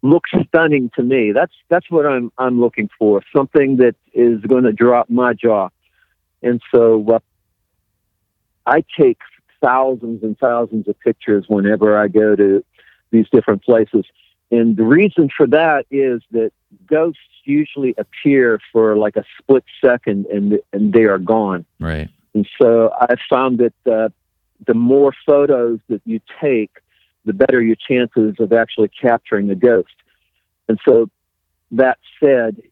looks 0.00 0.30
stunning 0.48 0.90
to 0.96 1.02
me, 1.02 1.32
that's 1.32 1.52
that's 1.68 1.90
what 1.90 2.06
I'm 2.06 2.32
I'm 2.38 2.60
looking 2.60 2.88
for. 2.98 3.22
Something 3.36 3.76
that 3.76 3.94
is 4.14 4.40
going 4.42 4.64
to 4.64 4.72
drop 4.72 5.10
my 5.10 5.34
jaw. 5.34 5.68
And 6.42 6.60
so 6.74 7.06
uh, 7.08 7.18
I 8.66 8.84
take 8.98 9.18
thousands 9.60 10.22
and 10.22 10.38
thousands 10.38 10.88
of 10.88 10.98
pictures 11.00 11.44
whenever 11.48 11.98
I 11.98 12.08
go 12.08 12.36
to 12.36 12.64
these 13.10 13.26
different 13.30 13.62
places. 13.62 14.04
And 14.50 14.76
the 14.76 14.84
reason 14.84 15.30
for 15.34 15.46
that 15.46 15.86
is 15.90 16.20
that 16.32 16.52
ghosts 16.86 17.20
usually 17.44 17.94
appear 17.98 18.60
for 18.72 18.96
like 18.96 19.16
a 19.16 19.24
split 19.38 19.64
second 19.84 20.26
and 20.26 20.58
and 20.72 20.92
they 20.92 21.04
are 21.04 21.18
gone. 21.18 21.64
Right. 21.80 22.08
And 22.34 22.48
so 22.60 22.92
I 22.98 23.14
found 23.28 23.58
that 23.58 23.90
uh, 23.90 24.08
the 24.66 24.74
more 24.74 25.12
photos 25.26 25.80
that 25.88 26.00
you 26.04 26.20
take, 26.40 26.70
the 27.24 27.32
better 27.32 27.62
your 27.62 27.76
chances 27.76 28.36
of 28.38 28.52
actually 28.52 28.88
capturing 28.88 29.50
a 29.50 29.54
ghost. 29.54 29.94
And 30.68 30.78
so 30.86 31.10
that 31.72 31.98
said, 32.22 32.62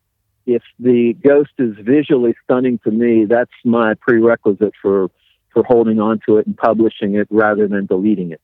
if 0.47 0.63
the 0.79 1.15
ghost 1.15 1.53
is 1.59 1.77
visually 1.79 2.35
stunning 2.45 2.79
to 2.85 2.91
me, 2.91 3.25
that's 3.25 3.51
my 3.65 3.95
prerequisite 3.95 4.73
for 4.81 5.11
for 5.53 5.63
holding 5.65 5.99
on 6.01 6.21
to 6.27 6.39
it 6.39 6.47
and 6.47 6.57
publishing 6.57 7.15
it 7.15 7.27
rather 7.31 7.67
than 7.69 7.87
deleting 7.87 8.31
it. 8.33 8.41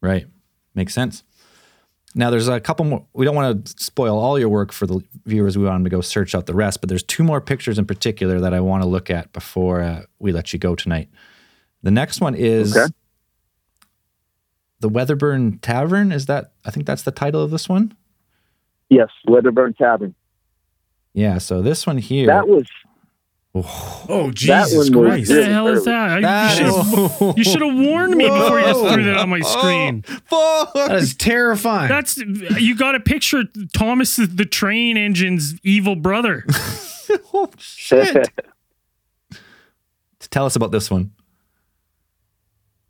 Right. 0.00 0.26
Makes 0.74 0.94
sense. 0.94 1.22
Now, 2.14 2.30
there's 2.30 2.48
a 2.48 2.60
couple 2.60 2.86
more. 2.86 3.04
We 3.12 3.26
don't 3.26 3.34
want 3.34 3.66
to 3.66 3.74
spoil 3.84 4.18
all 4.18 4.38
your 4.38 4.48
work 4.48 4.72
for 4.72 4.86
the 4.86 5.02
viewers. 5.26 5.58
We 5.58 5.64
want 5.64 5.76
them 5.76 5.84
to 5.84 5.90
go 5.90 6.00
search 6.00 6.34
out 6.34 6.46
the 6.46 6.54
rest, 6.54 6.80
but 6.80 6.88
there's 6.88 7.02
two 7.02 7.22
more 7.22 7.40
pictures 7.42 7.78
in 7.78 7.84
particular 7.84 8.40
that 8.40 8.54
I 8.54 8.60
want 8.60 8.82
to 8.82 8.88
look 8.88 9.10
at 9.10 9.32
before 9.32 9.82
uh, 9.82 10.02
we 10.18 10.32
let 10.32 10.52
you 10.52 10.58
go 10.58 10.74
tonight. 10.74 11.10
The 11.82 11.90
next 11.90 12.20
one 12.22 12.34
is 12.34 12.74
Okay. 12.74 12.90
the 14.80 14.88
Wetherburn 14.88 15.60
Tavern. 15.60 16.10
Is 16.10 16.24
that? 16.26 16.52
I 16.64 16.70
think 16.70 16.86
that's 16.86 17.02
the 17.02 17.10
title 17.10 17.42
of 17.42 17.50
this 17.50 17.68
one. 17.68 17.94
Yes, 18.88 19.08
Wetherburn 19.28 19.76
Tavern. 19.76 20.14
Yeah. 21.12 21.36
So 21.38 21.60
this 21.60 21.86
one 21.86 21.98
here. 21.98 22.26
That 22.26 22.48
was 22.48 22.64
Oh 23.64 24.26
That 24.26 24.34
Jesus 24.34 24.76
was 24.76 24.90
Christ! 24.90 25.30
What 25.30 25.36
the 25.36 25.44
hell 25.46 25.68
is 25.68 25.84
that? 25.84 26.22
That 26.22 26.58
you 26.58 26.64
should 26.64 26.74
have 26.74 27.36
you 27.38 27.44
should 27.44 27.62
have 27.62 27.74
warned 27.88 28.14
me 28.14 28.28
before 28.28 28.60
you 28.60 28.66
just 28.66 28.94
threw 28.94 29.04
that 29.04 29.16
on 29.16 29.28
my 29.28 29.40
screen. 29.40 30.04
That 30.30 30.96
is 30.96 31.14
terrifying. 31.14 31.88
That's 31.88 32.16
you 32.16 32.76
got 32.76 32.92
to 32.92 33.00
picture 33.00 33.44
Thomas 33.74 34.16
the 34.16 34.44
train 34.44 34.96
engine's 34.96 35.58
evil 35.62 35.96
brother. 35.96 36.44
oh, 37.32 37.50
shit. 37.58 38.28
Tell 40.30 40.46
us 40.46 40.56
about 40.56 40.70
this 40.70 40.90
one. 40.90 41.12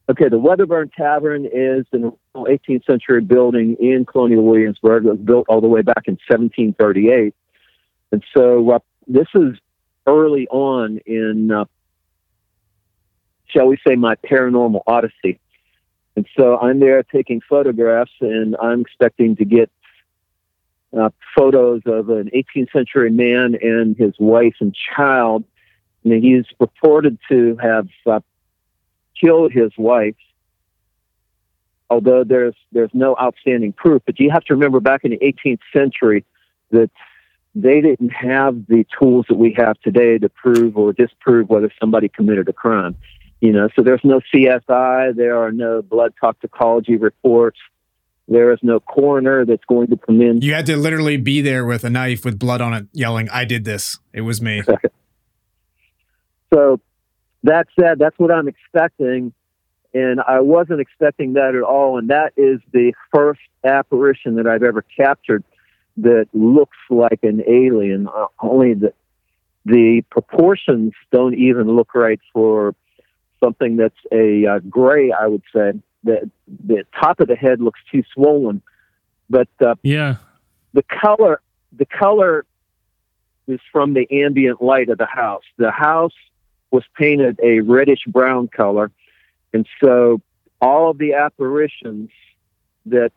Okay, 0.08 0.28
the 0.28 0.38
Wetherburn 0.38 0.92
Tavern 0.92 1.46
is 1.46 1.84
an 1.92 2.12
18th 2.34 2.84
century 2.84 3.20
building 3.20 3.76
in 3.80 4.04
Colonial 4.04 4.44
Williamsburg. 4.44 5.04
It 5.04 5.10
was 5.10 5.18
built 5.18 5.46
all 5.48 5.60
the 5.60 5.68
way 5.68 5.82
back 5.82 6.04
in 6.06 6.14
1738. 6.28 7.34
And 8.12 8.24
so 8.36 8.70
uh, 8.70 8.78
this 9.08 9.26
is 9.34 9.56
early 10.06 10.46
on 10.48 10.98
in, 11.06 11.50
uh, 11.50 11.64
shall 13.48 13.66
we 13.66 13.78
say, 13.86 13.96
my 13.96 14.16
paranormal 14.16 14.82
odyssey. 14.86 15.40
And 16.16 16.26
so 16.38 16.58
I'm 16.58 16.80
there 16.80 17.02
taking 17.02 17.40
photographs, 17.46 18.12
and 18.20 18.56
I'm 18.60 18.80
expecting 18.80 19.36
to 19.36 19.44
get 19.44 19.70
uh, 20.96 21.10
photos 21.36 21.82
of 21.84 22.08
an 22.08 22.30
18th 22.34 22.72
century 22.72 23.10
man 23.10 23.56
and 23.60 23.96
his 23.96 24.14
wife 24.18 24.54
and 24.60 24.74
child. 24.96 25.44
And 26.04 26.24
he's 26.24 26.44
reported 26.58 27.18
to 27.28 27.56
have 27.60 27.88
uh, 28.06 28.20
killed 29.20 29.52
his 29.52 29.72
wife. 29.76 30.16
Although 31.88 32.24
there's 32.24 32.56
there's 32.72 32.90
no 32.92 33.16
outstanding 33.20 33.72
proof, 33.72 34.02
but 34.06 34.18
you 34.18 34.30
have 34.30 34.42
to 34.44 34.54
remember 34.54 34.80
back 34.80 35.04
in 35.04 35.12
the 35.12 35.18
18th 35.18 35.60
century 35.72 36.24
that 36.70 36.90
they 37.56 37.80
didn't 37.80 38.10
have 38.10 38.66
the 38.66 38.84
tools 38.98 39.26
that 39.28 39.36
we 39.36 39.52
have 39.56 39.80
today 39.80 40.18
to 40.18 40.28
prove 40.28 40.76
or 40.76 40.92
disprove 40.92 41.48
whether 41.48 41.72
somebody 41.80 42.08
committed 42.08 42.48
a 42.48 42.52
crime. 42.52 42.94
You 43.40 43.52
know, 43.52 43.68
so 43.74 43.82
there's 43.82 44.00
no 44.04 44.20
CSI, 44.32 45.16
there 45.16 45.42
are 45.42 45.52
no 45.52 45.82
blood 45.82 46.14
toxicology 46.20 46.96
reports, 46.96 47.58
there 48.28 48.52
is 48.52 48.58
no 48.62 48.80
coroner 48.80 49.44
that's 49.44 49.64
going 49.64 49.88
to 49.88 49.96
come 49.96 50.20
in 50.20 50.40
you 50.42 50.52
had 50.52 50.66
to 50.66 50.76
literally 50.76 51.16
be 51.16 51.40
there 51.40 51.64
with 51.64 51.84
a 51.84 51.90
knife 51.90 52.24
with 52.24 52.38
blood 52.38 52.60
on 52.60 52.74
it, 52.74 52.86
yelling, 52.92 53.28
"I 53.30 53.44
did 53.44 53.64
this. 53.64 53.98
It 54.12 54.22
was 54.22 54.40
me." 54.42 54.62
So 56.52 56.80
that 57.42 57.66
said, 57.78 57.98
that's 57.98 58.18
what 58.18 58.30
I'm 58.30 58.48
expecting. 58.48 59.32
And 59.94 60.20
I 60.20 60.40
wasn't 60.40 60.80
expecting 60.80 61.34
that 61.34 61.54
at 61.54 61.62
all. 61.62 61.98
And 61.98 62.08
that 62.10 62.32
is 62.36 62.60
the 62.72 62.92
first 63.14 63.40
apparition 63.64 64.36
that 64.36 64.46
I've 64.46 64.62
ever 64.62 64.82
captured 64.82 65.42
that 65.98 66.28
looks 66.32 66.76
like 66.90 67.20
an 67.22 67.42
alien. 67.46 68.08
Uh, 68.08 68.26
only 68.40 68.74
the, 68.74 68.92
the 69.64 70.02
proportions 70.10 70.92
don't 71.10 71.34
even 71.34 71.74
look 71.74 71.94
right 71.94 72.20
for 72.32 72.74
something 73.42 73.76
that's 73.76 73.94
a 74.12 74.46
uh, 74.46 74.58
gray, 74.70 75.12
I 75.12 75.26
would 75.26 75.42
say. 75.54 75.72
The, 76.04 76.30
the 76.66 76.84
top 76.98 77.20
of 77.20 77.28
the 77.28 77.36
head 77.36 77.60
looks 77.60 77.80
too 77.90 78.02
swollen. 78.12 78.62
But 79.28 79.48
uh, 79.60 79.74
Yeah. 79.82 80.16
the 80.72 80.82
color 80.82 81.40
the 81.72 81.86
color 81.86 82.46
is 83.48 83.60
from 83.70 83.94
the 83.94 84.06
ambient 84.10 84.62
light 84.62 84.88
of 84.88 84.98
the 84.98 85.06
house. 85.06 85.44
The 85.56 85.70
house 85.70 86.14
was 86.70 86.84
painted 86.96 87.38
a 87.42 87.60
reddish 87.60 88.04
brown 88.06 88.48
color, 88.48 88.90
and 89.52 89.66
so 89.82 90.20
all 90.60 90.90
of 90.90 90.98
the 90.98 91.14
apparitions 91.14 92.10
that 92.86 93.12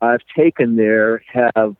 I've 0.00 0.22
taken 0.36 0.76
there 0.76 1.22
have 1.32 1.76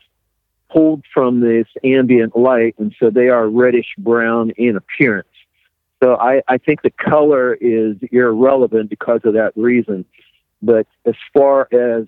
pulled 0.75 1.05
from 1.13 1.41
this 1.41 1.67
ambient 1.85 2.37
light, 2.37 2.75
and 2.79 2.95
so 2.99 3.11
they 3.11 3.29
are 3.29 3.49
reddish 3.49 3.95
brown 3.97 4.51
in 4.57 4.77
appearance. 4.77 5.29
So 6.03 6.17
I, 6.17 6.43
I 6.49 6.59
think 6.59 6.83
the 6.83 6.91
color 6.91 7.55
is 7.55 7.97
irrelevant 8.11 8.91
because 8.91 9.21
of 9.25 9.35
that 9.35 9.53
reason. 9.57 10.05
But 10.61 10.87
as 11.07 11.15
far 11.33 11.69
as 11.73 12.07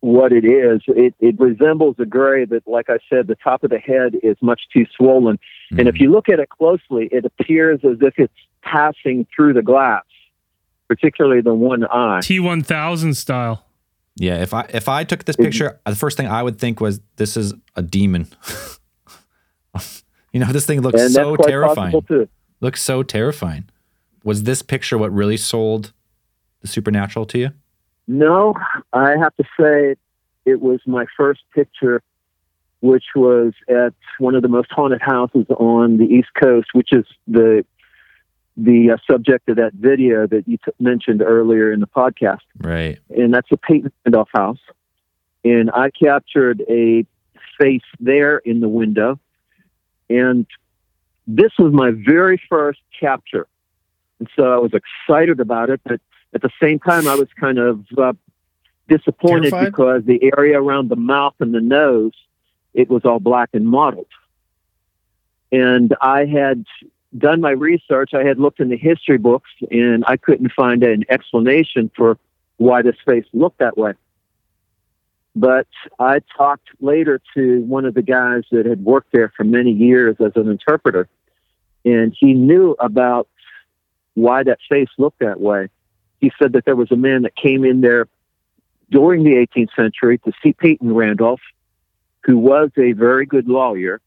what 0.00 0.32
it 0.32 0.44
is. 0.44 0.80
It, 0.88 1.14
it 1.20 1.38
resembles 1.38 1.96
a 1.98 2.06
gray, 2.06 2.46
but 2.46 2.62
like 2.66 2.88
I 2.88 2.98
said, 3.08 3.26
the 3.26 3.36
top 3.36 3.62
of 3.62 3.70
the 3.70 3.78
head 3.78 4.16
is 4.22 4.36
much 4.40 4.62
too 4.74 4.86
swollen. 4.96 5.38
And 5.70 5.80
if 5.80 5.94
mm-hmm. 5.94 6.04
you 6.04 6.10
look 6.10 6.28
at 6.28 6.40
it 6.40 6.48
closely, 6.48 7.08
it 7.12 7.24
appears 7.24 7.80
as 7.84 7.98
if 8.00 8.14
it's 8.16 8.32
passing 8.62 9.26
through 9.34 9.54
the 9.54 9.62
glass, 9.62 10.04
particularly 10.88 11.42
the 11.42 11.54
one 11.54 11.84
eye. 11.84 12.20
T1000 12.22 13.14
style. 13.14 13.64
Yeah, 14.20 14.42
if 14.42 14.52
I 14.52 14.66
if 14.68 14.86
I 14.86 15.04
took 15.04 15.24
this 15.24 15.34
picture, 15.34 15.80
the 15.86 15.96
first 15.96 16.18
thing 16.18 16.26
I 16.26 16.42
would 16.42 16.58
think 16.58 16.78
was 16.78 17.00
this 17.16 17.38
is 17.38 17.54
a 17.74 17.80
demon. 17.80 18.28
you 20.30 20.40
know, 20.40 20.52
this 20.52 20.66
thing 20.66 20.82
looks 20.82 21.00
and 21.00 21.10
so 21.10 21.36
terrifying. 21.36 21.94
Looks 22.60 22.82
so 22.82 23.02
terrifying. 23.02 23.70
Was 24.22 24.42
this 24.42 24.60
picture 24.60 24.98
what 24.98 25.10
really 25.10 25.38
sold 25.38 25.94
the 26.60 26.68
supernatural 26.68 27.24
to 27.24 27.38
you? 27.38 27.50
No, 28.06 28.52
I 28.92 29.16
have 29.16 29.34
to 29.36 29.44
say 29.58 29.96
it 30.44 30.60
was 30.60 30.80
my 30.86 31.06
first 31.16 31.40
picture, 31.54 32.02
which 32.80 33.04
was 33.16 33.54
at 33.70 33.94
one 34.18 34.34
of 34.34 34.42
the 34.42 34.48
most 34.48 34.70
haunted 34.70 35.00
houses 35.00 35.46
on 35.48 35.96
the 35.96 36.04
East 36.04 36.28
Coast, 36.38 36.68
which 36.74 36.92
is 36.92 37.06
the 37.26 37.64
the 38.56 38.92
uh, 38.92 38.96
subject 39.10 39.48
of 39.48 39.56
that 39.56 39.72
video 39.74 40.26
that 40.26 40.46
you 40.46 40.58
t- 40.58 40.72
mentioned 40.78 41.22
earlier 41.22 41.72
in 41.72 41.80
the 41.80 41.86
podcast. 41.86 42.40
Right. 42.58 42.98
and 43.10 43.32
that's 43.32 43.50
a 43.50 43.56
Peyton 43.56 43.92
Randolph 44.04 44.28
house. 44.34 44.58
And 45.44 45.70
I 45.70 45.90
captured 45.90 46.62
a 46.68 47.06
face 47.58 47.82
there 47.98 48.38
in 48.38 48.60
the 48.60 48.68
window. 48.68 49.18
And 50.10 50.46
this 51.26 51.52
was 51.58 51.72
my 51.72 51.92
very 51.92 52.40
first 52.48 52.80
capture. 52.98 53.46
And 54.18 54.28
so 54.36 54.52
I 54.52 54.58
was 54.58 54.72
excited 54.74 55.40
about 55.40 55.70
it, 55.70 55.80
but 55.84 56.00
at 56.34 56.42
the 56.42 56.50
same 56.60 56.78
time, 56.78 57.08
I 57.08 57.14
was 57.14 57.28
kind 57.38 57.58
of 57.58 57.84
uh, 57.96 58.12
disappointed 58.88 59.50
Terrified? 59.50 59.72
because 59.72 60.04
the 60.04 60.32
area 60.36 60.60
around 60.60 60.90
the 60.90 60.96
mouth 60.96 61.34
and 61.40 61.54
the 61.54 61.60
nose, 61.60 62.12
it 62.74 62.90
was 62.90 63.04
all 63.04 63.20
black 63.20 63.50
and 63.52 63.66
mottled. 63.66 64.06
And 65.52 65.94
I 66.00 66.26
had 66.26 66.64
done 67.16 67.40
my 67.40 67.50
research. 67.50 68.10
I 68.14 68.24
had 68.24 68.38
looked 68.38 68.60
in 68.60 68.68
the 68.68 68.76
history 68.76 69.18
books 69.18 69.50
and 69.70 70.04
I 70.06 70.16
couldn't 70.16 70.52
find 70.52 70.82
an 70.82 71.04
explanation 71.08 71.90
for 71.96 72.18
why 72.56 72.82
this 72.82 72.96
face 73.06 73.24
looked 73.32 73.58
that 73.58 73.76
way. 73.76 73.92
But 75.34 75.68
I 75.98 76.20
talked 76.36 76.68
later 76.80 77.20
to 77.34 77.60
one 77.62 77.84
of 77.84 77.94
the 77.94 78.02
guys 78.02 78.42
that 78.50 78.66
had 78.66 78.84
worked 78.84 79.12
there 79.12 79.32
for 79.36 79.44
many 79.44 79.70
years 79.70 80.16
as 80.20 80.32
an 80.34 80.48
interpreter, 80.48 81.08
and 81.84 82.14
he 82.18 82.34
knew 82.34 82.74
about 82.80 83.28
why 84.14 84.42
that 84.42 84.58
face 84.68 84.88
looked 84.98 85.20
that 85.20 85.40
way. 85.40 85.68
He 86.20 86.32
said 86.38 86.52
that 86.52 86.64
there 86.64 86.76
was 86.76 86.90
a 86.90 86.96
man 86.96 87.22
that 87.22 87.36
came 87.36 87.64
in 87.64 87.80
there 87.80 88.08
during 88.90 89.22
the 89.22 89.34
18th 89.34 89.74
century 89.76 90.18
to 90.18 90.32
see 90.42 90.52
Peyton 90.52 90.92
Randolph, 90.92 91.40
who 92.24 92.36
was 92.36 92.70
a 92.76 92.92
very 92.92 93.24
good 93.24 93.48
lawyer. 93.48 94.00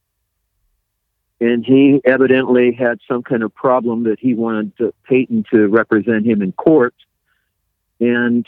And 1.44 1.66
he 1.66 2.00
evidently 2.06 2.72
had 2.72 3.00
some 3.06 3.22
kind 3.22 3.44
of 3.44 3.54
problem 3.54 4.04
that 4.04 4.18
he 4.20 4.34
wanted 4.34 4.78
to, 4.78 4.94
Peyton 5.04 5.44
to 5.52 5.68
represent 5.68 6.26
him 6.26 6.41
in 6.41 6.54
court. 6.54 6.96
And 8.00 8.46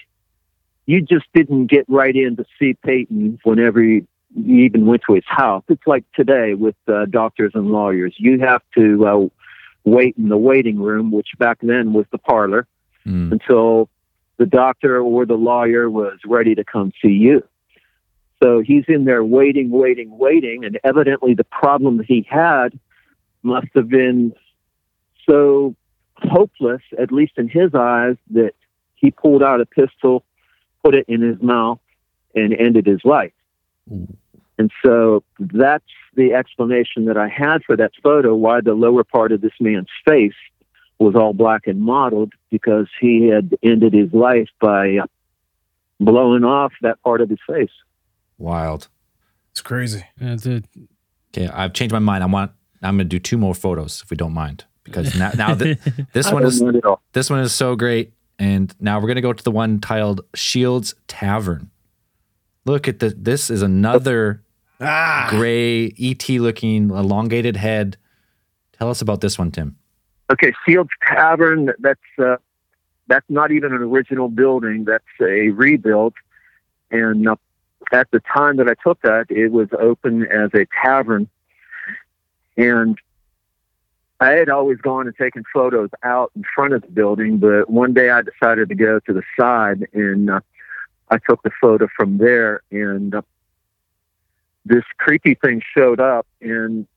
you 0.85 1.01
just 1.01 1.25
didn't 1.33 1.65
get 1.67 1.85
right 1.89 2.15
in 2.15 2.37
to 2.37 2.45
see 2.57 2.73
Peyton 2.73 3.39
whenever 3.43 3.83
you, 3.83 4.07
you 4.33 4.63
even 4.63 4.85
went 4.85 5.01
to 5.07 5.13
his 5.13 5.25
house. 5.27 5.63
It's 5.67 5.85
like 5.85 6.05
today 6.13 6.53
with 6.53 6.75
uh, 6.87 7.05
doctors 7.05 7.51
and 7.53 7.69
lawyers. 7.71 8.13
You 8.17 8.39
have 8.39 8.61
to 8.77 9.05
uh, 9.05 9.27
wait 9.83 10.15
in 10.17 10.29
the 10.29 10.37
waiting 10.37 10.79
room, 10.79 11.11
which 11.11 11.29
back 11.37 11.57
then 11.61 11.91
was 11.91 12.05
the 12.11 12.17
parlor, 12.17 12.65
Mm. 13.05 13.31
until 13.33 13.87
the 14.37 14.47
doctor 14.47 14.99
or 14.99 15.27
the 15.27 15.35
lawyer 15.35 15.87
was 15.91 16.17
ready 16.25 16.55
to 16.55 16.63
come 16.63 16.91
see 17.03 17.11
you. 17.11 17.43
So 18.41 18.59
he's 18.59 18.83
in 18.87 19.05
there 19.05 19.23
waiting, 19.23 19.69
waiting, 19.69 20.17
waiting, 20.17 20.65
and 20.65 20.79
evidently 20.83 21.33
the 21.33 21.45
problem 21.45 21.97
that 21.97 22.05
he 22.05 22.25
had 22.29 22.77
must 23.43 23.67
have 23.75 23.89
been 23.89 24.33
so 25.29 25.75
hopeless, 26.17 26.81
at 26.97 27.11
least 27.11 27.33
in 27.37 27.47
his 27.47 27.73
eyes, 27.73 28.17
that 28.31 28.53
he 28.95 29.11
pulled 29.11 29.43
out 29.43 29.61
a 29.61 29.65
pistol, 29.65 30.23
put 30.83 30.95
it 30.95 31.05
in 31.07 31.21
his 31.21 31.41
mouth, 31.41 31.79
and 32.33 32.53
ended 32.53 32.85
his 32.85 33.01
life. 33.03 33.33
Hmm. 33.89 34.05
And 34.57 34.71
so 34.83 35.23
that's 35.39 35.83
the 36.15 36.33
explanation 36.33 37.05
that 37.05 37.17
I 37.17 37.27
had 37.27 37.63
for 37.63 37.75
that 37.75 37.91
photo, 38.01 38.35
why 38.35 38.61
the 38.61 38.73
lower 38.73 39.03
part 39.03 39.31
of 39.31 39.41
this 39.41 39.53
man's 39.59 39.89
face 40.07 40.33
was 40.97 41.15
all 41.15 41.33
black 41.33 41.67
and 41.67 41.81
mottled, 41.81 42.33
because 42.49 42.87
he 42.99 43.27
had 43.27 43.55
ended 43.61 43.93
his 43.93 44.13
life 44.13 44.47
by 44.61 44.99
blowing 45.99 46.43
off 46.45 46.73
that 46.81 47.01
part 47.03 47.21
of 47.21 47.29
his 47.29 47.39
face. 47.47 47.69
Wild. 48.37 48.87
It's 49.51 49.61
crazy. 49.61 50.03
That's 50.17 50.45
it. 50.45 50.65
Okay, 51.35 51.47
I've 51.47 51.73
changed 51.73 51.93
my 51.93 51.99
mind. 51.99 52.23
I 52.23 52.27
want. 52.27 52.51
I'm 52.81 52.97
going 52.97 53.05
to 53.09 53.09
do 53.09 53.19
two 53.19 53.37
more 53.37 53.55
photos 53.55 54.01
if 54.03 54.09
we 54.11 54.17
don't 54.17 54.33
mind, 54.33 54.65
because 54.83 55.15
now, 55.17 55.31
now 55.35 55.55
th- 55.55 55.79
this 56.13 56.31
one 56.31 56.43
is 56.45 56.61
mind 56.61 56.77
at 56.77 56.85
all. 56.85 57.01
this 57.13 57.29
one 57.29 57.39
is 57.39 57.53
so 57.53 57.75
great. 57.75 58.13
And 58.37 58.75
now 58.81 58.97
we're 58.99 59.07
going 59.07 59.15
to 59.15 59.21
go 59.21 59.31
to 59.33 59.43
the 59.43 59.51
one 59.51 59.79
titled 59.79 60.21
Shields 60.35 60.93
Tavern. 61.07 61.71
Look 62.65 62.87
at 62.87 62.99
the. 62.99 63.09
This 63.09 63.49
is 63.49 63.61
another 63.61 64.43
Ah, 64.81 65.27
gray 65.29 65.93
ET 65.97 66.27
looking 66.29 66.89
elongated 66.89 67.55
head. 67.55 67.95
Tell 68.77 68.89
us 68.89 69.01
about 69.01 69.21
this 69.21 69.39
one, 69.39 69.51
Tim. 69.51 69.77
Okay, 70.29 70.51
Shields 70.67 70.89
Tavern. 71.07 71.71
That's 71.79 71.99
uh, 72.21 72.35
that's 73.07 73.25
not 73.29 73.51
even 73.51 73.71
an 73.73 73.81
original 73.81 74.27
building. 74.27 74.83
That's 74.83 75.05
a 75.21 75.49
rebuild. 75.49 76.13
And 76.91 77.25
uh, 77.27 77.35
at 77.91 78.09
the 78.11 78.19
time 78.21 78.57
that 78.57 78.67
I 78.67 78.75
took 78.83 79.01
that, 79.01 79.25
it 79.29 79.51
was 79.51 79.67
open 79.79 80.25
as 80.27 80.51
a 80.53 80.65
tavern. 80.83 81.27
And 82.57 82.97
I 84.19 84.31
had 84.31 84.49
always 84.49 84.77
gone 84.77 85.07
and 85.07 85.15
taken 85.15 85.43
photos 85.53 85.89
out 86.03 86.31
in 86.35 86.43
front 86.55 86.73
of 86.73 86.81
the 86.81 86.87
building, 86.87 87.37
but 87.37 87.69
one 87.69 87.93
day 87.93 88.09
I 88.09 88.21
decided 88.21 88.69
to 88.69 88.75
go 88.75 88.99
to 88.99 89.13
the 89.13 89.23
side, 89.37 89.87
and 89.93 90.29
uh, 90.29 90.39
I 91.09 91.17
took 91.17 91.43
the 91.43 91.51
photo 91.61 91.87
from 91.95 92.17
there. 92.17 92.61
And 92.71 93.13
uh, 93.13 93.21
this 94.63 94.83
creepy 94.97 95.35
thing 95.35 95.61
showed 95.75 95.99
up, 95.99 96.25
and 96.41 96.87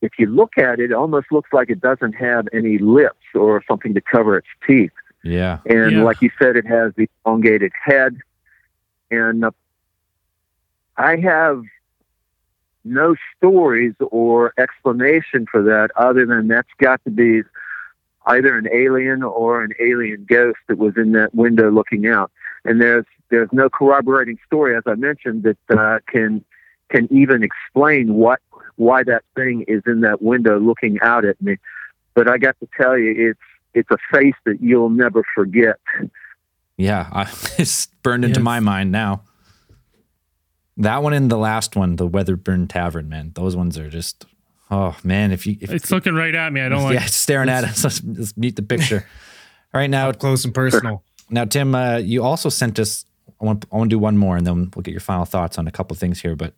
if 0.00 0.12
you 0.18 0.26
look 0.26 0.58
at 0.58 0.80
it, 0.80 0.90
it 0.90 0.94
almost 0.94 1.26
looks 1.30 1.50
like 1.52 1.70
it 1.70 1.80
doesn't 1.80 2.14
have 2.14 2.48
any 2.52 2.78
lips 2.78 3.24
or 3.34 3.62
something 3.68 3.94
to 3.94 4.00
cover 4.00 4.36
its 4.38 4.48
teeth. 4.66 4.90
Yeah. 5.22 5.58
And 5.66 5.92
Yeah. 5.92 6.02
like 6.02 6.20
you 6.20 6.30
said, 6.40 6.56
it 6.56 6.66
has 6.66 6.92
the 6.96 7.08
elongated 7.24 7.72
head. 7.80 8.16
And 9.10 9.44
uh, 9.44 9.50
I 10.96 11.16
have 11.16 11.62
no 12.84 13.14
stories 13.36 13.94
or 14.10 14.52
explanation 14.58 15.46
for 15.50 15.62
that 15.62 15.90
other 15.96 16.26
than 16.26 16.48
that's 16.48 16.68
got 16.78 17.02
to 17.04 17.10
be 17.10 17.42
either 18.26 18.56
an 18.56 18.68
alien 18.72 19.22
or 19.22 19.62
an 19.62 19.72
alien 19.80 20.24
ghost 20.28 20.58
that 20.68 20.78
was 20.78 20.96
in 20.96 21.12
that 21.12 21.34
window 21.34 21.70
looking 21.70 22.06
out. 22.06 22.30
And 22.64 22.80
there's 22.80 23.04
there's 23.30 23.48
no 23.52 23.70
corroborating 23.70 24.38
story, 24.46 24.76
as 24.76 24.82
I 24.86 24.94
mentioned, 24.94 25.44
that 25.44 25.56
uh, 25.78 25.98
can 26.08 26.44
can 26.90 27.08
even 27.12 27.42
explain 27.42 28.14
what 28.14 28.40
why 28.76 29.02
that 29.04 29.22
thing 29.34 29.64
is 29.68 29.82
in 29.86 30.00
that 30.02 30.22
window 30.22 30.58
looking 30.58 30.98
out 31.02 31.24
at 31.24 31.40
me. 31.40 31.56
But 32.14 32.28
I 32.28 32.38
got 32.38 32.56
to 32.60 32.68
tell 32.76 32.98
you, 32.98 33.30
it's 33.30 33.40
it's 33.74 33.90
a 33.90 33.98
face 34.12 34.34
that 34.44 34.60
you'll 34.60 34.90
never 34.90 35.22
forget. 35.34 35.76
Yeah. 36.76 37.08
I, 37.12 37.22
it's 37.58 37.86
burned 38.02 38.24
into 38.24 38.40
Yes. 38.40 38.44
my 38.44 38.60
mind 38.60 38.92
now. 38.92 39.22
That 40.76 41.02
one 41.02 41.12
and 41.12 41.30
the 41.30 41.36
last 41.36 41.76
one, 41.76 41.96
the 41.96 42.08
Wetherburn 42.08 42.68
Tavern, 42.68 43.08
man. 43.08 43.32
Those 43.34 43.56
ones 43.56 43.78
are 43.78 43.88
just. 43.88 44.24
Oh 44.70 44.96
man, 45.04 45.32
if 45.32 45.46
you 45.46 45.56
if 45.60 45.70
It's 45.70 45.90
looking 45.90 46.14
right 46.14 46.34
at 46.34 46.52
me. 46.52 46.62
I 46.62 46.68
don't 46.70 46.84
like. 46.84 46.94
yeah, 46.94 47.04
it's 47.04 47.14
staring 47.14 47.50
at 47.50 47.62
us. 47.64 47.84
Let's, 47.84 48.02
let's 48.04 48.36
mute 48.36 48.56
the 48.56 48.62
picture. 48.62 49.06
All 49.74 49.80
right, 49.80 49.90
now 49.90 50.08
up 50.08 50.18
close 50.18 50.44
and 50.44 50.54
personal. 50.54 51.02
Now, 51.28 51.44
Tim, 51.44 51.74
uh, 51.74 51.98
you 51.98 52.22
also 52.22 52.48
sent 52.48 52.78
us. 52.78 53.04
I 53.40 53.44
want. 53.44 53.66
I 53.70 53.76
want 53.76 53.90
to 53.90 53.94
do 53.94 53.98
one 53.98 54.16
more, 54.16 54.36
and 54.36 54.46
then 54.46 54.70
we'll 54.74 54.82
get 54.82 54.92
your 54.92 55.00
final 55.00 55.24
thoughts 55.24 55.58
on 55.58 55.66
a 55.66 55.70
couple 55.70 55.94
things 55.96 56.20
here. 56.20 56.36
But 56.36 56.54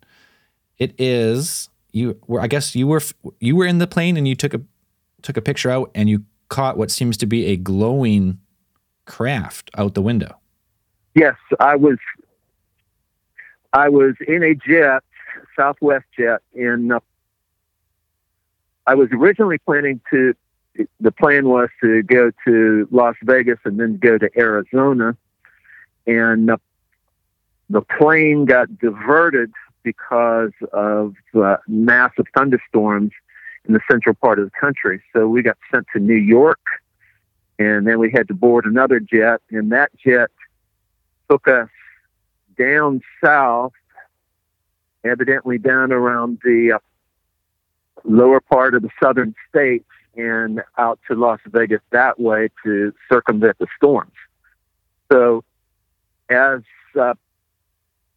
it 0.79 0.95
is 0.99 1.69
you. 1.93 2.19
Were 2.27 2.41
I 2.41 2.47
guess 2.47 2.77
you 2.77 2.87
were 2.87 3.03
you 3.41 3.57
were 3.57 3.67
in 3.67 3.79
the 3.79 3.87
plane 3.87 4.17
and 4.17 4.29
you 4.29 4.35
took 4.37 4.55
a 4.55 4.61
took 5.23 5.37
a 5.37 5.43
picture 5.43 5.71
out 5.71 5.91
and 5.95 6.09
you 6.09 6.25
caught 6.49 6.77
what 6.77 6.91
seems 6.91 7.17
to 7.17 7.27
be 7.27 7.47
a 7.47 7.57
glowing 7.57 8.39
craft 9.07 9.71
out 9.77 9.95
the 9.95 10.03
window. 10.03 10.37
Yes, 11.15 11.37
I 11.61 11.77
was. 11.77 11.99
I 13.75 13.89
was 13.89 14.15
in 14.27 14.45
a 14.45 14.55
jet, 14.55 15.03
Southwest 15.59 16.05
jet, 16.17 16.41
in. 16.55 16.93
Uh, 16.93 17.01
I 18.87 18.95
was 18.95 19.09
originally 19.11 19.59
planning 19.59 20.01
to. 20.11 20.35
The 21.01 21.11
plan 21.11 21.49
was 21.49 21.69
to 21.83 22.03
go 22.05 22.31
to 22.47 22.89
Las 22.91 23.17
Vegas 23.23 23.59
and 23.65 23.79
then 23.79 23.97
go 23.97 24.17
to 24.17 24.31
Arizona, 24.37 25.17
and 26.07 26.51
uh, 26.51 26.57
the 27.69 27.81
plane 27.81 28.45
got 28.45 28.79
diverted 28.79 29.53
because 29.83 30.53
of 30.73 31.15
uh, 31.35 31.57
massive 31.67 32.27
thunderstorms 32.37 33.11
in 33.67 33.75
the 33.75 33.81
central 33.91 34.15
part 34.15 34.39
of 34.39 34.47
the 34.47 34.59
country. 34.59 35.03
So 35.13 35.27
we 35.27 35.43
got 35.43 35.59
sent 35.73 35.87
to 35.95 36.01
New 36.01 36.15
York, 36.15 36.61
and 37.59 37.87
then 37.87 37.99
we 37.99 38.13
had 38.13 38.29
to 38.29 38.35
board 38.35 38.67
another 38.67 39.01
jet, 39.01 39.41
and 39.51 39.73
that 39.73 39.91
jet 39.97 40.31
took 41.29 41.49
us 41.49 41.69
down 42.57 43.01
south, 43.25 43.73
evidently 45.05 45.59
down 45.59 45.93
around 45.93 46.39
the 46.45 46.73
uh, 46.75 46.79
lower 48.05 48.41
part 48.41 48.75
of 48.75 48.83
the 48.83 48.91
southern 49.03 49.35
states 49.49 49.89
and 50.17 50.63
out 50.79 50.99
to 51.09 51.15
Las 51.15 51.41
Vegas 51.47 51.81
that 51.91 52.21
way 52.21 52.49
to 52.65 52.93
circumvent 53.11 53.59
the 53.59 53.67
storms. 53.77 54.13
So, 55.11 55.45
as 56.29 56.61
uh, 56.99 57.15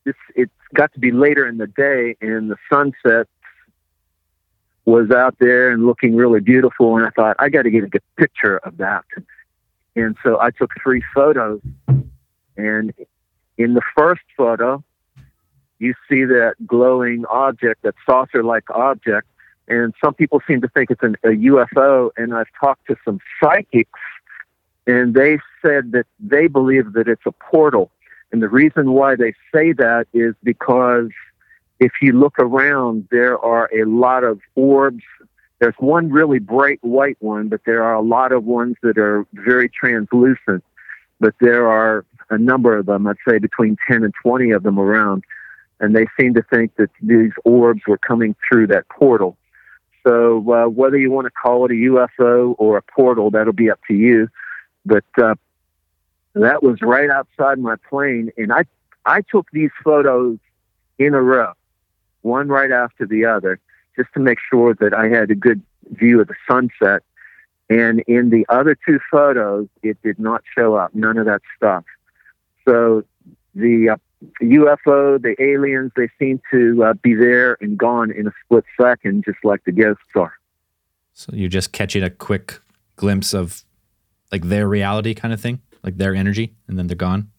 it's, 0.05 0.17
it's 0.35 0.51
got 0.73 0.93
to 0.93 0.99
be 0.99 1.11
later 1.11 1.47
in 1.47 1.57
the 1.57 1.67
day, 1.67 2.15
and 2.21 2.49
the 2.49 2.57
sunset 2.71 3.27
was 4.85 5.11
out 5.11 5.35
there 5.39 5.69
and 5.69 5.85
looking 5.85 6.15
really 6.15 6.39
beautiful, 6.39 6.95
and 6.97 7.05
I 7.05 7.09
thought 7.09 7.35
I 7.39 7.49
got 7.49 7.63
to 7.63 7.69
get 7.69 7.83
a 7.83 7.87
good 7.87 8.03
picture 8.15 8.57
of 8.59 8.77
that. 8.77 9.03
And 9.95 10.15
so 10.23 10.39
I 10.39 10.51
took 10.51 10.71
three 10.81 11.03
photos, 11.13 11.59
and 12.55 12.93
in 13.57 13.73
the 13.73 13.81
first 13.95 14.21
photo, 14.35 14.83
you 15.79 15.93
see 16.09 16.23
that 16.25 16.55
glowing 16.65 17.25
object, 17.29 17.83
that 17.83 17.95
saucer 18.05 18.43
like 18.43 18.69
object. 18.71 19.27
And 19.67 19.93
some 20.03 20.13
people 20.13 20.41
seem 20.47 20.61
to 20.61 20.67
think 20.69 20.91
it's 20.91 21.03
an, 21.03 21.17
a 21.23 21.29
UFO. 21.29 22.09
And 22.17 22.33
I've 22.33 22.47
talked 22.59 22.87
to 22.87 22.95
some 23.03 23.19
psychics, 23.41 23.99
and 24.85 25.13
they 25.13 25.39
said 25.61 25.91
that 25.91 26.05
they 26.19 26.47
believe 26.47 26.93
that 26.93 27.07
it's 27.07 27.25
a 27.25 27.31
portal. 27.31 27.91
And 28.31 28.41
the 28.41 28.49
reason 28.49 28.91
why 28.91 29.15
they 29.15 29.33
say 29.53 29.73
that 29.73 30.07
is 30.13 30.33
because 30.43 31.09
if 31.79 31.93
you 32.01 32.13
look 32.13 32.39
around, 32.39 33.07
there 33.11 33.37
are 33.39 33.69
a 33.73 33.85
lot 33.85 34.23
of 34.23 34.39
orbs. 34.55 35.03
There's 35.59 35.75
one 35.79 36.09
really 36.09 36.39
bright 36.39 36.79
white 36.81 37.17
one, 37.19 37.49
but 37.49 37.61
there 37.65 37.83
are 37.83 37.93
a 37.93 38.01
lot 38.01 38.31
of 38.31 38.43
ones 38.45 38.75
that 38.83 38.97
are 38.97 39.25
very 39.33 39.69
translucent. 39.69 40.63
But 41.19 41.35
there 41.39 41.67
are 41.67 42.05
a 42.29 42.37
number 42.37 42.77
of 42.77 42.85
them, 42.85 43.07
I'd 43.07 43.17
say 43.27 43.39
between 43.39 43.77
10 43.87 44.03
and 44.03 44.13
20 44.21 44.51
of 44.51 44.63
them 44.63 44.79
around. 44.79 45.23
And 45.79 45.95
they 45.95 46.07
seem 46.19 46.33
to 46.33 46.41
think 46.41 46.75
that 46.77 46.89
these 47.01 47.31
orbs 47.45 47.81
were 47.87 47.97
coming 47.97 48.35
through 48.47 48.67
that 48.67 48.89
portal. 48.89 49.37
So 50.05 50.37
uh, 50.51 50.69
whether 50.69 50.97
you 50.97 51.11
want 51.11 51.25
to 51.25 51.31
call 51.31 51.65
it 51.65 51.71
a 51.71 51.75
UFO 51.75 52.55
or 52.57 52.77
a 52.77 52.81
portal, 52.81 53.29
that'll 53.29 53.53
be 53.53 53.69
up 53.69 53.79
to 53.87 53.93
you. 53.93 54.29
But 54.85 55.03
uh, 55.21 55.35
that 56.33 56.63
was 56.63 56.81
right 56.81 57.09
outside 57.09 57.59
my 57.59 57.75
plane, 57.89 58.31
and 58.37 58.53
I 58.53 58.63
I 59.05 59.21
took 59.21 59.47
these 59.51 59.71
photos 59.83 60.37
in 60.97 61.13
a 61.13 61.21
row, 61.21 61.53
one 62.21 62.49
right 62.49 62.71
after 62.71 63.05
the 63.05 63.25
other, 63.25 63.59
just 63.95 64.13
to 64.13 64.19
make 64.19 64.37
sure 64.49 64.73
that 64.75 64.93
I 64.93 65.07
had 65.07 65.31
a 65.31 65.35
good 65.35 65.61
view 65.91 66.21
of 66.21 66.27
the 66.27 66.35
sunset. 66.49 67.03
And 67.69 68.01
in 68.01 68.29
the 68.29 68.45
other 68.49 68.77
two 68.85 68.99
photos, 69.11 69.67
it 69.83 70.01
did 70.03 70.19
not 70.19 70.41
show 70.55 70.75
up. 70.75 70.95
None 70.95 71.17
of 71.17 71.25
that 71.25 71.41
stuff. 71.55 71.83
So 72.67 73.03
the 73.55 73.89
uh, 73.89 73.97
UFO, 74.41 75.21
the 75.21 75.35
aliens, 75.39 75.91
they 75.95 76.09
seem 76.19 76.41
to 76.51 76.83
uh, 76.83 76.93
be 76.93 77.15
there 77.15 77.57
and 77.61 77.77
gone 77.77 78.11
in 78.11 78.27
a 78.27 78.31
split 78.43 78.65
second, 78.79 79.23
just 79.25 79.37
like 79.43 79.63
the 79.65 79.71
ghosts 79.71 80.03
are. 80.15 80.33
So 81.13 81.31
you're 81.33 81.49
just 81.49 81.71
catching 81.71 82.03
a 82.03 82.09
quick 82.09 82.59
glimpse 82.95 83.33
of 83.33 83.63
like 84.31 84.45
their 84.45 84.67
reality 84.67 85.13
kind 85.13 85.33
of 85.33 85.39
thing, 85.39 85.61
like 85.83 85.97
their 85.97 86.13
energy, 86.13 86.55
and 86.67 86.77
then 86.77 86.87
they're 86.87 86.95
gone. 86.95 87.31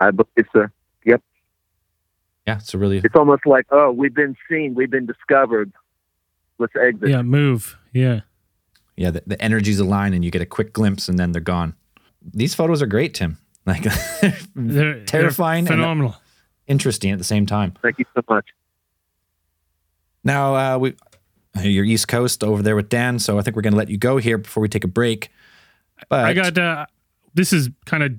I 0.00 0.10
believe 0.10 0.46
so. 0.52 0.66
Yep. 1.04 1.22
Yeah, 2.46 2.56
it's 2.56 2.74
a 2.74 2.78
really 2.78 2.98
It's 2.98 3.14
almost 3.14 3.46
like, 3.46 3.66
oh, 3.70 3.92
we've 3.92 4.14
been 4.14 4.36
seen, 4.48 4.74
we've 4.74 4.90
been 4.90 5.06
discovered. 5.06 5.72
Let's 6.58 6.74
exit. 6.80 7.08
Yeah, 7.08 7.22
move. 7.22 7.76
Yeah. 7.92 8.20
yeah 8.96 9.10
the, 9.10 9.22
the 9.26 9.40
energies 9.40 9.78
align, 9.78 10.14
and 10.14 10.24
you 10.24 10.30
get 10.30 10.42
a 10.42 10.46
quick 10.46 10.72
glimpse, 10.72 11.08
and 11.08 11.18
then 11.18 11.32
they're 11.32 11.40
gone. 11.40 11.74
These 12.22 12.54
photos 12.54 12.82
are 12.82 12.86
great, 12.86 13.14
Tim. 13.14 13.38
Like 13.66 13.82
They're 14.54 15.04
Terrifying 15.04 15.64
they're 15.64 15.74
and- 15.74 15.82
phenomenal. 15.82 16.16
interesting 16.66 17.10
at 17.12 17.18
the 17.18 17.24
same 17.24 17.46
time. 17.46 17.74
Thank 17.82 17.98
you 17.98 18.04
so 18.14 18.22
much. 18.28 18.46
Now 20.24 20.54
uh, 20.74 20.78
we 20.78 20.94
you're 21.62 21.84
East 21.84 22.08
Coast 22.08 22.42
over 22.42 22.62
there 22.62 22.76
with 22.76 22.88
Dan, 22.88 23.18
so 23.18 23.38
I 23.38 23.42
think 23.42 23.56
we're 23.56 23.62
going 23.62 23.72
to 23.74 23.78
let 23.78 23.90
you 23.90 23.98
go 23.98 24.16
here 24.16 24.38
before 24.38 24.62
we 24.62 24.68
take 24.68 24.84
a 24.84 24.88
break. 24.88 25.30
But 26.08 26.24
I 26.24 26.32
got 26.32 26.56
uh, 26.56 26.86
this 27.34 27.52
is 27.52 27.68
kind 27.84 28.02
of 28.02 28.12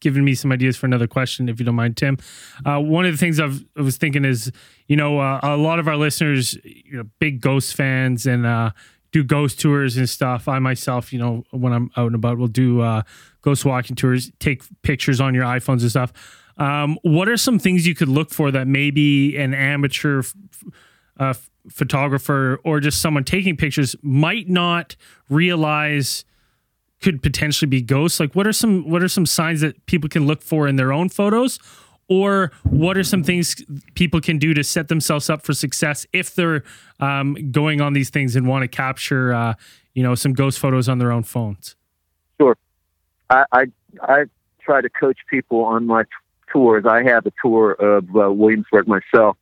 giving 0.00 0.24
me 0.24 0.34
some 0.34 0.52
ideas 0.52 0.76
for 0.76 0.84
another 0.86 1.06
question, 1.06 1.48
if 1.48 1.58
you 1.58 1.64
don't 1.64 1.74
mind, 1.74 1.96
Tim. 1.96 2.18
Uh, 2.64 2.78
one 2.78 3.06
of 3.06 3.12
the 3.12 3.16
things 3.18 3.40
I've, 3.40 3.64
I 3.76 3.80
was 3.80 3.96
thinking 3.96 4.24
is, 4.26 4.52
you 4.86 4.96
know, 4.96 5.18
uh, 5.18 5.40
a 5.42 5.56
lot 5.56 5.78
of 5.78 5.88
our 5.88 5.96
listeners, 5.96 6.58
you 6.62 6.98
know, 6.98 7.04
big 7.20 7.40
ghost 7.40 7.74
fans 7.74 8.26
and 8.26 8.44
uh, 8.44 8.70
do 9.14 9.22
ghost 9.22 9.60
tours 9.60 9.96
and 9.96 10.08
stuff. 10.08 10.48
I 10.48 10.58
myself, 10.58 11.12
you 11.12 11.20
know, 11.20 11.44
when 11.52 11.72
I'm 11.72 11.88
out 11.96 12.06
and 12.06 12.16
about, 12.16 12.36
will 12.36 12.48
do 12.48 12.80
uh, 12.80 13.02
ghost 13.42 13.64
walking 13.64 13.94
tours, 13.94 14.32
take 14.40 14.64
pictures 14.82 15.20
on 15.20 15.34
your 15.34 15.44
iPhones 15.44 15.82
and 15.82 15.90
stuff. 15.90 16.12
Um, 16.58 16.98
what 17.02 17.28
are 17.28 17.36
some 17.36 17.60
things 17.60 17.86
you 17.86 17.94
could 17.94 18.08
look 18.08 18.30
for 18.30 18.50
that 18.50 18.66
maybe 18.66 19.36
an 19.36 19.54
amateur 19.54 20.18
f- 20.18 20.34
uh, 21.16 21.34
photographer 21.70 22.58
or 22.64 22.80
just 22.80 23.00
someone 23.00 23.22
taking 23.22 23.56
pictures 23.56 23.94
might 24.02 24.48
not 24.48 24.96
realize 25.28 26.24
could 27.00 27.22
potentially 27.22 27.68
be 27.68 27.82
ghosts 27.82 28.18
like 28.18 28.34
what 28.34 28.46
are 28.46 28.52
some 28.52 28.88
what 28.88 29.02
are 29.02 29.08
some 29.08 29.26
signs 29.26 29.60
that 29.60 29.84
people 29.86 30.08
can 30.08 30.26
look 30.26 30.42
for 30.42 30.66
in 30.66 30.76
their 30.76 30.92
own 30.92 31.08
photos 31.08 31.58
or 32.08 32.52
what 32.64 32.96
are 32.96 33.04
some 33.04 33.22
things 33.22 33.64
people 33.94 34.20
can 34.20 34.38
do 34.38 34.54
to 34.54 34.62
set 34.62 34.88
themselves 34.88 35.30
up 35.30 35.42
for 35.42 35.52
success 35.52 36.06
if 36.12 36.34
they're 36.34 36.62
um, 37.00 37.34
going 37.50 37.80
on 37.80 37.92
these 37.92 38.10
things 38.10 38.36
and 38.36 38.46
want 38.46 38.62
to 38.62 38.68
capture 38.68 39.32
uh, 39.32 39.54
you 39.94 40.02
know 40.02 40.14
some 40.14 40.32
ghost 40.32 40.58
photos 40.58 40.88
on 40.88 40.98
their 40.98 41.12
own 41.12 41.22
phones 41.22 41.76
sure 42.40 42.56
I, 43.30 43.44
I, 43.52 43.64
I 44.02 44.24
try 44.60 44.80
to 44.80 44.88
coach 44.88 45.18
people 45.30 45.64
on 45.64 45.86
my 45.86 46.02
t- 46.02 46.08
tours. 46.52 46.84
I 46.86 47.02
have 47.04 47.26
a 47.26 47.32
tour 47.42 47.72
of 47.72 48.04
uh, 48.16 48.32
Williamsburg 48.32 48.86
myself, 48.88 49.36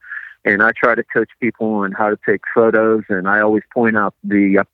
and 0.44 0.62
I 0.62 0.72
try 0.76 0.94
to 0.94 1.04
coach 1.04 1.30
people 1.40 1.68
on 1.74 1.92
how 1.92 2.10
to 2.10 2.18
take 2.26 2.42
photos. 2.54 3.04
And 3.08 3.28
I 3.28 3.40
always 3.40 3.62
point 3.72 3.96
out 3.96 4.14
the 4.24 4.58
uh, 4.60 4.64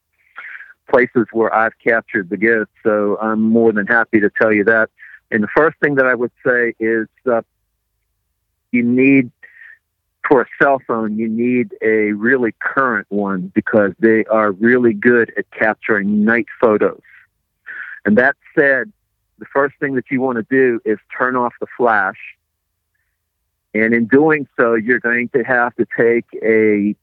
places 0.90 1.26
where 1.32 1.54
I've 1.54 1.78
captured 1.84 2.30
the 2.30 2.36
gifts. 2.36 2.70
So 2.82 3.18
I'm 3.20 3.42
more 3.42 3.72
than 3.72 3.86
happy 3.86 4.20
to 4.20 4.30
tell 4.40 4.52
you 4.52 4.64
that. 4.64 4.90
And 5.30 5.42
the 5.42 5.48
first 5.54 5.76
thing 5.82 5.96
that 5.96 6.06
I 6.06 6.14
would 6.14 6.32
say 6.46 6.74
is 6.80 7.06
uh, 7.30 7.42
you 8.72 8.82
need 8.82 9.30
for 10.28 10.42
a 10.42 10.46
cell 10.60 10.80
phone, 10.86 11.16
you 11.16 11.28
need 11.28 11.74
a 11.80 12.12
really 12.12 12.54
current 12.60 13.06
one 13.08 13.50
because 13.54 13.92
they 13.98 14.24
are 14.26 14.52
really 14.52 14.92
good 14.92 15.32
at 15.38 15.50
capturing 15.50 16.24
night 16.24 16.46
photos. 16.60 17.00
And 18.04 18.18
that 18.18 18.36
said, 18.56 18.92
the 19.38 19.46
first 19.46 19.76
thing 19.80 19.94
that 19.94 20.10
you 20.10 20.20
want 20.20 20.36
to 20.36 20.46
do 20.50 20.80
is 20.84 20.98
turn 21.16 21.36
off 21.36 21.54
the 21.60 21.66
flash. 21.76 22.18
And 23.74 23.94
in 23.94 24.06
doing 24.06 24.46
so, 24.58 24.74
you're 24.74 25.00
going 25.00 25.28
to 25.30 25.42
have 25.44 25.74
to 25.76 25.86
take 25.96 26.26
a 26.42 26.94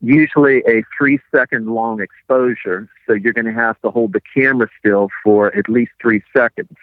usually 0.00 0.58
a 0.66 0.82
three 0.96 1.18
second 1.34 1.68
long 1.68 2.00
exposure. 2.00 2.88
So 3.06 3.12
you're 3.12 3.32
going 3.32 3.46
to 3.46 3.52
have 3.52 3.80
to 3.82 3.90
hold 3.90 4.12
the 4.12 4.22
camera 4.34 4.68
still 4.78 5.08
for 5.22 5.54
at 5.54 5.68
least 5.68 5.92
three 6.00 6.22
seconds. 6.34 6.76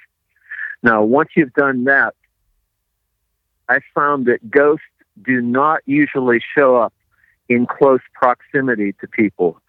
Now, 0.83 1.03
once 1.03 1.29
you've 1.35 1.53
done 1.53 1.85
that, 1.85 2.13
I 3.69 3.79
found 3.93 4.25
that 4.27 4.49
ghosts 4.49 4.85
do 5.21 5.41
not 5.41 5.81
usually 5.85 6.41
show 6.55 6.77
up 6.77 6.93
in 7.49 7.65
close 7.65 8.01
proximity 8.13 8.93
to 9.01 9.07
people. 9.07 9.59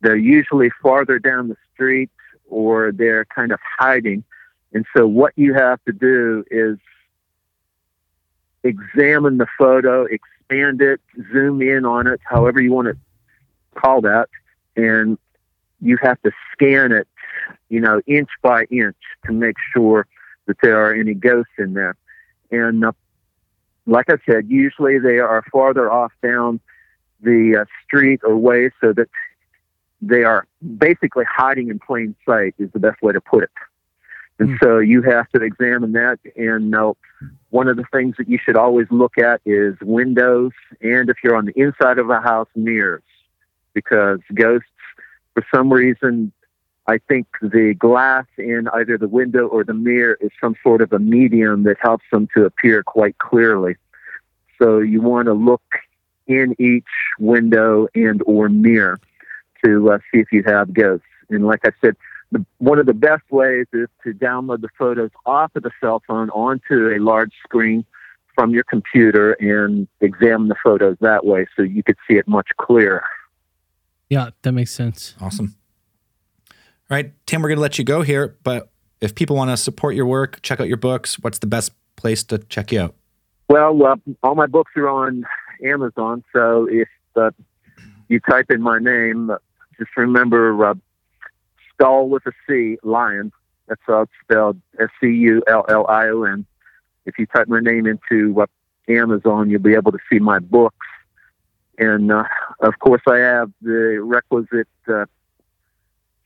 They're 0.00 0.16
usually 0.16 0.70
farther 0.82 1.18
down 1.18 1.48
the 1.48 1.56
street 1.74 2.10
or 2.48 2.92
they're 2.92 3.24
kind 3.24 3.52
of 3.52 3.58
hiding. 3.78 4.24
And 4.72 4.84
so 4.96 5.06
what 5.06 5.32
you 5.36 5.54
have 5.54 5.82
to 5.84 5.92
do 5.92 6.44
is 6.50 6.78
examine 8.62 9.38
the 9.38 9.46
photo, 9.58 10.04
expand 10.04 10.82
it, 10.82 11.00
zoom 11.32 11.62
in 11.62 11.84
on 11.84 12.06
it, 12.06 12.20
however 12.24 12.60
you 12.60 12.72
want 12.72 12.88
to 12.88 12.96
call 13.74 14.00
that, 14.02 14.28
and 14.76 15.18
you 15.80 15.96
have 16.02 16.20
to 16.22 16.32
scan 16.52 16.92
it, 16.92 17.08
you 17.68 17.80
know, 17.80 18.00
inch 18.06 18.30
by 18.42 18.64
inch 18.64 18.96
to 19.26 19.32
make 19.32 19.56
sure 19.72 20.06
that 20.46 20.56
there 20.62 20.84
are 20.84 20.92
any 20.92 21.14
ghosts 21.14 21.52
in 21.58 21.74
there. 21.74 21.96
And 22.50 22.84
uh, 22.84 22.92
like 23.88 24.10
I 24.10 24.18
said, 24.30 24.48
usually 24.48 24.98
they 24.98 25.18
are 25.18 25.42
farther 25.50 25.90
off 25.90 26.12
down 26.22 26.60
the 27.20 27.60
uh, 27.62 27.64
street 27.84 28.20
or 28.22 28.36
way 28.36 28.70
so 28.80 28.92
that 28.92 29.08
they 30.00 30.22
are 30.22 30.46
basically 30.78 31.24
hiding 31.24 31.68
in 31.70 31.78
plain 31.80 32.14
sight 32.24 32.54
is 32.58 32.70
the 32.72 32.78
best 32.78 33.02
way 33.02 33.12
to 33.12 33.20
put 33.20 33.42
it. 33.42 33.50
And 34.38 34.50
Mm. 34.50 34.58
so 34.62 34.78
you 34.78 35.02
have 35.02 35.28
to 35.30 35.42
examine 35.42 35.92
that. 35.92 36.20
And 36.36 36.72
uh, 36.74 36.92
one 37.50 37.66
of 37.66 37.76
the 37.76 37.84
things 37.92 38.14
that 38.18 38.28
you 38.28 38.38
should 38.38 38.56
always 38.56 38.86
look 38.90 39.18
at 39.18 39.40
is 39.44 39.74
windows, 39.80 40.52
and 40.80 41.10
if 41.10 41.16
you're 41.24 41.34
on 41.34 41.46
the 41.46 41.58
inside 41.60 41.98
of 41.98 42.08
a 42.10 42.20
house, 42.20 42.48
mirrors, 42.54 43.02
because 43.72 44.20
ghosts, 44.34 44.68
for 45.34 45.44
some 45.52 45.72
reason, 45.72 46.30
I 46.88 46.96
think 47.06 47.26
the 47.42 47.74
glass 47.78 48.24
in 48.38 48.66
either 48.72 48.96
the 48.96 49.08
window 49.08 49.46
or 49.46 49.62
the 49.62 49.74
mirror 49.74 50.16
is 50.22 50.30
some 50.40 50.56
sort 50.62 50.80
of 50.80 50.90
a 50.90 50.98
medium 50.98 51.64
that 51.64 51.76
helps 51.80 52.06
them 52.10 52.28
to 52.34 52.46
appear 52.46 52.82
quite 52.82 53.18
clearly. 53.18 53.76
So 54.60 54.78
you 54.78 55.02
want 55.02 55.26
to 55.26 55.34
look 55.34 55.62
in 56.26 56.56
each 56.58 56.88
window 57.18 57.88
and 57.94 58.22
or 58.24 58.48
mirror 58.48 58.98
to 59.62 59.90
uh, 59.92 59.98
see 60.10 60.20
if 60.20 60.32
you 60.32 60.42
have 60.46 60.72
ghosts. 60.72 61.04
And 61.28 61.46
like 61.46 61.60
I 61.64 61.72
said, 61.82 61.94
the, 62.32 62.44
one 62.56 62.78
of 62.78 62.86
the 62.86 62.94
best 62.94 63.30
ways 63.30 63.66
is 63.74 63.88
to 64.04 64.14
download 64.14 64.62
the 64.62 64.68
photos 64.78 65.10
off 65.26 65.54
of 65.56 65.64
the 65.64 65.70
cell 65.82 66.02
phone 66.06 66.30
onto 66.30 66.88
a 66.88 66.98
large 66.98 67.32
screen 67.44 67.84
from 68.34 68.50
your 68.50 68.64
computer 68.64 69.32
and 69.32 69.88
examine 70.00 70.48
the 70.48 70.56
photos 70.62 70.96
that 71.00 71.26
way 71.26 71.46
so 71.54 71.62
you 71.62 71.82
could 71.82 71.96
see 72.08 72.16
it 72.16 72.26
much 72.26 72.48
clearer. 72.56 73.04
yeah 74.08 74.30
that 74.42 74.52
makes 74.52 74.72
sense 74.72 75.14
Awesome. 75.20 75.57
Right, 76.90 77.12
Tim, 77.26 77.42
we're 77.42 77.48
going 77.48 77.58
to 77.58 77.62
let 77.62 77.78
you 77.78 77.84
go 77.84 78.00
here, 78.00 78.38
but 78.42 78.70
if 79.02 79.14
people 79.14 79.36
want 79.36 79.50
to 79.50 79.58
support 79.58 79.94
your 79.94 80.06
work, 80.06 80.40
check 80.40 80.58
out 80.58 80.68
your 80.68 80.78
books, 80.78 81.18
what's 81.18 81.38
the 81.38 81.46
best 81.46 81.72
place 81.96 82.24
to 82.24 82.38
check 82.38 82.72
you 82.72 82.80
out? 82.80 82.94
Well, 83.48 83.84
uh, 83.84 83.96
all 84.22 84.34
my 84.34 84.46
books 84.46 84.72
are 84.76 84.88
on 84.88 85.26
Amazon, 85.62 86.24
so 86.32 86.66
if 86.70 86.88
uh, 87.14 87.30
you 88.08 88.20
type 88.20 88.50
in 88.50 88.62
my 88.62 88.78
name, 88.78 89.30
uh, 89.30 89.36
just 89.78 89.90
remember 89.98 90.64
uh, 90.64 90.74
Skull 91.74 92.08
with 92.08 92.24
a 92.26 92.32
C, 92.46 92.78
Lion. 92.82 93.32
That's 93.66 93.80
how 93.86 94.02
it's 94.02 94.12
spelled 94.22 94.58
S 94.80 94.88
C 95.00 95.08
U 95.08 95.42
L 95.46 95.66
L 95.68 95.86
I 95.88 96.08
O 96.08 96.22
N. 96.22 96.46
If 97.04 97.18
you 97.18 97.26
type 97.26 97.48
my 97.48 97.60
name 97.60 97.86
into 97.86 98.40
uh, 98.40 98.46
Amazon, 98.88 99.50
you'll 99.50 99.60
be 99.60 99.74
able 99.74 99.92
to 99.92 99.98
see 100.10 100.18
my 100.18 100.38
books. 100.38 100.86
And 101.78 102.10
uh, 102.10 102.24
of 102.60 102.78
course, 102.78 103.02
I 103.06 103.18
have 103.18 103.52
the 103.60 104.00
requisite 104.02 104.68
uh, 104.88 105.04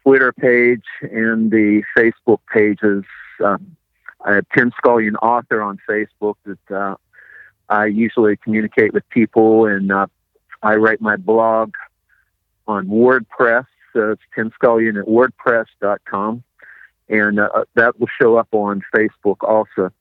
Twitter 0.03 0.32
page 0.32 0.84
and 1.00 1.50
the 1.50 1.82
Facebook 1.96 2.38
pages. 2.53 3.05
Um, 3.42 3.76
I 4.24 4.34
have 4.34 4.46
Tim 4.55 4.72
Scullion, 4.76 5.16
author, 5.16 5.62
on 5.62 5.78
Facebook 5.88 6.34
that 6.44 6.74
uh, 6.74 6.96
I 7.68 7.86
usually 7.86 8.36
communicate 8.36 8.92
with 8.92 9.09
people, 9.09 9.66
and 9.66 9.90
uh, 9.90 10.07
I 10.62 10.76
write 10.76 11.00
my 11.00 11.16
blog 11.16 11.72
on 12.66 12.86
WordPress. 12.86 13.66
So 13.92 14.12
it's 14.12 14.22
Tim 14.34 14.53
Scullion 14.55 14.96
at 14.96 15.07
WordPress.com, 15.07 16.42
and 17.09 17.40
uh, 17.40 17.64
that 17.74 17.98
will 17.98 18.09
show 18.20 18.36
up 18.36 18.48
on 18.53 18.82
Facebook 18.94 19.38
also. 19.42 19.92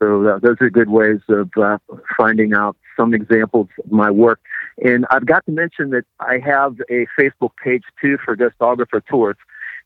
So 0.00 0.26
uh, 0.26 0.38
those 0.38 0.56
are 0.60 0.70
good 0.70 0.88
ways 0.88 1.20
of 1.28 1.50
uh, 1.56 1.78
finding 2.16 2.54
out 2.54 2.76
some 2.96 3.14
examples 3.14 3.68
of 3.84 3.92
my 3.92 4.10
work. 4.10 4.40
And 4.82 5.06
I've 5.10 5.26
got 5.26 5.44
to 5.46 5.52
mention 5.52 5.90
that 5.90 6.04
I 6.18 6.38
have 6.38 6.80
a 6.88 7.06
Facebook 7.18 7.50
page 7.62 7.84
too 8.00 8.16
for 8.24 8.36
Ghostographer 8.36 9.04
Tours. 9.06 9.36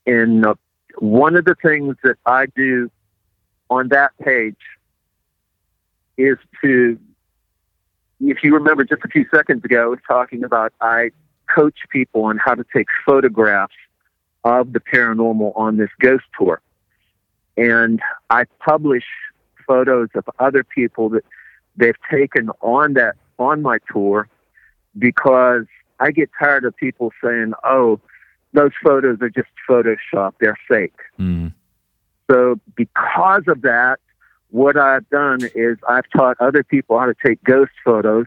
And 0.07 0.47
uh, 0.47 0.55
one 0.99 1.37
of 1.37 1.45
the 1.45 1.57
things 1.61 1.97
that 2.05 2.17
I 2.25 2.47
do 2.47 2.91
on 3.71 3.89
that 3.89 4.13
page 4.19 4.57
is 6.17 6.39
to, 6.63 6.99
if 8.21 8.45
you 8.45 8.55
remember 8.55 8.85
just 8.85 9.03
a 9.05 9.09
few 9.09 9.27
seconds 9.35 9.65
ago, 9.65 9.83
I 9.83 9.87
was 9.87 9.99
talking 10.07 10.45
about 10.45 10.73
I 10.81 11.11
coach 11.53 11.79
people 11.91 12.25
on 12.25 12.39
how 12.39 12.55
to 12.55 12.65
take 12.73 12.87
photographs 13.05 13.75
of 14.45 14.73
the 14.73 14.81
paranormal 14.81 15.53
on 15.57 15.77
this 15.77 15.91
ghost 15.99 16.25
tour. 16.39 16.61
And 17.57 18.01
I 18.31 18.45
publish 18.61 19.05
photos 19.67 20.09
of 20.15 20.25
other 20.39 20.65
people 20.65 21.09
that 21.11 21.25
they've 21.77 22.01
taken 22.11 22.51
on 22.61 22.95
that 22.95 23.17
on 23.39 23.63
my 23.63 23.79
tour 23.93 24.29
because 24.99 25.65
I 26.01 26.11
get 26.11 26.31
tired 26.39 26.65
of 26.65 26.77
people 26.77 27.13
saying, 27.23 27.53
"Oh, 27.65 28.01
those 28.53 28.73
photos 28.83 29.19
are 29.21 29.31
just 29.31 29.49
Photoshop; 29.69 30.35
they're 30.41 30.59
fake." 30.69 30.99
Mm. 31.19 31.53
So, 32.31 32.59
because 32.75 33.45
of 33.49 33.63
that, 33.63 34.01
what 34.51 34.77
I've 34.77 35.09
done 35.11 35.41
is 35.55 35.79
I've 35.89 36.09
taught 36.17 36.37
other 36.41 36.63
people 36.63 36.99
how 36.99 37.07
to 37.07 37.15
take 37.25 37.43
ghost 37.45 37.73
photos, 37.85 38.27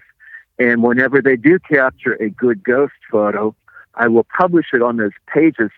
and 0.59 0.83
whenever 0.83 1.21
they 1.21 1.35
do 1.35 1.59
capture 1.59 2.13
a 2.15 2.29
good 2.29 2.63
ghost 2.63 2.93
photo, 3.11 3.55
I 3.95 4.07
will 4.07 4.25
publish 4.37 4.67
it 4.73 4.81
on 4.81 4.97
those 4.97 5.11
pages, 5.33 5.71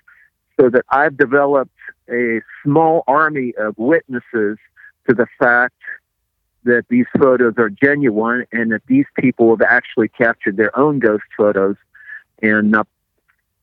so 0.60 0.70
that 0.70 0.86
I've 0.90 1.18
developed 1.18 1.72
a 2.10 2.42
small 2.64 3.04
army 3.08 3.54
of 3.58 3.78
witnesses 3.78 4.58
to 5.10 5.16
the 5.16 5.28
fact 5.40 5.76
that 6.64 6.86
these 6.90 7.06
photos 7.18 7.56
are 7.58 7.70
genuine 7.70 8.46
and 8.52 8.72
that 8.72 8.82
these 8.88 9.06
people 9.18 9.50
have 9.50 9.62
actually 9.62 10.08
captured 10.08 10.58
their 10.58 10.78
own 10.78 11.00
ghost 11.00 11.24
photos. 11.36 11.76
And 12.42 12.76
uh, 12.76 12.84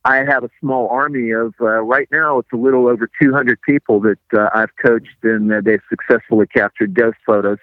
I 0.04 0.18
have 0.18 0.44
a 0.44 0.50
small 0.60 0.88
army 0.88 1.30
of, 1.30 1.54
uh, 1.60 1.82
right 1.82 2.08
now, 2.10 2.38
it's 2.38 2.52
a 2.52 2.56
little 2.56 2.88
over 2.88 3.08
200 3.20 3.60
people 3.62 4.00
that 4.00 4.18
uh, 4.36 4.48
I've 4.54 4.74
coached 4.82 5.16
and 5.22 5.50
they've 5.64 5.80
successfully 5.88 6.46
captured 6.46 6.94
ghost 6.94 7.18
photos. 7.24 7.58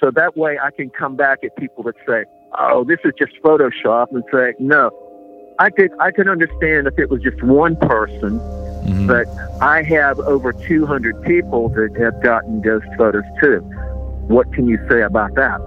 So 0.00 0.10
that 0.12 0.36
way 0.36 0.58
I 0.58 0.70
can 0.70 0.88
come 0.90 1.16
back 1.16 1.40
at 1.44 1.56
people 1.56 1.82
that 1.84 1.96
say, 2.06 2.24
oh, 2.58 2.84
this 2.84 2.98
is 3.04 3.12
just 3.18 3.32
Photoshop 3.42 4.06
and 4.12 4.24
say, 4.32 4.54
no, 4.58 4.90
I 5.58 5.70
could, 5.70 5.90
I 6.00 6.10
could 6.10 6.28
understand 6.28 6.86
if 6.86 6.98
it 6.98 7.10
was 7.10 7.22
just 7.22 7.42
one 7.42 7.76
person, 7.76 8.38
Mhm. 8.90 9.06
but 9.06 9.26
I 9.62 9.82
have 9.82 10.18
over 10.20 10.52
200 10.52 11.22
people 11.22 11.68
that 11.70 11.96
have 11.98 12.22
gotten 12.22 12.60
ghost 12.60 12.86
photos 12.96 13.24
too. 13.42 13.58
What 14.26 14.52
can 14.52 14.66
you 14.66 14.78
say 14.88 15.02
about 15.02 15.34
that? 15.34 15.60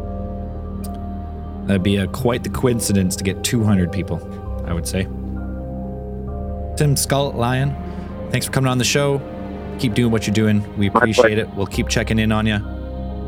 That'd 1.68 1.84
be 1.84 1.98
a, 1.98 2.08
quite 2.08 2.44
the 2.44 2.50
coincidence 2.50 3.16
to 3.18 3.24
get 3.24 3.44
200 3.44 3.92
people, 3.92 4.20
I 4.66 4.74
would 4.74 4.88
say. 4.88 5.04
Tim 6.76 6.96
Scullion, 6.96 7.76
thanks 8.32 8.46
for 8.48 8.52
coming 8.52 8.70
on 8.70 8.78
the 8.78 8.84
show. 8.84 9.22
Keep 9.80 9.94
doing 9.94 10.12
what 10.12 10.28
you're 10.28 10.34
doing. 10.34 10.64
We 10.78 10.88
appreciate 10.88 11.38
it. 11.38 11.50
We'll 11.56 11.66
keep 11.68 11.88
checking 11.88 12.20
in 12.20 12.32
on 12.32 12.46
you. 12.46 12.56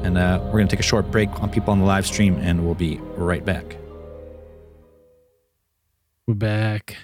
And 0.04 0.18
uh, 0.18 0.40
we're 0.46 0.52
going 0.52 0.68
to 0.68 0.76
take 0.76 0.80
a 0.80 0.88
short 0.88 1.10
break 1.12 1.30
on 1.42 1.50
people 1.50 1.72
on 1.72 1.80
the 1.80 1.86
live 1.86 2.06
stream, 2.06 2.36
and 2.40 2.64
we'll 2.66 2.76
be 2.76 2.98
right 3.16 3.44
back. 3.44 3.78
We're 6.28 6.36
back. 6.36 6.98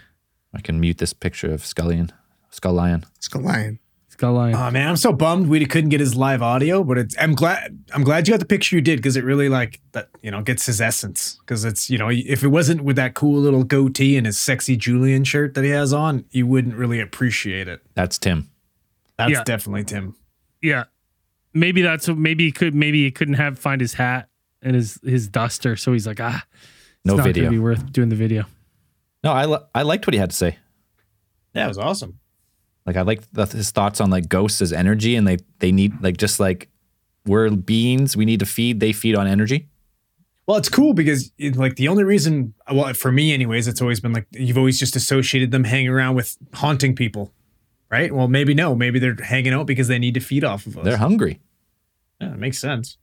I 0.53 0.61
can 0.61 0.79
mute 0.79 0.97
this 0.97 1.13
picture 1.13 1.51
of 1.53 1.61
Scullion, 1.61 2.11
Skull 2.51 2.73
Lion. 2.73 3.03
Skull 3.19 3.41
Lion. 3.41 3.79
Skull 4.09 4.33
Lion. 4.33 4.55
Oh 4.55 4.69
man, 4.71 4.87
I'm 4.89 4.97
so 4.97 5.11
bummed 5.13 5.47
we 5.47 5.65
couldn't 5.65 5.89
get 5.89 5.99
his 5.99 6.15
live 6.15 6.41
audio, 6.41 6.83
but 6.83 6.97
it's 6.97 7.15
I'm 7.19 7.33
glad 7.33 7.83
I'm 7.93 8.03
glad 8.03 8.27
you 8.27 8.33
got 8.33 8.39
the 8.39 8.45
picture 8.45 8.75
you 8.75 8.81
did 8.81 8.97
because 8.97 9.15
it 9.17 9.23
really 9.23 9.49
like 9.49 9.81
that 9.93 10.09
you 10.21 10.29
know 10.29 10.41
gets 10.41 10.65
his 10.65 10.79
essence 10.81 11.37
because 11.39 11.65
it's 11.65 11.89
you 11.89 11.97
know 11.97 12.09
if 12.11 12.43
it 12.43 12.49
wasn't 12.49 12.81
with 12.83 12.97
that 12.97 13.13
cool 13.15 13.39
little 13.39 13.63
goatee 13.63 14.17
and 14.17 14.25
his 14.25 14.37
sexy 14.37 14.75
Julian 14.77 15.23
shirt 15.23 15.53
that 15.55 15.63
he 15.63 15.69
has 15.71 15.91
on, 15.93 16.25
you 16.31 16.45
wouldn't 16.45 16.75
really 16.75 16.99
appreciate 16.99 17.67
it. 17.67 17.81
That's 17.95 18.17
Tim. 18.17 18.49
That's 19.17 19.31
Yeah. 19.31 19.43
definitely 19.43 19.85
Tim. 19.85 20.15
yeah. 20.61 20.83
Maybe 21.53 21.81
that's 21.81 22.07
maybe 22.07 22.45
he 22.45 22.51
could 22.51 22.73
maybe 22.75 23.03
he 23.03 23.11
couldn't 23.11 23.33
have 23.35 23.57
find 23.59 23.81
his 23.81 23.93
hat 23.95 24.29
and 24.61 24.75
his 24.75 24.99
his 25.03 25.27
duster, 25.27 25.75
so 25.75 25.91
he's 25.93 26.05
like 26.07 26.19
ah, 26.21 26.43
it's 26.63 27.05
No 27.05 27.15
not 27.15 27.25
video. 27.25 27.45
Gonna 27.45 27.55
be 27.55 27.59
worth 27.59 27.91
doing 27.91 28.09
the 28.09 28.15
video. 28.15 28.45
No, 29.23 29.31
I, 29.33 29.45
li- 29.45 29.59
I 29.75 29.81
liked 29.83 30.07
what 30.07 30.13
he 30.13 30.19
had 30.19 30.29
to 30.31 30.35
say. 30.35 30.57
Yeah, 31.53 31.65
it 31.65 31.67
was 31.67 31.77
awesome. 31.77 32.19
Like 32.85 32.97
I 32.97 33.01
like 33.01 33.31
the, 33.31 33.45
his 33.45 33.71
thoughts 33.71 34.01
on 34.01 34.09
like 34.09 34.27
ghosts 34.27 34.61
as 34.61 34.73
energy, 34.73 35.15
and 35.15 35.27
they 35.27 35.37
they 35.59 35.71
need 35.71 36.01
like 36.01 36.17
just 36.17 36.39
like 36.39 36.67
we're 37.25 37.49
beings, 37.51 38.17
we 38.17 38.25
need 38.25 38.39
to 38.39 38.45
feed. 38.45 38.79
They 38.79 38.91
feed 38.93 39.15
on 39.15 39.27
energy. 39.27 39.67
Well, 40.47 40.57
it's 40.57 40.69
cool 40.69 40.93
because 40.93 41.31
it, 41.37 41.55
like 41.55 41.75
the 41.75 41.87
only 41.87 42.03
reason, 42.03 42.53
well, 42.71 42.93
for 42.93 43.11
me 43.11 43.31
anyways, 43.31 43.67
it's 43.67 43.81
always 43.81 43.99
been 43.99 44.11
like 44.11 44.25
you've 44.31 44.57
always 44.57 44.79
just 44.79 44.95
associated 44.95 45.51
them 45.51 45.63
hanging 45.63 45.89
around 45.89 46.15
with 46.15 46.35
haunting 46.53 46.95
people, 46.95 47.31
right? 47.89 48.13
Well, 48.13 48.27
maybe 48.27 48.53
no, 48.53 48.75
maybe 48.75 48.97
they're 48.99 49.15
hanging 49.15 49.53
out 49.53 49.67
because 49.67 49.87
they 49.87 49.99
need 49.99 50.15
to 50.15 50.19
feed 50.19 50.43
off 50.43 50.65
of 50.65 50.77
us. 50.79 50.83
They're 50.83 50.97
hungry. 50.97 51.39
yeah, 52.19 52.33
it 52.33 52.39
makes 52.39 52.59
sense. 52.59 52.97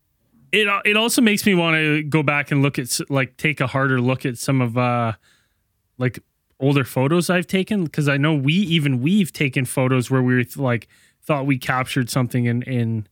It 0.51 0.67
it 0.85 0.97
also 0.97 1.23
makes 1.23 1.47
me 1.47 1.55
want 1.55 1.77
to 1.77 2.03
go 2.03 2.23
back 2.23 2.51
and 2.51 2.63
look 2.63 2.79
at 2.79 2.99
like 3.09 3.37
take 3.37 3.61
a 3.61 3.67
harder 3.69 4.01
look 4.01 4.27
at 4.27 4.37
some 4.39 4.61
of 4.61 4.77
uh 4.77 5.13
like 5.99 6.19
older 6.61 6.85
photos 6.85 7.31
I've 7.31 7.47
taken 7.47 7.85
because 7.85 8.09
I 8.09 8.17
know 8.17 8.35
we 8.35 8.53
even 8.55 9.01
we've 9.01 9.33
taken 9.33 9.65
photos 9.65 10.11
where 10.11 10.23
we 10.23 10.35
were 10.35 10.45
th- 10.45 10.57
like 10.57 10.89
thought 11.23 11.47
we 11.47 11.59
captured 11.59 12.11
something 12.11 12.47
in 12.47 12.63
in 12.63 13.07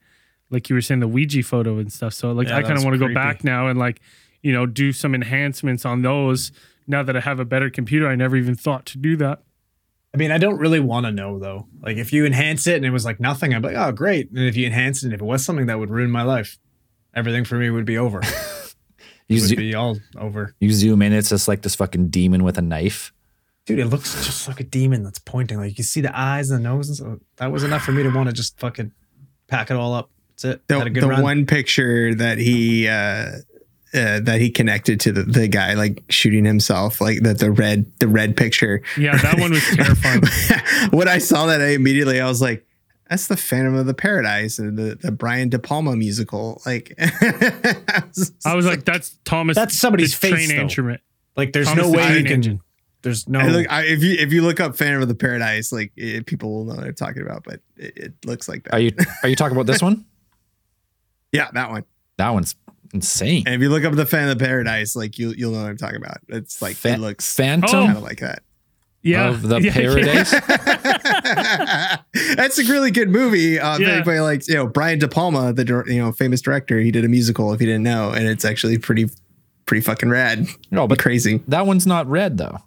like 0.51 0.69
you 0.69 0.75
were 0.75 0.81
saying 0.81 1.01
the 1.01 1.09
Ouija 1.09 1.43
photo 1.43 1.79
and 1.79 1.93
stuff. 1.93 2.13
So 2.15 2.33
like 2.33 2.49
Yeah, 2.49 2.57
I 2.59 2.63
kind 2.63 2.77
of 2.79 2.85
want 2.85 2.95
to 2.95 3.09
go 3.09 3.13
back 3.15 3.45
now 3.45 3.69
and 3.69 3.79
like 3.79 4.01
you 4.43 4.53
know 4.53 4.67
do 4.67 4.93
some 4.93 5.15
enhancements 5.15 5.85
on 5.85 6.03
those. 6.03 6.53
Now 6.89 7.03
that 7.03 7.17
I 7.17 7.21
have 7.21 7.41
a 7.41 7.45
better 7.45 7.69
computer, 7.69 8.07
I 8.09 8.15
never 8.15 8.37
even 8.37 8.55
thought 8.55 8.87
to 8.87 8.99
do 8.99 9.17
that. 9.17 9.43
I 10.15 10.19
mean, 10.19 10.31
I 10.31 10.39
don't 10.39 10.59
really 10.59 10.81
want 10.81 11.05
to 11.07 11.13
know 11.13 11.39
though. 11.39 11.67
Like 11.83 11.97
if 11.99 12.13
you 12.13 12.25
enhance 12.25 12.67
it 12.67 12.77
and 12.77 12.85
it 12.87 12.91
was 12.91 13.05
like 13.05 13.21
nothing, 13.21 13.53
I'm 13.55 13.63
like, 13.63 13.77
oh 13.77 13.93
great. 13.93 14.31
And 14.31 14.41
if 14.47 14.57
you 14.57 14.67
enhance 14.67 15.03
it, 15.03 15.07
and 15.07 15.15
if 15.15 15.21
it 15.21 15.25
was 15.25 15.45
something 15.45 15.67
that 15.67 15.79
would 15.79 15.91
ruin 15.91 16.11
my 16.11 16.23
life, 16.23 16.59
everything 17.15 17.45
for 17.45 17.57
me 17.57 17.71
would 17.71 17.85
be 17.87 17.99
over. 17.99 18.21
It 19.29 19.35
You, 19.35 19.41
would 19.41 19.49
zo- 19.51 19.57
be 19.57 19.75
all 19.75 19.97
over. 20.17 20.55
you 20.61 20.71
zoom 20.71 21.03
in, 21.03 21.13
it's 21.13 21.31
just 21.31 21.49
like 21.49 21.63
this 21.63 21.75
fucking 21.75 22.11
demon 22.11 22.45
with 22.45 22.59
a 22.59 22.63
knife. 22.63 23.13
Dude, 23.67 23.81
it 23.81 23.87
looks 23.87 24.15
just 24.25 24.47
like 24.47 24.61
a 24.61 24.65
demon 24.65 25.03
that's 25.03 25.19
pointing. 25.19 25.59
Like 25.59 25.77
you 25.77 25.85
see 25.85 26.01
the 26.01 26.17
eyes 26.17 26.51
and 26.51 26.65
the 26.65 26.69
nose. 26.69 26.89
And 26.89 26.97
so 26.97 27.21
that 27.37 27.51
was 27.51 27.65
enough 27.65 27.83
for 27.83 27.91
me 27.93 28.03
to 28.05 28.11
want 28.11 28.29
to 28.29 28.33
just 28.33 28.59
fucking 28.61 28.93
pack 29.49 29.71
it 29.71 29.77
all 29.77 29.93
up. 29.93 30.09
That's 30.31 30.45
it. 30.45 30.69
The, 30.69 30.79
Had 30.79 30.87
a 30.87 30.91
good 30.91 31.03
the 31.03 31.09
run. 31.09 31.23
one 31.23 31.47
picture 31.47 32.15
that 32.15 32.39
he 32.39 32.87
uh, 32.87 32.93
uh, 33.93 34.21
that 34.21 34.39
he 34.41 34.51
connected 34.51 35.01
to 35.01 35.13
the, 35.13 35.23
the 35.25 35.49
guy 35.49 35.75
like 35.75 36.05
shooting 36.11 36.45
himself, 36.45 37.01
like 37.01 37.23
that 37.23 37.39
the 37.39 37.51
red 37.51 37.91
the 37.99 38.07
red 38.07 38.37
picture. 38.37 38.83
Yeah, 38.97 39.17
that 39.17 39.41
one 39.41 39.51
was 39.51 39.65
terrifying. 39.75 40.23
when 40.91 41.09
I 41.09 41.19
saw 41.19 41.47
that, 41.47 41.61
I 41.61 41.69
immediately 41.71 42.21
I 42.21 42.29
was 42.29 42.41
like, 42.41 42.65
"That's 43.11 43.27
the 43.27 43.37
Phantom 43.37 43.75
of 43.75 43.87
the 43.87 43.95
Paradise 43.95 44.59
and 44.61 44.79
the 44.79 44.95
the 44.95 45.11
Brian 45.11 45.49
De 45.49 45.59
Palma 45.59 45.97
musical." 45.97 46.61
Like, 46.67 46.95
I 46.99 48.03
was, 48.15 48.33
I 48.45 48.55
was 48.55 48.67
like, 48.67 48.85
that's 48.85 49.19
Thomas. 49.25 49.57
That's 49.57 49.77
somebody's 49.77 50.17
the 50.19 50.29
train 50.29 50.37
face, 50.47 50.53
though. 50.53 50.63
instrument. 50.63 51.01
Like 51.37 51.53
there's 51.53 51.67
Thomas 51.67 51.87
no 51.87 51.93
way 51.93 52.19
you 52.19 52.25
can. 52.25 52.33
Engine. 52.35 52.61
There's 53.07 53.29
no. 53.29 53.39
I 53.39 53.47
look, 53.47 53.71
I, 53.73 53.85
if 53.85 54.03
you 54.03 54.17
if 54.19 54.33
you 54.33 54.43
look 54.43 54.59
up 54.59 54.77
Phantom 54.77 55.01
of 55.01 55.07
the 55.07 55.15
Paradise, 55.15 55.71
like 55.71 55.93
it, 55.97 56.27
people 56.27 56.53
will 56.53 56.65
know 56.65 56.75
what 56.75 56.83
I'm 56.85 56.95
talking 56.97 57.23
about, 57.23 57.45
but 57.45 57.61
it, 57.77 57.97
it 57.97 58.13
looks 58.27 58.49
like 58.49 58.65
that. 58.65 58.73
Are 58.75 58.81
you 58.81 58.91
are 59.23 59.29
you 59.29 59.37
talking 59.37 59.57
about 59.57 59.67
this 59.67 59.81
one? 59.81 60.05
yeah, 61.33 61.49
that 61.53 61.71
one. 61.71 61.85
That 62.19 62.31
one's 62.31 62.57
insane. 62.93 63.45
And 63.47 63.55
if 63.55 63.61
you 63.61 63.69
look 63.69 63.85
up 63.85 63.95
the 63.95 64.07
Phantom 64.07 64.33
of 64.33 64.39
the 64.41 64.45
Paradise, 64.45 64.97
like 64.97 65.21
you 65.21 65.33
you'll 65.37 65.53
know 65.53 65.63
what 65.63 65.71
I'm 65.71 65.77
talking 65.77 65.99
about. 65.99 66.19
It's 66.29 66.61
like 66.61 66.75
Fa- 66.75 66.95
it 66.95 66.99
looks 66.99 67.33
Phantom 67.33 67.87
kind 67.87 67.97
of 67.97 68.03
like 68.03 68.19
that. 68.19 68.43
Yeah, 69.03 69.29
of 69.29 69.43
the 69.43 69.57
Yeah, 69.61 69.67
yeah. 69.67 69.73
Paradise. 69.73 70.31
That's 72.37 72.59
a 72.59 72.65
really 72.65 72.91
good 72.91 73.09
movie. 73.09 73.61
Uh, 73.61 73.75
if 73.77 73.83
Yeah. 73.83 73.89
anybody 73.91 74.19
likes, 74.19 74.49
you 74.49 74.57
know, 74.57 74.67
Brian 74.67 74.99
De 74.99 75.07
Palma, 75.07 75.53
the 75.53 75.65
you 75.87 76.03
know 76.03 76.11
famous 76.11 76.41
director, 76.41 76.81
he 76.81 76.91
did 76.91 77.05
a 77.05 77.09
musical. 77.09 77.53
If 77.53 77.61
you 77.61 77.69
didn't 77.69 77.85
know, 77.85 78.11
and 78.11 78.27
it's 78.27 78.45
actually 78.45 78.79
pretty 78.79 79.09
pretty 79.67 79.83
fucking 79.83 80.09
rad. 80.09 80.47
No, 80.71 80.83
But 80.89 80.97
but 80.97 80.99
crazy. 80.99 81.43
that 81.49 81.67
one's 81.67 81.87
not 81.87 82.09
red 82.09 82.39
though. 82.39 82.59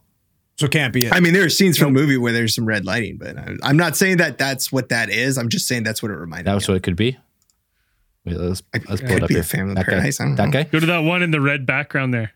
So 0.59 0.65
it 0.65 0.71
can't 0.71 0.93
be 0.93 1.05
it. 1.05 1.13
I 1.13 1.19
mean, 1.21 1.33
there 1.33 1.45
are 1.45 1.49
scenes 1.49 1.77
from 1.77 1.93
the 1.93 1.99
movie 2.01 2.17
where 2.17 2.33
there's 2.33 2.53
some 2.53 2.65
red 2.65 2.85
lighting, 2.85 3.17
but 3.17 3.37
I- 3.37 3.55
I'm 3.63 3.77
not 3.77 3.95
saying 3.95 4.17
that 4.17 4.37
that's 4.37 4.71
what 4.71 4.89
that 4.89 5.09
is. 5.09 5.37
I'm 5.37 5.49
just 5.49 5.67
saying 5.67 5.83
that's 5.83 6.03
what 6.03 6.11
it 6.11 6.15
reminded 6.15 6.45
That 6.47 6.51
me. 6.51 6.55
was 6.55 6.67
what 6.67 6.75
it 6.77 6.83
could 6.83 6.95
be. 6.95 7.17
Wait, 8.25 8.35
let's 8.37 8.61
of. 8.73 8.89
let's 8.89 9.01
pull 9.01 9.11
it 9.11 9.23
up 9.23 9.27
be 9.29 9.35
here. 9.35 9.41
a 9.41 9.45
Phantom 9.45 9.73
that 9.75 9.85
guy. 9.85 9.91
Paradise. 9.93 10.19
I 10.19 10.25
don't 10.25 10.35
That 10.35 10.51
guy. 10.51 10.63
Go 10.63 10.79
to 10.81 10.85
that 10.87 10.99
one 10.99 11.23
in 11.23 11.31
the 11.31 11.39
red 11.41 11.65
background 11.65 12.13
there. 12.13 12.33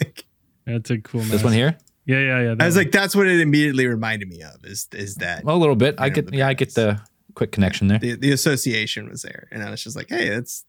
That's 0.66 0.90
a 0.90 0.98
cool. 0.98 1.20
One. 1.20 1.28
This 1.28 1.42
one 1.44 1.52
here. 1.52 1.76
Yeah, 2.06 2.18
yeah, 2.20 2.40
yeah. 2.40 2.54
that 2.54 2.62
I 2.62 2.66
was 2.66 2.74
one. 2.76 2.84
like, 2.86 2.92
that's 2.92 3.14
what 3.14 3.26
it 3.26 3.38
immediately 3.40 3.86
reminded 3.86 4.28
me 4.28 4.40
of. 4.42 4.64
Is 4.64 4.88
is 4.92 5.16
that 5.16 5.44
Well, 5.44 5.56
a 5.56 5.58
little 5.58 5.76
bit. 5.76 5.96
I 5.98 6.08
get. 6.08 6.24
of 6.24 6.30
the 6.30 6.38
Yeah, 6.38 6.48
I 6.48 6.54
get 6.54 6.74
the 6.74 7.00
quick 7.34 7.52
connection 7.52 7.88
there. 7.88 7.98
the, 7.98 8.14
the 8.16 8.32
association 8.32 9.08
was 9.10 9.20
there, 9.22 9.48
and 9.50 9.62
I 9.62 9.70
was 9.70 9.82
just 9.84 9.94
like, 9.96 10.08
hey, 10.08 10.30
that's 10.30 10.64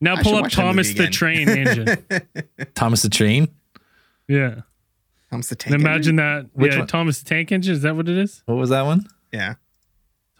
now 0.00 0.14
I 0.14 0.22
pull 0.22 0.36
up 0.36 0.50
Thomas 0.50 0.94
the. 0.94 1.08
Train 1.08 1.48
Engine. 1.48 2.04
Thomas 2.76 3.02
the 3.02 3.08
Train. 3.08 3.48
Yeah, 4.28 4.60
Thomas 5.34 5.48
the 5.48 5.56
Tank. 5.56 5.74
and 5.74 5.82
imagine 5.82 6.18
Engine? 6.20 6.46
that. 6.52 6.58
Which 6.60 6.72
yeah, 6.72 6.78
one? 6.78 6.86
Thomas 6.86 7.18
the 7.20 7.28
Tank 7.28 7.50
Engine. 7.52 7.72
Is 7.74 7.82
that 7.82 7.96
what 7.96 8.08
it 8.08 8.16
is? 8.16 8.42
What 8.46 8.54
was 8.56 8.70
that 8.70 8.82
one? 8.82 9.04
Yeah, 9.32 9.54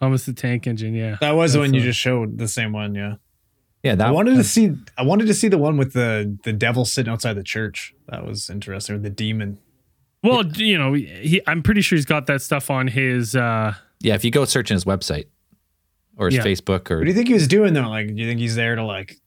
Thomas 0.01 0.25
the 0.27 0.33
Tank 0.33 0.67
Engine. 0.67 0.95
Yeah. 0.95 1.17
that 1.21 1.33
was 1.33 1.53
the 1.55 1.59
one 1.59 1.75
you 1.75 1.81
a- 1.81 1.85
just 1.85 1.99
showed. 1.99 2.39
The 2.39 2.47
same 2.49 2.73
one, 2.73 2.95
yeah. 2.95 3.15
Yeah, 3.83 3.95
that 3.97 4.07
I 4.07 4.11
wanted 4.13 4.37
to 4.37 4.45
see. 4.45 4.73
I 4.97 5.03
wanted 5.03 5.27
to 5.27 5.35
see 5.35 5.49
the 5.49 5.59
one 5.59 5.77
with 5.77 5.93
the 5.93 6.39
the 6.45 6.53
devil 6.53 6.85
sitting 6.85 7.13
outside 7.13 7.35
the 7.35 7.43
church. 7.43 7.95
That 8.09 8.25
was 8.25 8.49
interesting. 8.49 8.95
Or 8.97 8.99
the 8.99 9.11
demon. 9.11 9.59
Well, 10.23 10.47
you 10.53 10.79
know, 10.79 10.95
he. 10.95 11.43
I'm 11.47 11.63
pretty 11.63 11.83
sure 11.83 11.97
he's 11.97 12.07
got 12.07 12.27
that 12.29 12.41
stuff 12.41 12.71
on 12.71 12.87
his. 12.89 13.37
uh 13.37 13.75
Yeah, 14.01 14.15
if 14.15 14.25
you 14.25 14.31
go 14.31 14.45
search 14.47 14.71
in 14.71 14.75
his 14.77 14.85
website 14.87 15.27
or 16.17 16.27
his 16.29 16.37
Yeah. 16.37 16.45
Facebook 16.45 16.91
or 16.91 16.97
What 16.99 17.05
do 17.05 17.09
you 17.11 17.15
think 17.15 17.29
he 17.29 17.35
was 17.35 17.47
doing 17.49 17.75
though? 17.75 17.89
Like, 17.91 18.07
do 18.07 18.15
you 18.15 18.27
think 18.27 18.41
he's 18.41 18.55
there 18.57 18.75
to 18.77 18.85
like 18.85 19.19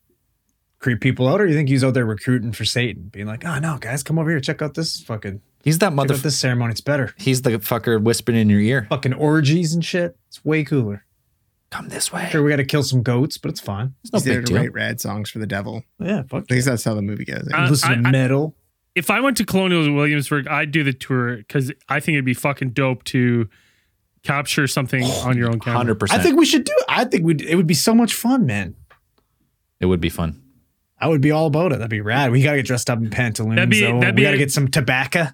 creep 0.79 1.01
people 1.01 1.27
out, 1.27 1.41
or 1.41 1.47
you 1.47 1.53
think 1.55 1.69
he's 1.69 1.83
out 1.83 1.93
there 1.93 2.05
recruiting 2.05 2.51
for 2.51 2.65
Satan, 2.65 3.09
being 3.11 3.25
like, 3.27 3.45
"Oh 3.45 3.59
no, 3.59 3.77
guys, 3.79 4.03
come 4.03 4.19
over 4.19 4.29
here, 4.29 4.39
check 4.39 4.61
out 4.61 4.73
this 4.75 5.01
fucking, 5.01 5.41
He's 5.63 5.79
that 5.79 5.87
check 5.87 5.93
mother. 5.95 6.13
out 6.13 6.21
this 6.21 6.39
ceremony. 6.39 6.71
It's 6.71 6.81
better. 6.81 7.13
He's 7.17 7.41
the 7.41 7.51
fucker 7.59 8.01
whispering 8.01 8.37
in 8.37 8.49
your 8.49 8.59
ear. 8.61 8.85
Fucking 8.89 9.13
orgies 9.13 9.73
and 9.73 9.83
shit. 9.83 10.17
It's 10.27 10.43
way 10.45 10.63
cooler. 10.63 11.03
Come 11.69 11.89
this 11.89 12.13
way. 12.13 12.29
Sure, 12.31 12.41
we 12.43 12.49
got 12.49 12.57
to 12.57 12.63
kill 12.65 12.83
some 12.83 13.03
goats, 13.03 13.37
but 13.37 13.49
it's 13.51 13.59
fine. 13.59 13.93
It's 14.03 14.13
no 14.13 14.19
He's 14.19 14.23
there 14.25 14.35
big 14.37 14.45
to 14.45 14.53
deal. 14.53 14.61
write 14.61 14.73
rad 14.73 15.01
songs 15.01 15.29
for 15.29 15.39
the 15.39 15.47
devil. 15.47 15.83
Yeah, 15.99 16.23
fuck. 16.23 16.43
At 16.43 16.51
least 16.51 16.65
that's 16.67 16.83
how 16.85 16.93
the 16.93 17.01
movie 17.01 17.25
goes. 17.25 17.49
Uh, 17.53 17.67
Listen 17.69 17.89
to 17.89 17.95
I- 17.95 18.07
I- 18.07 18.11
metal. 18.11 18.55
if 18.95 19.09
I 19.11 19.19
went 19.19 19.35
to 19.37 19.45
Colonial 19.45 19.91
Williamsburg, 19.93 20.47
I'd 20.47 20.71
do 20.71 20.83
the 20.85 20.93
tour 20.93 21.37
because 21.37 21.73
I 21.89 21.99
think 21.99 22.15
it'd 22.15 22.23
be 22.25 22.33
fucking 22.33 22.69
dope 22.69 23.03
to 23.05 23.49
capture 24.23 24.65
something 24.67 25.03
on 25.03 25.37
your 25.37 25.47
own 25.49 25.59
camera. 25.59 25.77
Hundred 25.77 25.97
I 26.11 26.19
think 26.19 26.37
we 26.39 26.45
should 26.45 26.63
do. 26.63 26.73
I 26.87 27.03
think 27.03 27.25
we. 27.25 27.35
It 27.45 27.55
would 27.55 27.67
be 27.67 27.73
so 27.73 27.93
much 27.93 28.13
fun, 28.13 28.45
man. 28.45 28.75
it 29.81 29.87
would 29.87 29.99
be 30.01 30.09
fun. 30.09 30.41
I 30.99 31.07
would 31.07 31.21
be 31.21 31.31
all 31.31 31.45
about 31.47 31.71
it. 31.71 31.75
That'd 31.79 31.89
be 31.89 32.01
rad. 32.01 32.31
We 32.31 32.41
gotta 32.41 32.57
get 32.57 32.65
dressed 32.65 32.89
up 32.89 32.99
in 32.99 33.09
pantaloons. 33.09 33.55
That'd 33.55 33.69
be- 33.69 33.81
though. 33.81 33.99
that'd 33.99 34.15
we 34.15 34.21
be 34.21 34.23
gotta 34.23 34.35
a- 34.35 34.39
get 34.39 34.51
some 34.51 34.67
tobacco. 34.67 35.27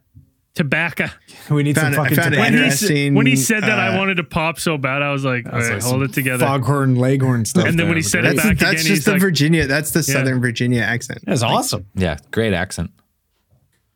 Tobacco. 0.55 1.07
We 1.49 1.63
need 1.63 1.73
Found 1.75 1.95
some 1.95 2.03
I 2.03 2.09
fucking 2.09 2.15
found 2.23 2.35
When 2.35 2.51
tobacco. 2.51 2.69
he, 2.69 2.71
said, 2.75 3.13
when 3.15 3.25
he 3.25 3.35
said 3.35 3.63
that, 3.63 3.79
I 3.79 3.95
uh, 3.95 3.97
wanted 3.97 4.17
to 4.17 4.23
pop 4.23 4.59
so 4.59 4.77
bad. 4.77 5.01
I 5.01 5.11
was 5.11 5.25
like, 5.25 5.47
all 5.47 5.53
That's 5.53 5.65
right, 5.67 5.73
like 5.81 5.83
hold 5.83 6.03
it 6.03 6.13
together. 6.13 6.45
Foghorn 6.45 6.93
Leghorn 6.95 7.45
stuff. 7.45 7.65
And 7.65 7.79
then 7.79 7.87
when 7.87 7.95
he 7.97 8.03
said 8.03 8.23
it 8.23 8.35
That's, 8.35 8.47
back 8.49 8.57
that's 8.59 8.71
again, 8.73 8.75
just 8.75 8.87
he's 8.87 9.05
the 9.05 9.11
like- 9.13 9.21
Virginia. 9.21 9.65
That's 9.65 9.89
the 9.91 9.99
Yeah. 10.07 10.13
Southern 10.19 10.41
Virginia 10.41 10.81
accent. 10.81 11.21
That's 11.25 11.41
awesome. 11.41 11.87
Yeah, 11.95 12.17
great 12.29 12.53
accent. 12.53 12.91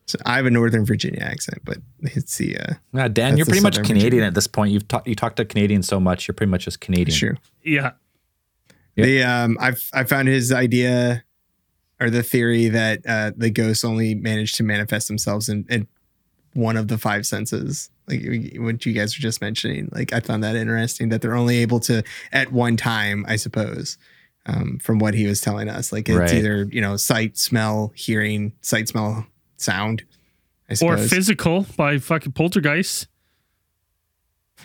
So 0.06 0.18
I 0.26 0.34
have 0.36 0.46
a 0.46 0.50
Northern 0.50 0.84
Virginia 0.84 1.20
accent, 1.20 1.58
but 1.64 1.78
it's 2.00 2.38
the 2.38 2.58
uh, 2.58 2.74
Yeah, 2.92 3.06
Dan, 3.08 3.36
you're 3.36 3.46
pretty 3.46 3.60
much 3.60 3.74
Southern 3.74 3.86
Canadian 3.86 4.10
Virginia. 4.10 4.26
at 4.26 4.34
this 4.34 4.46
point. 4.48 4.72
You've 4.72 4.88
talked 4.88 5.06
you 5.06 5.14
talked 5.14 5.36
to 5.36 5.44
Canadians 5.44 5.86
so 5.86 6.00
much, 6.00 6.26
you're 6.26 6.34
pretty 6.34 6.50
much 6.50 6.64
just 6.64 6.80
Canadian. 6.80 7.16
true. 7.16 7.34
yeah. 7.62 7.92
The 8.96 9.22
um, 9.22 9.58
I've 9.60 9.88
I 9.92 10.02
found 10.04 10.26
his 10.26 10.50
idea 10.50 11.22
or 12.00 12.10
the 12.10 12.22
theory 12.22 12.68
that 12.68 13.00
uh, 13.06 13.32
the 13.36 13.50
ghosts 13.50 13.84
only 13.84 14.14
manage 14.14 14.52
to 14.54 14.62
manifest 14.62 15.08
themselves 15.08 15.48
in, 15.48 15.66
in 15.68 15.86
one 16.54 16.76
of 16.76 16.88
the 16.88 16.98
five 16.98 17.26
senses. 17.26 17.90
Like 18.06 18.22
what 18.56 18.86
you 18.86 18.92
guys 18.92 19.16
were 19.16 19.20
just 19.22 19.40
mentioning. 19.40 19.88
Like 19.92 20.12
I 20.12 20.20
found 20.20 20.42
that 20.44 20.56
interesting 20.56 21.10
that 21.10 21.20
they're 21.22 21.34
only 21.36 21.58
able 21.58 21.80
to 21.80 22.02
at 22.32 22.52
one 22.52 22.76
time, 22.76 23.24
I 23.28 23.36
suppose. 23.36 23.98
Um, 24.46 24.78
from 24.82 24.98
what 24.98 25.12
he 25.12 25.26
was 25.26 25.42
telling 25.42 25.68
us, 25.68 25.92
like 25.92 26.08
it's 26.08 26.16
Right. 26.16 26.32
either 26.32 26.66
you 26.72 26.80
know 26.80 26.96
sight, 26.96 27.36
smell, 27.36 27.92
hearing, 27.94 28.54
sight, 28.62 28.88
smell, 28.88 29.26
sound. 29.58 30.04
I 30.70 30.76
Or 30.82 30.96
physical 30.96 31.66
by 31.76 31.98
fucking 31.98 32.32
poltergeist. 32.32 33.08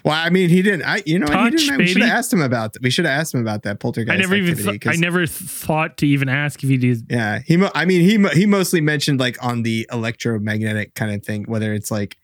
Well, 0.04 0.14
I 0.14 0.30
mean, 0.30 0.50
he 0.50 0.62
didn't. 0.62 0.84
I, 0.84 1.02
you 1.06 1.18
know, 1.18 1.28
Touch, 1.28 1.54
he 1.54 1.58
didn't. 1.58 1.78
We 1.78 1.88
should 1.88 2.02
have 2.02 2.12
asked 2.12 2.34
him 2.34 2.42
about. 2.42 2.74
That. 2.74 2.82
We 2.82 2.90
should 2.90 3.06
have 3.06 3.20
asked 3.20 3.34
him 3.34 3.42
about 3.42 3.64
that 3.64 3.80
poltergeist. 3.80 4.14
I 4.14 4.18
never 4.18 4.36
even 4.36 4.58
th- 4.58 4.86
I 4.86 4.96
never 4.96 5.26
thought 5.26 5.98
to 5.98 6.08
even 6.08 6.28
ask 6.28 6.62
if 6.62 6.70
he 6.70 6.78
did. 6.78 7.06
Yeah, 7.10 7.40
he. 7.40 7.56
mo- 7.56 7.72
I 7.74 7.86
mean, 7.86 8.02
he 8.02 8.22
he 8.38 8.46
mostly 8.46 8.82
mentioned 8.82 9.20
like 9.20 9.42
on 9.44 9.64
the 9.64 9.88
electromagnetic 9.92 10.96
kind 10.96 11.14
of 11.14 11.24
thing, 11.24 11.46
whether 11.46 11.74
it's 11.74 11.90
like, 11.90 12.18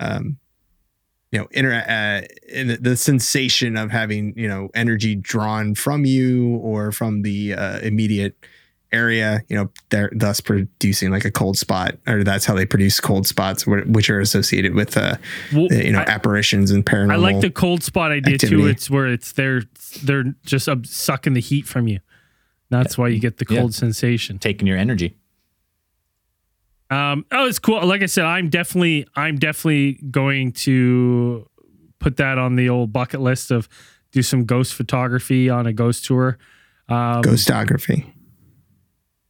um, 0.00 0.38
you 1.30 1.40
know, 1.40 1.48
inter- 1.50 1.72
uh, 1.72 2.26
in 2.48 2.68
the, 2.68 2.76
the 2.78 2.96
sensation 2.96 3.76
of 3.76 3.90
having 3.90 4.32
you 4.36 4.48
know 4.48 4.70
energy 4.74 5.14
drawn 5.14 5.74
from 5.74 6.06
you 6.06 6.56
or 6.56 6.90
from 6.90 7.20
the 7.20 7.52
uh, 7.52 7.80
immediate 7.80 8.36
area, 8.96 9.42
you 9.48 9.56
know, 9.56 9.70
they're 9.90 10.10
thus 10.14 10.40
producing 10.40 11.10
like 11.10 11.24
a 11.24 11.30
cold 11.30 11.56
spot, 11.58 11.96
or 12.08 12.24
that's 12.24 12.44
how 12.44 12.54
they 12.54 12.66
produce 12.66 12.98
cold 13.00 13.26
spots, 13.26 13.66
which 13.66 14.08
are 14.10 14.20
associated 14.20 14.74
with 14.74 14.96
uh, 14.96 15.16
Well, 15.52 15.68
you 15.70 15.92
know 15.92 16.00
I, 16.00 16.04
apparitions 16.16 16.70
and 16.70 16.84
paranormal. 16.84 17.12
I 17.12 17.16
like 17.16 17.40
the 17.40 17.50
cold 17.50 17.82
spot 17.82 18.10
idea 18.10 18.38
too. 18.38 18.66
It's 18.66 18.88
where 18.90 19.06
it's 19.06 19.32
they're 19.32 19.62
they're 20.02 20.34
just 20.44 20.68
uh, 20.68 20.76
sucking 20.84 21.34
the 21.34 21.40
heat 21.40 21.66
from 21.66 21.86
you. 21.88 22.00
That's 22.70 22.98
why 22.98 23.08
you 23.08 23.20
get 23.20 23.36
the 23.38 23.46
Yeah. 23.48 23.60
cold 23.60 23.74
sensation. 23.74 24.38
Taking 24.38 24.66
your 24.66 24.78
energy. 24.78 25.16
Um, 26.90 27.24
oh, 27.32 27.46
it's 27.46 27.58
cool. 27.58 27.84
Like 27.84 28.02
I 28.02 28.06
said, 28.06 28.24
I'm 28.24 28.48
definitely, 28.48 29.06
I'm 29.16 29.36
definitely 29.36 29.94
going 30.10 30.52
to 30.52 31.48
put 31.98 32.16
that 32.18 32.38
on 32.38 32.56
the 32.56 32.68
old 32.68 32.92
bucket 32.92 33.20
list 33.20 33.50
of 33.50 33.68
do 34.12 34.22
some 34.22 34.44
ghost 34.44 34.74
photography 34.74 35.50
on 35.50 35.66
a 35.66 35.72
ghost 35.72 36.04
tour. 36.04 36.38
Um, 36.88 37.22
ghostography. 37.22 38.06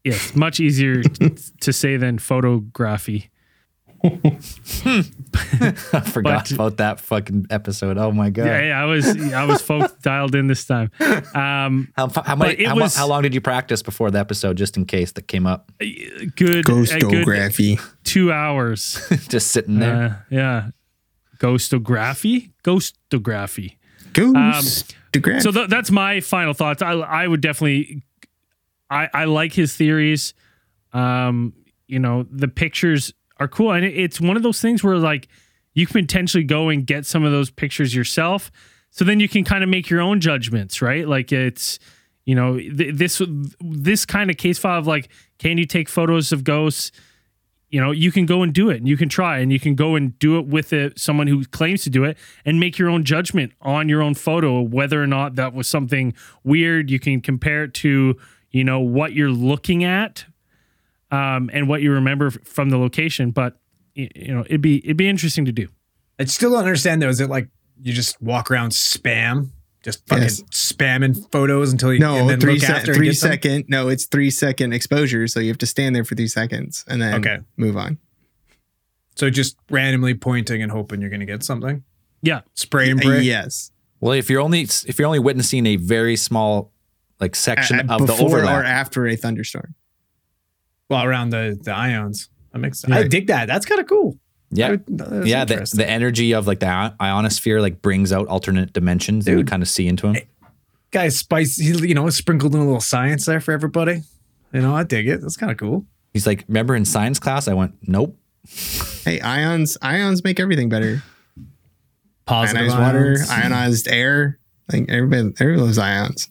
Yes, 0.07 0.35
much 0.37 0.61
easier 0.61 1.03
t- 1.03 1.31
to 1.61 1.73
say 1.73 1.97
than 1.97 2.19
photography. 2.19 3.31
I 4.05 6.01
forgot 6.05 6.45
But- 6.45 6.51
about 6.53 6.77
that 6.79 7.01
fucking 7.01 7.47
episode. 7.51 7.99
Oh 7.99 8.13
my 8.13 8.31
god. 8.31 8.47
Yeah, 8.47 8.63
yeah, 8.63 8.83
I 8.83 8.85
was, 8.85 9.07
I 9.33 9.45
was 9.45 9.61
folk 9.71 10.01
dialed 10.03 10.35
in 10.35 10.47
this 10.47 10.65
time. 10.65 10.91
Um, 11.35 11.89
How, 11.97 12.09
how, 12.25 12.37
many, 12.37 12.65
how, 12.65 12.77
was- 12.77 12.95
how 12.97 13.07
long 13.07 13.23
did 13.23 13.35
you 13.35 13.41
practice 13.41 13.83
before 13.83 14.11
the 14.11 14.19
episode, 14.19 14.57
just 14.57 14.77
in 14.77 14.85
case 14.85 15.13
that 15.13 15.29
came 15.29 15.47
up? 15.47 15.71
good, 15.81 15.89
a 15.89 16.31
good 16.37 16.65
Ghostography. 16.65 17.81
two 18.05 18.33
hours. 18.33 19.05
just 19.29 19.51
sitting 19.51 19.79
there. 19.79 19.97
Uh, 19.97 20.35
yeah, 20.35 20.69
ghostography, 21.39 22.53
ghostography. 22.65 23.77
Ghostography. 24.13 25.43
So 25.43 25.51
th- 25.51 25.69
that's 25.69 25.91
my 25.91 26.21
final 26.21 26.53
thoughts. 26.55 26.83
I 26.83 26.93
I 26.93 27.27
would 27.27 27.41
definitely 27.41 28.03
I 28.91 29.09
I 29.13 29.25
like 29.25 29.53
his 29.53 29.75
theories. 29.77 30.35
Um, 30.93 31.53
you 31.87 31.99
know, 31.99 32.27
the 32.31 32.49
pictures 32.49 33.13
are 33.39 33.49
cool 33.49 33.73
and 33.73 33.85
it's 33.85 34.21
one 34.21 34.37
of 34.37 34.43
those 34.43 34.61
things 34.61 34.83
where 34.83 34.97
like 34.97 35.29
you 35.75 35.87
can 35.87 36.03
potentially 36.03 36.45
go 36.45 36.69
and 36.69 36.87
get 36.87 37.05
some 37.05 37.23
of 37.23 37.33
those 37.33 37.51
pictures 37.51 37.95
yourself. 37.95 38.51
So 38.91 39.05
then 39.05 39.21
you 39.21 39.29
can 39.29 39.45
kind 39.45 39.63
of 39.63 39.69
make 39.69 39.91
your 39.91 40.01
own 40.01 40.21
judgments, 40.21 40.81
right? 40.81 41.07
Like 41.07 41.33
it's 41.33 41.79
you 42.25 42.35
know, 42.35 42.59
th- 42.59 42.95
this 42.95 43.23
this 43.61 44.05
kind 44.05 44.31
of 44.31 44.37
case 44.37 44.59
file 44.59 44.79
of 44.79 44.87
like 44.87 45.09
can 45.39 45.59
you 45.59 45.67
take 45.67 45.89
photos 45.89 46.33
of 46.33 46.45
ghosts? 46.45 46.93
you 47.71 47.81
know 47.81 47.91
you 47.91 48.13
can 48.13 48.27
go 48.27 48.43
and 48.43 48.53
do 48.53 48.71
it 48.71 48.77
and 48.77 48.89
you 48.89 48.97
can 48.97 49.09
try 49.09 49.39
and 49.39 49.53
you 49.53 49.59
can 49.59 49.75
go 49.75 49.97
and 49.97 50.19
do 50.19 50.39
it 50.39 50.47
with 50.47 50.73
a, 50.73 50.93
someone 50.97 51.27
who 51.27 51.45
claims 51.47 51.83
to 51.83 51.91
do 51.91 52.05
it 52.05 52.17
and 52.45 52.61
make 52.61 52.79
your 52.79 52.89
own 52.89 53.05
judgment 53.05 53.53
on 53.61 53.89
your 53.89 54.03
own 54.03 54.15
photo 54.15 54.61
whether 54.61 55.03
or 55.03 55.07
not 55.07 55.35
that 55.35 55.53
was 55.53 55.67
something 55.67 56.15
weird 56.45 56.91
you 56.91 56.99
can 56.99 57.21
compare 57.21 57.65
it 57.65 57.75
to 57.75 58.17
you 58.57 58.65
know 58.65 58.81
what 58.81 59.13
you're 59.13 59.31
looking 59.51 59.85
at 59.85 60.25
um, 61.11 61.51
and 61.53 61.69
what 61.69 61.83
you 61.83 61.93
remember 61.93 62.27
f- 62.29 62.39
from 62.45 62.71
the 62.71 62.79
location 62.79 63.31
but 63.31 63.59
y- 63.97 64.09
you 64.15 64.33
know 64.35 64.41
it'd 64.47 64.61
be 64.61 64.77
it'd 64.85 64.97
be 64.97 65.09
interesting 65.09 65.45
to 65.45 65.53
do 65.53 65.69
I 66.19 66.25
still 66.25 66.51
don't 66.51 66.61
understand 66.65 67.03
though. 67.03 67.11
Is 67.11 67.21
it 67.21 67.29
like 67.29 67.49
you 67.83 67.93
just 67.93 68.21
walk 68.23 68.51
around 68.51 68.71
spam, 68.73 69.51
just 69.83 70.07
fucking 70.09 70.23
Yes. 70.25 70.41
spamming 70.51 71.15
photos 71.31 71.71
until 71.73 71.91
you 71.93 71.97
and 71.97 72.01
no, 72.23 72.27
then 72.27 72.41
three, 72.41 72.55
look 72.55 72.63
se- 72.63 72.73
after 72.73 72.93
and 72.93 72.97
three 72.99 73.13
get 73.13 73.43
them? 73.43 73.65
No, 73.69 73.89
it's 73.89 74.07
three 74.07 74.31
second 74.31 74.73
exposure. 74.73 75.27
So 75.29 75.41
you 75.41 75.49
have 75.49 75.59
to 75.59 75.67
stand 75.67 75.95
there 75.95 76.05
for 76.05 76.15
three 76.15 76.27
seconds 76.29 76.85
and 76.89 77.03
then 77.03 77.15
Okay. 77.17 77.39
move 77.59 77.77
on. 77.77 77.99
So 79.15 79.29
just 79.31 79.57
randomly 79.71 80.15
pointing 80.15 80.63
and 80.63 80.73
hoping 80.73 81.01
you're 81.03 81.11
going 81.11 81.21
to 81.21 81.27
get 81.27 81.43
something. 81.43 81.85
yeah 82.23 82.41
Spray 82.55 82.91
and 82.91 82.99
Uh, 83.01 83.05
pray. 83.09 83.21
yes. 83.23 83.71
Well, 84.01 84.13
if 84.13 84.31
you're 84.31 84.41
only 84.41 84.63
if 84.63 84.99
you're 84.99 85.07
only 85.07 85.19
witnessing 85.19 85.67
a 85.67 85.77
very 85.77 86.17
small 86.17 86.73
like 87.21 87.35
section 87.35 87.89
A- 87.89 87.95
of 87.95 88.01
the 88.03 88.07
before 88.09 88.27
overlap, 88.39 88.61
or 88.61 88.65
after 88.65 89.07
a 89.07 89.17
thunderstorm. 89.17 89.75
Well, 90.89 91.05
around 91.05 91.31
the 91.31 91.59
the 91.63 91.73
ions. 91.73 92.29
That 92.53 92.59
makes 92.61 92.81
sense. 92.81 92.91
Yeah. 92.93 93.01
I 93.01 93.09
dig 93.09 93.27
that. 93.29 93.47
That's 93.47 93.67
kind 93.67 93.81
of 93.81 93.87
cool. 93.87 94.19
yeah, 94.51 94.73
I- 94.73 94.79
that's 94.87 95.27
yeah, 95.27 95.45
the, 95.45 95.71
the 95.75 95.89
energy 95.89 96.33
of 96.33 96.47
like 96.47 96.61
the 96.61 96.69
ion- 96.69 96.95
ionosphere 97.01 97.61
like 97.61 97.83
brings 97.83 98.13
out 98.13 98.29
alternate 98.29 98.73
dimensions, 98.73 99.27
and 99.27 99.39
you 99.39 99.43
Dude. 99.43 99.51
kind 99.51 99.63
of 99.63 99.69
see 99.69 99.87
into 99.89 100.07
them. 100.13 100.17
Guys, 100.93 101.19
spice. 101.19 101.59
You 101.59 101.95
know, 101.95 102.09
sprinkled 102.11 102.55
in 102.55 102.61
a 102.61 102.65
little 102.65 102.81
science 102.81 103.27
there 103.27 103.41
for 103.41 103.53
everybody. 103.53 104.03
You 104.53 104.63
know, 104.63 104.75
I 104.75 104.85
dig 104.85 105.09
it. 105.09 105.21
That's 105.21 105.37
kind 105.37 105.51
of 105.53 105.59
cool. 105.59 105.85
He's 106.15 106.27
like, 106.27 106.45
"Remember 106.49 106.75
in 106.77 106.85
science 106.85 107.19
class?" 107.19 107.49
I 107.49 107.55
went, 107.55 107.75
"Nope." 107.83 108.17
Hey, 109.05 109.21
ions 109.21 109.77
ions 109.83 110.23
make 110.23 110.39
everything 110.39 110.69
better. 110.69 111.03
Positive 112.25 112.71
ionized 112.73 112.79
water, 112.79 113.17
ionized 113.31 113.89
air. 113.89 114.39
Like 114.73 114.87
everybody, 114.89 115.35
everybody 115.41 115.61
loves 115.67 115.79
ions. 115.79 116.29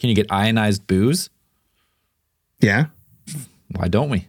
Can 0.00 0.08
you 0.08 0.16
get 0.16 0.26
ionized 0.32 0.86
booze? 0.86 1.30
Yeah. 2.60 2.86
Why 3.76 3.88
don't 3.88 4.08
we? 4.10 4.26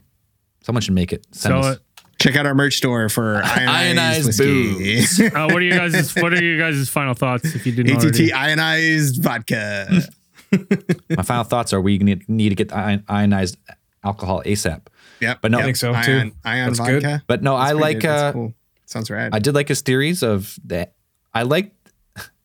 Someone 0.61 0.81
should 0.81 0.93
make 0.93 1.11
it. 1.11 1.25
Send 1.31 1.53
so 1.53 1.59
us- 1.69 1.75
uh, 1.77 1.79
Check 2.19 2.35
out 2.35 2.45
our 2.45 2.53
merch 2.53 2.75
store 2.77 3.09
for 3.09 3.37
ionized, 3.43 3.97
Ionized 3.97 4.25
whiskey. 4.27 5.25
uh, 5.35 5.45
what 5.47 5.55
are 5.55 5.61
you 5.61 5.71
guys 5.71 6.13
what 6.17 6.31
are 6.33 6.43
your 6.43 6.59
guys 6.59 6.87
final 6.87 7.15
thoughts 7.15 7.55
if 7.55 7.65
you 7.65 7.71
didn't 7.71 7.93
ATT 7.95 8.03
already? 8.03 8.31
ionized 8.31 9.23
vodka. 9.23 10.03
My 11.09 11.23
final 11.23 11.45
thoughts 11.45 11.73
are: 11.73 11.81
we 11.81 11.97
need, 11.97 12.29
need 12.29 12.49
to 12.49 12.55
get 12.55 12.71
ionized 12.71 13.57
alcohol 14.03 14.43
ASAP. 14.45 14.81
Yep. 15.19 15.39
But 15.41 15.49
no- 15.49 15.57
yep. 15.57 15.63
I 15.63 15.65
think 15.65 15.77
so, 15.77 15.93
Ion, 15.93 16.03
too. 16.05 16.35
Ion 16.45 16.67
That's 16.67 16.79
good. 16.79 17.01
vodka. 17.01 17.23
But 17.25 17.41
no, 17.41 17.57
That's 17.57 17.71
I 17.71 17.73
like. 17.73 18.05
uh 18.05 18.33
cool. 18.33 18.53
Sounds 18.85 19.09
rad. 19.09 19.33
I 19.33 19.39
did 19.39 19.55
like 19.55 19.67
his 19.69 19.81
theories 19.81 20.21
of 20.21 20.59
that. 20.65 20.93
I 21.33 21.41
liked 21.41 21.75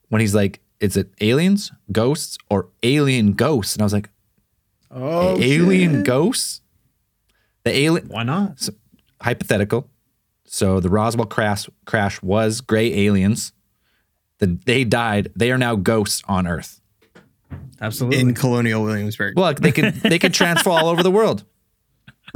when 0.09 0.21
he's 0.23 0.35
like, 0.35 0.61
"Is 0.81 0.97
it 0.97 1.11
aliens, 1.21 1.73
ghosts, 1.93 2.39
or 2.51 2.69
alien 2.83 3.33
ghosts?" 3.33 3.75
And 3.75 3.83
I 3.83 3.85
was 3.85 3.93
like, 3.93 4.11
Oh, 4.91 5.37
"Alien 5.41 6.03
ghosts." 6.03 6.61
The 7.65 7.77
alien 7.77 8.09
Why 8.09 8.23
not? 8.23 8.69
hypothetical. 9.21 9.91
So 10.47 10.79
the 10.81 10.89
Roswell 10.89 11.27
crash 11.27 11.69
crash 11.85 12.23
was 12.23 12.61
gray 12.61 12.93
aliens. 13.07 13.53
The, 14.39 14.59
they 14.65 14.85
died. 14.85 15.33
They 15.35 15.51
are 15.51 15.59
now 15.59 15.75
ghosts 15.77 16.23
on 16.29 16.47
Earth. 16.47 16.81
Absolutely. 17.81 18.21
in 18.21 18.35
Colonial 18.35 18.83
Williamsburg. 18.83 19.37
Well, 19.37 19.55
they 19.55 19.73
could 19.73 19.95
they 20.03 20.19
could 20.19 20.33
transfer 20.35 20.71
all 20.71 20.89
over 20.89 21.03
the 21.03 21.11
world. 21.11 21.45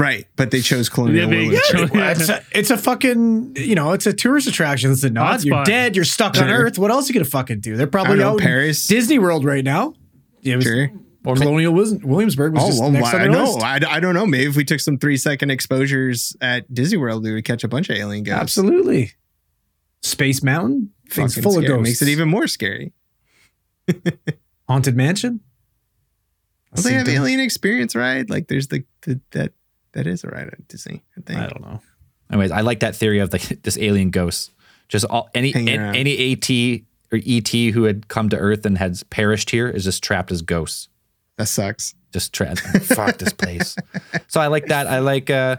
Right, 0.00 0.26
but 0.36 0.50
they 0.50 0.60
chose 0.60 0.88
Colonial 0.88 1.24
Yeah, 1.24 1.26
they- 1.30 1.46
Williamsburg. 1.48 1.94
Yeah. 1.94 2.10
it's, 2.10 2.28
a, 2.28 2.42
it's 2.52 2.70
a 2.70 2.76
fucking, 2.78 3.52
you 3.56 3.74
know, 3.74 3.92
it's 3.92 4.06
a 4.06 4.12
tourist 4.12 4.48
attraction. 4.48 4.90
Is 4.90 5.04
it 5.04 5.12
not? 5.12 5.44
You're 5.44 5.56
Hotspot. 5.56 5.64
dead. 5.66 5.94
You're 5.96 6.04
stuck 6.04 6.36
on 6.38 6.48
Earth. 6.50 6.78
What 6.78 6.90
else 6.90 7.08
are 7.08 7.12
you 7.12 7.20
gonna 7.20 7.24
fucking 7.30 7.60
do? 7.60 7.76
They're 7.76 7.86
probably 7.86 8.16
don't 8.16 8.34
out 8.34 8.40
Paris. 8.40 8.86
Disney 8.86 9.18
World 9.18 9.44
right 9.44 9.62
now. 9.64 9.94
Yeah, 10.40 10.56
was 10.56 10.64
Sure. 10.64 10.90
Or 11.24 11.36
Colonial 11.36 11.74
Wis- 11.74 11.92
Williamsburg 12.02 12.54
was 12.54 12.64
Oh, 12.64 12.66
just 12.68 12.80
well, 12.80 12.90
next 12.90 13.12
I 13.12 13.24
on 13.26 13.30
the 13.30 13.36
know. 13.36 13.44
list. 13.52 13.62
I, 13.62 13.78
I 13.88 14.00
don't 14.00 14.14
know. 14.14 14.24
Maybe 14.24 14.48
if 14.48 14.56
we 14.56 14.64
took 14.64 14.80
some 14.80 14.96
three 14.96 15.18
second 15.18 15.50
exposures 15.50 16.34
at 16.40 16.72
Disney 16.72 16.96
World, 16.96 17.22
we 17.24 17.32
would 17.34 17.44
catch 17.44 17.62
a 17.62 17.68
bunch 17.68 17.90
of 17.90 17.96
alien 17.96 18.24
ghosts. 18.24 18.40
Absolutely. 18.40 19.12
Space 20.02 20.42
Mountain, 20.42 20.92
things 21.10 21.34
Fucking 21.34 21.42
full 21.42 21.58
of 21.58 21.66
ghosts. 21.66 21.82
Makes 21.82 22.00
it 22.02 22.08
even 22.08 22.30
more 22.30 22.46
scary. 22.46 22.94
Haunted 24.68 24.96
Mansion. 24.96 25.40
Well, 26.74 26.84
they 26.84 26.92
have 26.94 27.06
them. 27.06 27.16
alien 27.16 27.40
experience 27.40 27.94
ride. 27.94 28.30
Like 28.30 28.48
there's 28.48 28.68
the, 28.68 28.84
the 29.02 29.20
that 29.32 29.52
that 29.92 30.06
is 30.06 30.24
a 30.24 30.28
ride 30.28 30.48
at 30.48 30.68
Disney. 30.68 31.02
I 31.16 31.20
think. 31.20 31.40
I 31.40 31.46
don't 31.46 31.62
know. 31.62 31.80
Anyways, 32.30 32.50
I 32.50 32.60
like 32.60 32.80
that 32.80 32.94
theory 32.96 33.18
of 33.18 33.32
like 33.32 33.42
this 33.62 33.78
alien 33.78 34.10
ghost. 34.10 34.52
Just 34.88 35.04
all 35.06 35.30
any 35.34 35.52
Hanging 35.52 35.78
an- 35.78 35.94
any 35.94 36.32
AT 36.32 36.82
or 37.12 37.18
ET 37.24 37.48
who 37.48 37.84
had 37.84 38.08
come 38.08 38.28
to 38.28 38.36
Earth 38.36 38.64
and 38.66 38.78
has 38.78 39.02
perished 39.04 39.50
here 39.50 39.68
is 39.68 39.84
just 39.84 40.02
trapped 40.02 40.30
as 40.30 40.42
ghosts. 40.42 40.88
That 41.36 41.46
sucks. 41.46 41.94
Just 42.12 42.32
tra- 42.32 42.56
fuck 42.82 43.18
this 43.18 43.32
place. 43.32 43.76
So 44.28 44.40
I 44.40 44.48
like 44.48 44.66
that. 44.66 44.86
I 44.86 44.98
like 44.98 45.30
uh 45.30 45.56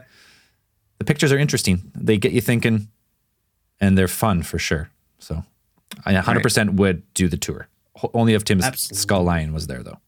the 0.97 1.05
pictures 1.05 1.31
are 1.31 1.37
interesting. 1.37 1.91
They 1.95 2.17
get 2.17 2.31
you 2.31 2.41
thinking, 2.41 2.87
and 3.79 3.97
they're 3.97 4.07
fun 4.07 4.43
for 4.43 4.59
sure. 4.59 4.91
So 5.19 5.43
I 6.05 6.13
100 6.13 6.43
percent 6.43 6.73
would 6.73 7.01
do 7.13 7.27
the 7.27 7.37
tour. 7.37 7.67
Only 8.13 8.33
if 8.33 8.43
Tim's 8.43 8.63
Absolutely. 8.63 8.97
Scullion 8.97 9.53
was 9.53 9.67
there 9.67 9.83
though. 9.83 9.99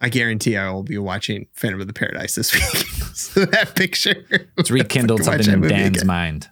Yeah. 0.00 0.06
I 0.06 0.08
guarantee 0.08 0.56
I 0.56 0.70
will 0.70 0.82
be 0.82 0.98
watching 0.98 1.46
Phantom 1.52 1.80
of 1.80 1.86
the 1.86 1.92
Paradise 1.92 2.34
this 2.34 2.54
week. 2.54 2.62
so 3.14 3.44
that 3.46 3.74
picture. 3.74 4.24
It's 4.56 4.70
rekindled 4.70 5.24
Fucking 5.24 5.42
something 5.44 5.64
in 5.64 5.68
Dan's 5.68 5.96
again. 5.98 6.06
mind. 6.06 6.48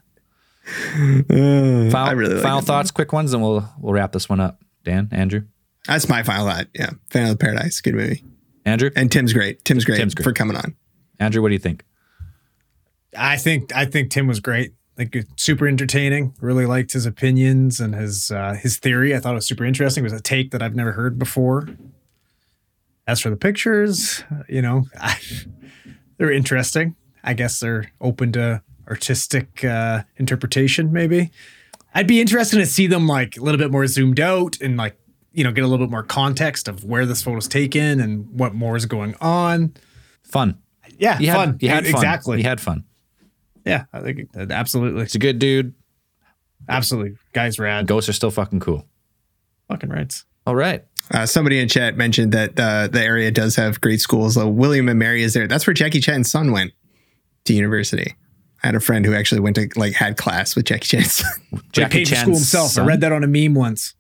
Uh, 0.67 1.91
Final, 1.91 2.15
really 2.15 2.35
like 2.35 2.43
final 2.43 2.59
it. 2.59 2.65
thoughts, 2.65 2.91
quick 2.91 3.13
ones, 3.13 3.33
and 3.33 3.43
we'll 3.43 3.67
we'll 3.81 3.93
wrap 3.95 4.13
this 4.13 4.29
one 4.29 4.41
up. 4.41 4.63
Dan, 4.85 5.09
Andrew, 5.13 5.43
That's 5.87 6.09
my 6.09 6.23
final 6.23 6.47
thought. 6.47 6.67
Yeah. 6.75 6.91
Phantom 7.11 7.33
of 7.33 7.39
the 7.39 7.43
Paradise. 7.45 7.81
Good 7.81 7.95
movie. 7.95 8.23
Andrew, 8.67 8.91
And 8.95 9.11
Tim's 9.11 9.33
great. 9.33 9.65
Tim's 9.65 9.85
great, 9.87 9.97
Tim's 9.97 10.15
great. 10.15 10.25
for 10.25 10.33
coming 10.33 10.57
on. 10.57 10.77
Andrew. 11.19 11.41
What 11.43 11.49
do 11.49 11.55
you 11.55 11.59
think? 11.59 11.85
I 13.17 13.37
think 13.39 13.75
I 13.75 13.87
think 13.87 14.11
Tim 14.11 14.27
was 14.27 14.41
great. 14.41 14.75
Like 14.99 15.17
super 15.37 15.67
entertaining. 15.67 16.35
Really 16.41 16.67
liked 16.67 16.93
his 16.93 17.07
opinions 17.07 17.81
and 17.81 17.95
his 17.95 18.31
uh, 18.31 18.55
his 18.55 18.79
theory. 18.79 19.15
I 19.17 19.21
thought 19.21 19.33
it 19.33 19.37
was 19.37 19.47
super 19.49 19.65
interesting. 19.65 20.03
It 20.05 20.11
was 20.11 20.13
a 20.13 20.21
take 20.21 20.51
that 20.51 20.61
I've 20.63 20.75
never 20.75 20.93
heard 20.93 21.19
before. 21.19 21.67
As 23.09 23.21
for 23.21 23.31
the 23.31 23.37
pictures, 23.37 24.23
you 24.51 24.61
know, 24.61 24.85
they're 26.19 26.31
interesting. 26.31 26.95
I 27.25 27.33
guess 27.33 27.59
they're 27.59 27.91
open 28.03 28.33
to 28.33 28.63
artistic 28.87 29.65
uh, 29.65 30.03
interpretation. 30.19 30.93
Maybe 30.93 31.31
I'd 31.95 32.07
be 32.07 32.21
interested 32.21 32.59
to 32.59 32.67
see 32.67 32.87
them 32.87 33.07
like 33.07 33.39
a 33.39 33.41
little 33.41 33.59
bit 33.59 33.71
more 33.71 33.87
zoomed 33.87 34.21
out 34.21 34.61
and 34.61 34.77
like 34.77 34.99
you 35.33 35.43
know 35.43 35.53
get 35.53 35.65
a 35.65 35.67
little 35.67 35.87
bit 35.87 35.91
more 35.91 36.03
context 36.03 36.69
of 36.69 36.85
where 36.85 37.07
this 37.07 37.23
photo's 37.23 37.49
taken 37.49 37.99
and 37.99 38.29
what 38.31 38.55
more 38.55 38.77
is 38.77 38.85
going 38.85 39.15
on. 39.23 39.73
Fun. 40.23 40.59
Yeah, 40.99 41.19
You 41.19 41.29
had, 41.29 41.35
fun. 41.37 41.59
You 41.61 41.69
had 41.71 41.85
fun. 41.87 41.95
exactly. 41.95 42.39
You 42.39 42.45
had 42.45 42.61
fun. 42.61 42.85
yeah, 43.65 43.85
I 43.91 44.01
think 44.01 44.29
absolutely. 44.37 45.05
He's 45.05 45.15
a 45.15 45.19
good 45.19 45.39
dude. 45.39 45.75
Absolutely. 46.69 47.17
Guys 47.33 47.59
rad. 47.59 47.87
Ghosts 47.87 48.11
are 48.11 48.13
still 48.13 48.31
fucking 48.31 48.61
cool. 48.61 48.85
Fucking 49.69 49.89
rights. 49.89 50.27
All 50.47 50.55
right. 50.57 50.85
Uh, 51.13 51.25
somebody 51.27 51.59
in 51.59 51.69
chat 51.69 51.97
mentioned 51.97 52.33
that 52.33 52.59
uh, 52.59 52.87
the 52.89 53.03
area 53.03 53.31
does 53.31 53.57
have 53.57 53.81
great 53.81 54.01
schools. 54.01 54.37
Uh, 54.37 54.47
William 54.49 54.89
and 54.89 54.99
Mary 54.99 55.23
is 55.23 55.35
there. 55.35 55.47
That's 55.47 55.67
where 55.67 55.75
Jackie 55.75 56.01
Chan's 56.01 56.31
son 56.31 56.53
went 56.53 56.73
to 57.47 57.55
university. 57.55 58.15
I 58.63 58.67
had 58.69 58.75
a 58.75 58.81
friend 58.81 59.07
who 59.07 59.15
actually 59.15 59.41
went 59.41 59.57
to 59.57 59.69
like 59.77 59.95
had 59.95 60.17
class 60.17 60.55
with 60.57 60.67
Jackie 60.67 60.87
Chan's 60.99 61.13
son. 61.15 61.31
He 61.75 61.85
paid 61.87 62.09
school 62.09 62.35
himself. 62.35 62.77
I 62.79 62.85
read 62.85 63.01
that 63.03 63.13
on 63.13 63.23
a 63.25 63.27
meme 63.29 63.55
once. 63.55 63.95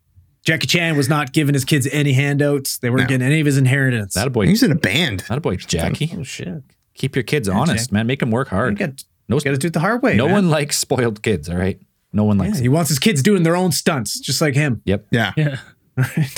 Jackie 0.44 0.66
Chan 0.66 0.96
was 0.96 1.08
not 1.08 1.32
giving 1.32 1.54
his 1.54 1.64
kids 1.64 1.86
any 1.92 2.12
handouts. 2.12 2.78
They 2.78 2.90
weren't 2.90 3.02
No. 3.02 3.06
getting 3.08 3.26
any 3.26 3.40
of 3.40 3.46
his 3.46 3.56
inheritance. 3.58 4.14
That 4.14 4.26
a 4.26 4.30
boy. 4.30 4.46
He's 4.46 4.62
in 4.62 4.72
a 4.72 4.76
band. 4.76 5.20
That 5.28 5.38
a 5.38 5.40
boy, 5.40 5.56
Jackie. 5.56 6.10
oh 6.16 6.22
shit! 6.22 6.62
Keep 6.94 7.14
your 7.16 7.22
kids 7.22 7.48
honest, 7.48 7.86
Jack. 7.88 7.92
man. 7.92 8.06
Make 8.06 8.20
them 8.20 8.30
work 8.30 8.50
You 8.50 8.56
hard. 8.56 8.78
got, 8.78 9.04
No, 9.28 9.36
got 9.38 9.50
to 9.50 9.58
do 9.58 9.66
it 9.68 9.72
the 9.74 9.80
hard 9.80 10.02
way. 10.02 10.16
no 10.16 10.24
man. 10.26 10.34
one 10.34 10.50
likes 10.50 10.78
spoiled 10.78 11.22
kids. 11.22 11.48
All 11.48 11.56
right. 11.56 11.78
No 12.12 12.24
one 12.24 12.38
Yeah, 12.38 12.44
likes. 12.46 12.58
he 12.58 12.68
wants 12.68 12.88
his 12.88 12.98
kids 12.98 13.22
doing 13.22 13.42
their 13.42 13.54
own 13.56 13.70
stunts, 13.72 14.18
just 14.18 14.40
like 14.40 14.54
him. 14.54 14.80
Yep. 14.86 15.06
Yeah. 15.10 15.32
Yeah. 15.36 15.58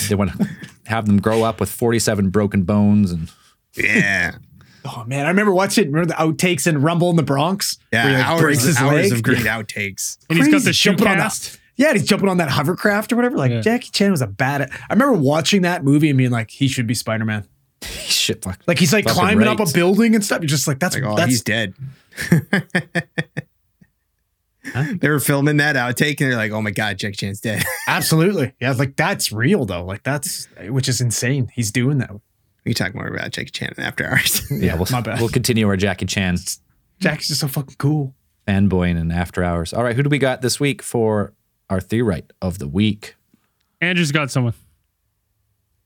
They 0.09 0.15
want 0.15 0.31
to 0.31 0.49
have 0.85 1.05
them 1.05 1.19
grow 1.21 1.43
up 1.43 1.59
with 1.59 1.69
47 1.69 2.29
broken 2.29 2.63
bones 2.63 3.11
and 3.11 3.31
Yeah. 3.75 4.35
Oh 4.83 5.03
man, 5.05 5.25
I 5.25 5.29
remember 5.29 5.53
watching. 5.53 5.91
Remember 5.91 6.07
the 6.07 6.15
outtakes 6.15 6.65
in 6.67 6.81
Rumble 6.81 7.09
in 7.11 7.15
the 7.15 7.23
Bronx? 7.23 7.77
Yeah. 7.93 8.03
Where 8.05 8.11
he, 8.11 8.17
like, 8.17 8.25
hours 8.27 8.41
breaks 8.41 8.63
his 8.63 8.77
hours 8.77 8.91
leg? 9.09 9.11
of 9.13 9.21
great 9.23 9.39
outtakes. 9.45 10.17
And 10.29 10.37
he's 10.39 10.47
got 10.47 10.53
Crazy. 10.53 10.65
the 10.65 10.73
shoe 10.73 10.89
Jumping 10.91 11.07
on 11.07 11.17
that- 11.17 11.23
cast. 11.23 11.59
Yeah, 11.77 11.89
and 11.89 11.97
he's 11.99 12.07
jumping 12.07 12.29
on 12.29 12.37
that 12.37 12.49
hovercraft 12.49 13.11
or 13.11 13.15
whatever. 13.15 13.37
Like 13.37 13.51
Yeah. 13.51 13.61
Jackie 13.61 13.89
Chan 13.91 14.11
was 14.11 14.21
a 14.21 14.27
bad. 14.27 14.63
I 14.63 14.93
remember 14.93 15.13
watching 15.13 15.61
that 15.63 15.83
movie 15.83 16.09
and 16.09 16.17
being 16.17 16.29
like, 16.31 16.51
he 16.51 16.67
should 16.67 16.85
be 16.87 16.93
Spider 16.93 17.25
Man. 17.25 17.47
shit. 17.83 18.43
Fuck. 18.43 18.59
Like 18.67 18.77
he's 18.79 18.91
like 18.93 19.05
Fucking 19.05 19.19
climbing 19.19 19.47
up 19.47 19.59
a 19.59 19.65
building 19.73 20.13
and 20.13 20.23
stuff. 20.23 20.41
You're 20.41 20.47
just 20.47 20.67
like, 20.67 20.79
that's 20.79 20.95
Like, 20.95 21.03
oh, 21.05 21.15
that's 21.15 21.29
he's 21.31 21.41
dead. 21.43 21.73
They 24.73 25.09
were 25.09 25.19
filming 25.19 25.57
that 25.57 25.75
outtake 25.75 26.21
and 26.21 26.31
they're 26.31 26.35
like, 26.37 26.51
oh 26.51 26.61
my 26.61 26.71
God, 26.71 26.97
Jackie 26.97 27.15
Chan's 27.15 27.39
dead. 27.41 27.63
Absolutely. 27.87 28.53
Yeah, 28.59 28.71
like 28.73 28.95
that's 28.95 29.31
real 29.31 29.65
though. 29.65 29.83
Like 29.85 30.03
that's 30.03 30.47
which 30.67 30.87
is 30.87 31.01
insane. 31.01 31.49
He's 31.53 31.71
doing 31.71 31.97
that. 31.99 32.11
we 32.65 32.73
talk 32.73 32.93
more 32.95 33.07
about 33.07 33.31
Jackie 33.31 33.49
Chan 33.51 33.73
in 33.77 33.83
after 33.83 34.05
hours. 34.05 34.41
Yeah, 34.51 34.75
we'll, 34.75 34.87
my 34.91 35.01
bad. 35.01 35.19
we'll 35.19 35.29
continue 35.29 35.67
our 35.67 35.77
Jackie 35.77 36.05
Chan 36.05 36.37
Jack's 36.99 37.27
just 37.27 37.41
so 37.41 37.47
fucking 37.47 37.75
cool. 37.79 38.13
fanboying 38.47 38.99
and 38.99 39.11
after 39.11 39.43
hours. 39.43 39.73
All 39.73 39.83
right. 39.83 39.95
Who 39.95 40.03
do 40.03 40.09
we 40.09 40.19
got 40.19 40.41
this 40.41 40.59
week 40.59 40.81
for 40.81 41.33
our 41.69 41.81
theorite 41.81 42.31
of 42.41 42.59
the 42.59 42.67
week? 42.67 43.15
Andrew's 43.81 44.11
got 44.11 44.29
someone. 44.29 44.53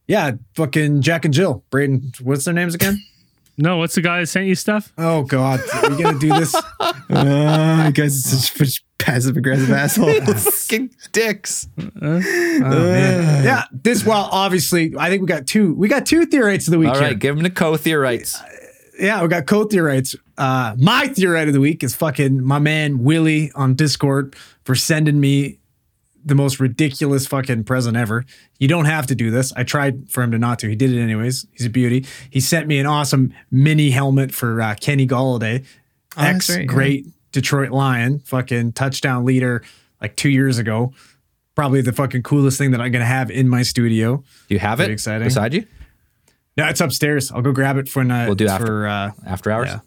Yeah, 0.08 0.34
fucking 0.56 1.02
Jack 1.02 1.26
and 1.26 1.34
Jill. 1.34 1.64
Braden, 1.70 2.12
what's 2.22 2.46
their 2.46 2.54
names 2.54 2.76
again? 2.76 3.02
No, 3.58 3.78
what's 3.78 3.96
the 3.96 4.02
guy 4.02 4.20
that 4.20 4.28
sent 4.28 4.48
you 4.48 4.56
stuff? 4.56 4.92
Oh 4.98 5.24
God, 5.24 5.62
are 5.74 5.90
we 5.90 6.02
gonna 6.02 6.20
do 6.20 6.30
this? 6.30 6.56
Uh, 7.08 7.84
you 7.86 7.92
guys 7.94 8.34
are 8.34 8.38
such 8.66 8.84
passive 8.98 9.38
aggressive 9.38 9.70
assholes. 9.70 10.44
Fucking 10.68 10.90
dicks. 11.12 11.68
Oh 11.80 12.20
man. 12.20 13.44
Yeah, 13.44 13.64
this 13.72 14.04
well, 14.04 14.28
obviously, 14.32 14.94
I 14.98 15.10
think 15.10 15.22
we 15.22 15.28
got 15.28 15.46
two. 15.46 15.76
We 15.76 15.88
got 15.88 16.06
two 16.08 16.26
theorites 16.26 16.68
of 16.68 16.72
the 16.72 16.80
week. 16.80 16.90
All 16.90 16.96
here. 16.96 17.04
right. 17.04 17.20
Give 17.20 17.38
him 17.38 17.44
the 17.44 17.52
co-theorites. 17.52 18.42
yeah, 19.00 19.22
we 19.22 19.28
got 19.28 19.46
co-theorites. 19.46 20.16
Uh, 20.38 20.76
my 20.80 21.08
theorite 21.08 21.48
of 21.48 21.54
the 21.54 21.60
week 21.60 21.84
is 21.84 21.96
fucking 21.96 22.44
my 22.44 22.58
man 22.60 23.04
Willie 23.04 23.52
on 23.54 23.76
Discord 23.76 24.36
for 24.64 24.74
sending 24.74 25.20
me 25.20 25.60
the 26.26 26.36
most 26.36 26.60
ridiculous 26.60 27.28
fucking 27.28 27.64
present 27.66 27.96
ever. 27.96 28.26
You 28.60 28.68
don't 28.68 28.86
have 28.86 29.06
to 29.08 29.16
do 29.16 29.30
this. 29.30 29.54
I 29.56 29.64
tried 29.64 30.10
for 30.10 30.24
him 30.24 30.32
to 30.32 30.40
not 30.40 30.58
to. 30.60 30.68
He 30.68 30.76
did 30.76 30.92
it 30.92 31.00
anyways. 31.00 31.46
He's 31.52 31.68
a 31.68 31.70
beauty. 31.70 32.06
He 32.30 32.40
sent 32.40 32.68
me 32.68 32.80
an 32.80 32.88
awesome 32.88 33.32
mini 33.52 33.92
helmet 33.92 34.34
for 34.34 34.60
uh, 34.62 34.76
Kenny 34.82 35.08
Golladay, 35.08 35.64
Oh, 36.18 36.24
ex 36.24 36.50
right, 36.50 36.60
yeah. 36.62 36.66
great 36.66 37.06
Detroit 37.32 37.70
Lion, 37.72 38.20
fucking 38.20 38.72
touchdown 38.74 39.24
leader, 39.26 39.62
like 40.02 40.16
two 40.16 40.30
years 40.30 40.58
ago. 40.58 40.94
Probably 41.56 41.82
the 41.82 41.94
fucking 41.94 42.24
coolest 42.24 42.58
thing 42.58 42.72
that 42.72 42.82
I'm 42.82 42.92
gonna 42.92 43.06
have 43.06 43.30
in 43.30 43.48
my 43.48 43.62
studio. 43.62 44.18
Do 44.48 44.56
you 44.56 44.60
have 44.60 44.78
Pretty 44.80 44.92
it 44.92 44.96
exciting. 44.96 45.28
beside 45.28 45.54
you 45.54 45.66
No, 46.58 46.68
it's 46.68 46.82
upstairs. 46.82 47.32
I'll 47.32 47.42
go 47.42 47.52
grab 47.52 47.78
it 47.78 47.88
for 47.88 48.02
uh, 48.02 48.26
We'll 48.26 48.36
do 48.36 48.48
after. 48.48 48.66
for 48.66 48.88
uh, 48.88 49.12
after 49.26 49.52
hours? 49.52 49.70
yeah. 49.70 49.80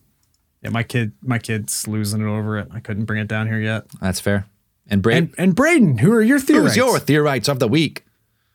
Yeah, 0.62 0.70
my 0.70 0.82
kid, 0.82 1.12
my 1.22 1.38
kid's 1.38 1.86
losing 1.86 2.20
it 2.20 2.26
over 2.26 2.58
it. 2.58 2.68
I 2.72 2.80
couldn't 2.80 3.04
bring 3.04 3.20
it 3.20 3.28
down 3.28 3.46
here 3.46 3.60
yet. 3.60 3.84
That's 4.00 4.18
fair. 4.20 4.46
And 4.88 5.02
Braden, 5.02 5.24
And 5.36 5.48
and 5.48 5.54
Braden, 5.54 5.98
who 5.98 6.12
are 6.12 6.22
your 6.22 6.40
theories? 6.40 6.68
who's 6.74 6.76
your 6.76 6.98
theorites 6.98 7.48
of 7.48 7.58
the 7.58 7.68
week? 7.68 8.04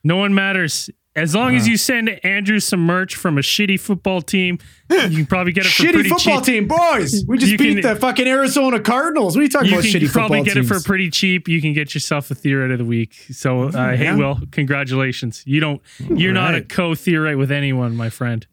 No 0.02 0.16
one 0.16 0.34
matters. 0.34 0.90
As 1.16 1.32
long 1.32 1.54
as 1.54 1.68
you 1.68 1.76
send 1.76 2.08
Andrew 2.24 2.58
some 2.58 2.80
merch 2.80 3.14
from 3.14 3.38
a 3.38 3.40
shitty 3.40 3.78
football 3.78 4.20
team, 4.20 4.58
you 4.90 4.98
can 5.18 5.26
probably 5.26 5.52
get 5.52 5.64
it 5.64 5.68
for 5.68 5.84
shitty 5.84 5.92
pretty 5.92 6.08
football 6.08 6.38
cheap. 6.40 6.44
team, 6.44 6.66
boys? 6.66 7.24
We 7.28 7.38
just 7.38 7.52
You 7.52 7.58
beat 7.58 7.80
can- 7.82 7.94
the 7.94 8.00
fucking 8.00 8.26
Arizona 8.26 8.80
Cardinals. 8.80 9.36
What 9.36 9.40
are 9.40 9.44
you 9.44 9.48
talking 9.48 9.68
You 9.70 9.74
about? 9.78 9.84
can 9.88 10.00
shitty 10.00 10.12
probably 10.12 10.38
football 10.40 10.54
get 10.54 10.64
it 10.64 10.66
for 10.66 10.80
pretty 10.80 11.10
cheap. 11.10 11.46
You 11.48 11.60
can 11.60 11.72
get 11.72 11.94
yourself 11.94 12.32
a 12.32 12.34
theorite 12.34 12.72
of 12.72 12.78
the 12.78 12.84
week. 12.84 13.14
So, 13.30 13.68
uh, 13.68 13.96
hey. 13.96 14.12
Will, 14.16 14.40
congratulations. 14.50 15.44
You 15.46 15.60
don't. 15.60 15.80
You're 16.10 16.32
not 16.32 16.56
a 16.56 16.62
co-theorite 16.62 17.38
with 17.38 17.52
anyone, 17.52 17.94
my 17.96 18.10
friend. 18.10 18.44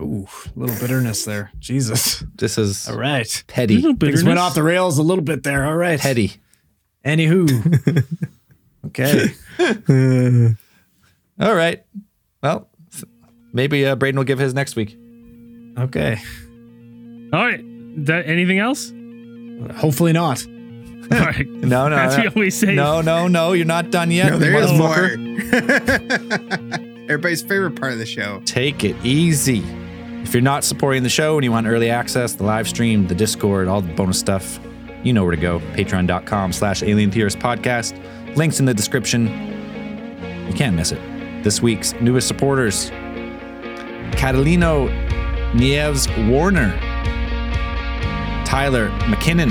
Ooh, 0.00 0.28
a 0.56 0.58
little 0.58 0.76
bitterness 0.78 1.24
there. 1.24 1.50
Jesus. 1.58 2.22
This 2.36 2.58
is 2.58 2.88
All 2.88 2.96
right. 2.96 3.42
petty. 3.48 3.80
Things 3.94 4.22
went 4.22 4.38
off 4.38 4.54
the 4.54 4.62
rails 4.62 4.98
a 4.98 5.02
little 5.02 5.24
bit 5.24 5.42
there. 5.42 5.64
All 5.66 5.76
right. 5.76 5.98
Petty. 5.98 6.34
Anywho. 7.08 8.04
okay. 8.86 9.34
All 11.40 11.54
right. 11.54 11.82
Well, 12.42 12.68
maybe 13.52 13.86
uh, 13.86 13.96
Braden 13.96 14.18
will 14.18 14.24
give 14.24 14.38
his 14.38 14.52
next 14.52 14.76
week. 14.76 14.96
Okay. 15.78 16.20
All 17.32 17.44
right. 17.44 17.64
That 18.04 18.26
anything 18.26 18.58
else? 18.58 18.92
Hopefully 19.76 20.12
not. 20.12 20.44
All 21.12 21.18
right. 21.18 21.48
No, 21.48 21.88
no, 21.88 21.96
That's 21.96 22.18
no. 22.18 22.24
what 22.24 22.34
we 22.34 22.40
always 22.42 22.58
say. 22.58 22.74
No, 22.74 23.00
no, 23.00 23.26
no. 23.26 23.54
You're 23.54 23.64
not 23.64 23.90
done 23.90 24.10
yet. 24.10 24.32
no, 24.32 24.38
there 24.38 24.54
is 24.56 24.72
more. 24.74 25.12
everybody's 27.08 27.40
favorite 27.40 27.80
part 27.80 27.92
of 27.92 27.98
the 27.98 28.06
show. 28.06 28.42
Take 28.44 28.84
it 28.84 28.96
easy. 29.02 29.62
If 30.22 30.34
you're 30.34 30.42
not 30.42 30.62
supporting 30.62 31.04
the 31.04 31.08
show 31.08 31.38
and 31.38 31.44
you 31.44 31.52
want 31.52 31.66
early 31.66 31.88
access, 31.88 32.34
the 32.34 32.44
live 32.44 32.68
stream, 32.68 33.06
the 33.06 33.14
Discord, 33.14 33.66
all 33.66 33.80
the 33.80 33.94
bonus 33.94 34.18
stuff, 34.18 34.60
you 35.02 35.12
know 35.12 35.24
where 35.24 35.34
to 35.34 35.40
go. 35.40 35.60
Patreon.com 35.60 36.52
slash 36.52 36.82
Alien 36.82 37.10
Theorist 37.10 37.38
Podcast. 37.38 37.96
Links 38.36 38.60
in 38.60 38.66
the 38.66 38.74
description. 38.74 39.26
You 40.46 40.54
can't 40.54 40.76
miss 40.76 40.92
it. 40.92 41.00
This 41.44 41.62
week's 41.62 41.92
newest 41.94 42.26
supporters 42.28 42.90
Catalino 44.12 44.88
Nieves 45.54 46.08
Warner, 46.28 46.72
Tyler 48.44 48.88
McKinnon, 49.06 49.50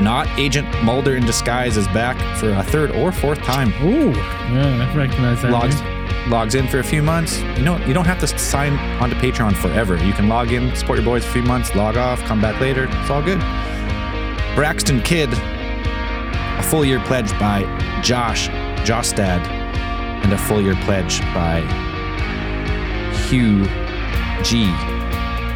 not 0.00 0.26
Agent 0.38 0.66
Mulder 0.82 1.16
in 1.16 1.24
disguise 1.24 1.76
is 1.76 1.86
back 1.88 2.16
for 2.38 2.50
a 2.50 2.62
third 2.62 2.90
or 2.92 3.12
fourth 3.12 3.38
time. 3.38 3.68
Ooh, 3.82 4.10
yeah, 4.10 4.88
I 4.90 4.96
recognize 4.96 5.42
that. 5.42 5.50
Logs 5.50 5.80
name. 5.80 5.97
Logs 6.30 6.54
in 6.54 6.66
for 6.68 6.78
a 6.78 6.84
few 6.84 7.02
months. 7.02 7.40
You 7.56 7.62
know, 7.62 7.78
you 7.86 7.94
don't 7.94 8.06
have 8.06 8.20
to 8.20 8.26
sign 8.26 8.74
onto 9.00 9.16
Patreon 9.16 9.56
forever. 9.56 9.96
You 10.04 10.12
can 10.12 10.28
log 10.28 10.52
in, 10.52 10.74
support 10.76 10.98
your 10.98 11.04
boys 11.04 11.24
for 11.24 11.30
a 11.30 11.32
few 11.34 11.42
months, 11.42 11.74
log 11.74 11.96
off, 11.96 12.20
come 12.24 12.40
back 12.40 12.60
later. 12.60 12.88
It's 12.90 13.10
all 13.10 13.22
good. 13.22 13.38
Braxton 14.54 15.02
Kidd, 15.02 15.30
a 15.32 16.62
full 16.62 16.84
year 16.84 17.00
pledge 17.00 17.30
by 17.38 17.62
Josh 18.02 18.48
Jostad, 18.84 19.46
and 20.24 20.32
a 20.32 20.38
full 20.38 20.60
year 20.60 20.74
pledge 20.82 21.20
by 21.34 21.60
Hugh 23.28 23.64
G. 24.42 24.66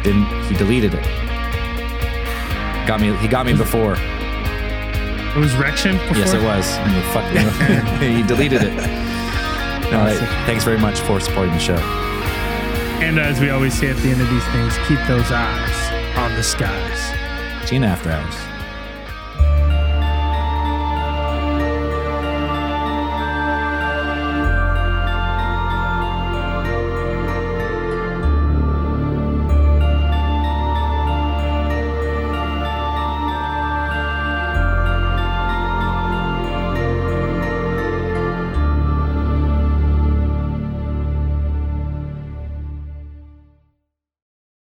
Then 0.03 0.25
he 0.47 0.55
deleted 0.55 0.93
it. 0.93 1.03
Got 2.87 2.99
me. 2.99 3.15
He 3.17 3.27
got 3.27 3.45
me 3.45 3.53
before. 3.53 3.95
It 3.95 5.39
was 5.39 5.55
Rection? 5.55 5.95
Yes, 6.15 6.33
it 6.33 6.43
was. 6.43 6.75
Fuck, 7.13 7.25
he 8.01 8.21
deleted 8.23 8.61
it. 8.61 9.12
All 9.85 9.99
right. 9.99 10.17
Thanks 10.45 10.63
very 10.63 10.79
much 10.79 10.99
for 11.01 11.19
supporting 11.19 11.53
the 11.53 11.59
show. 11.59 11.77
And 13.03 13.19
as 13.19 13.39
we 13.39 13.49
always 13.49 13.73
say 13.73 13.89
at 13.89 13.97
the 13.97 14.09
end 14.09 14.21
of 14.21 14.29
these 14.29 14.45
things, 14.47 14.77
keep 14.87 14.99
those 15.07 15.31
eyes 15.31 16.17
on 16.17 16.33
the 16.35 16.43
skies. 16.43 16.99
See 17.67 17.75
you 17.75 17.81
in 17.81 17.83
after 17.83 18.11
hours. 18.11 18.42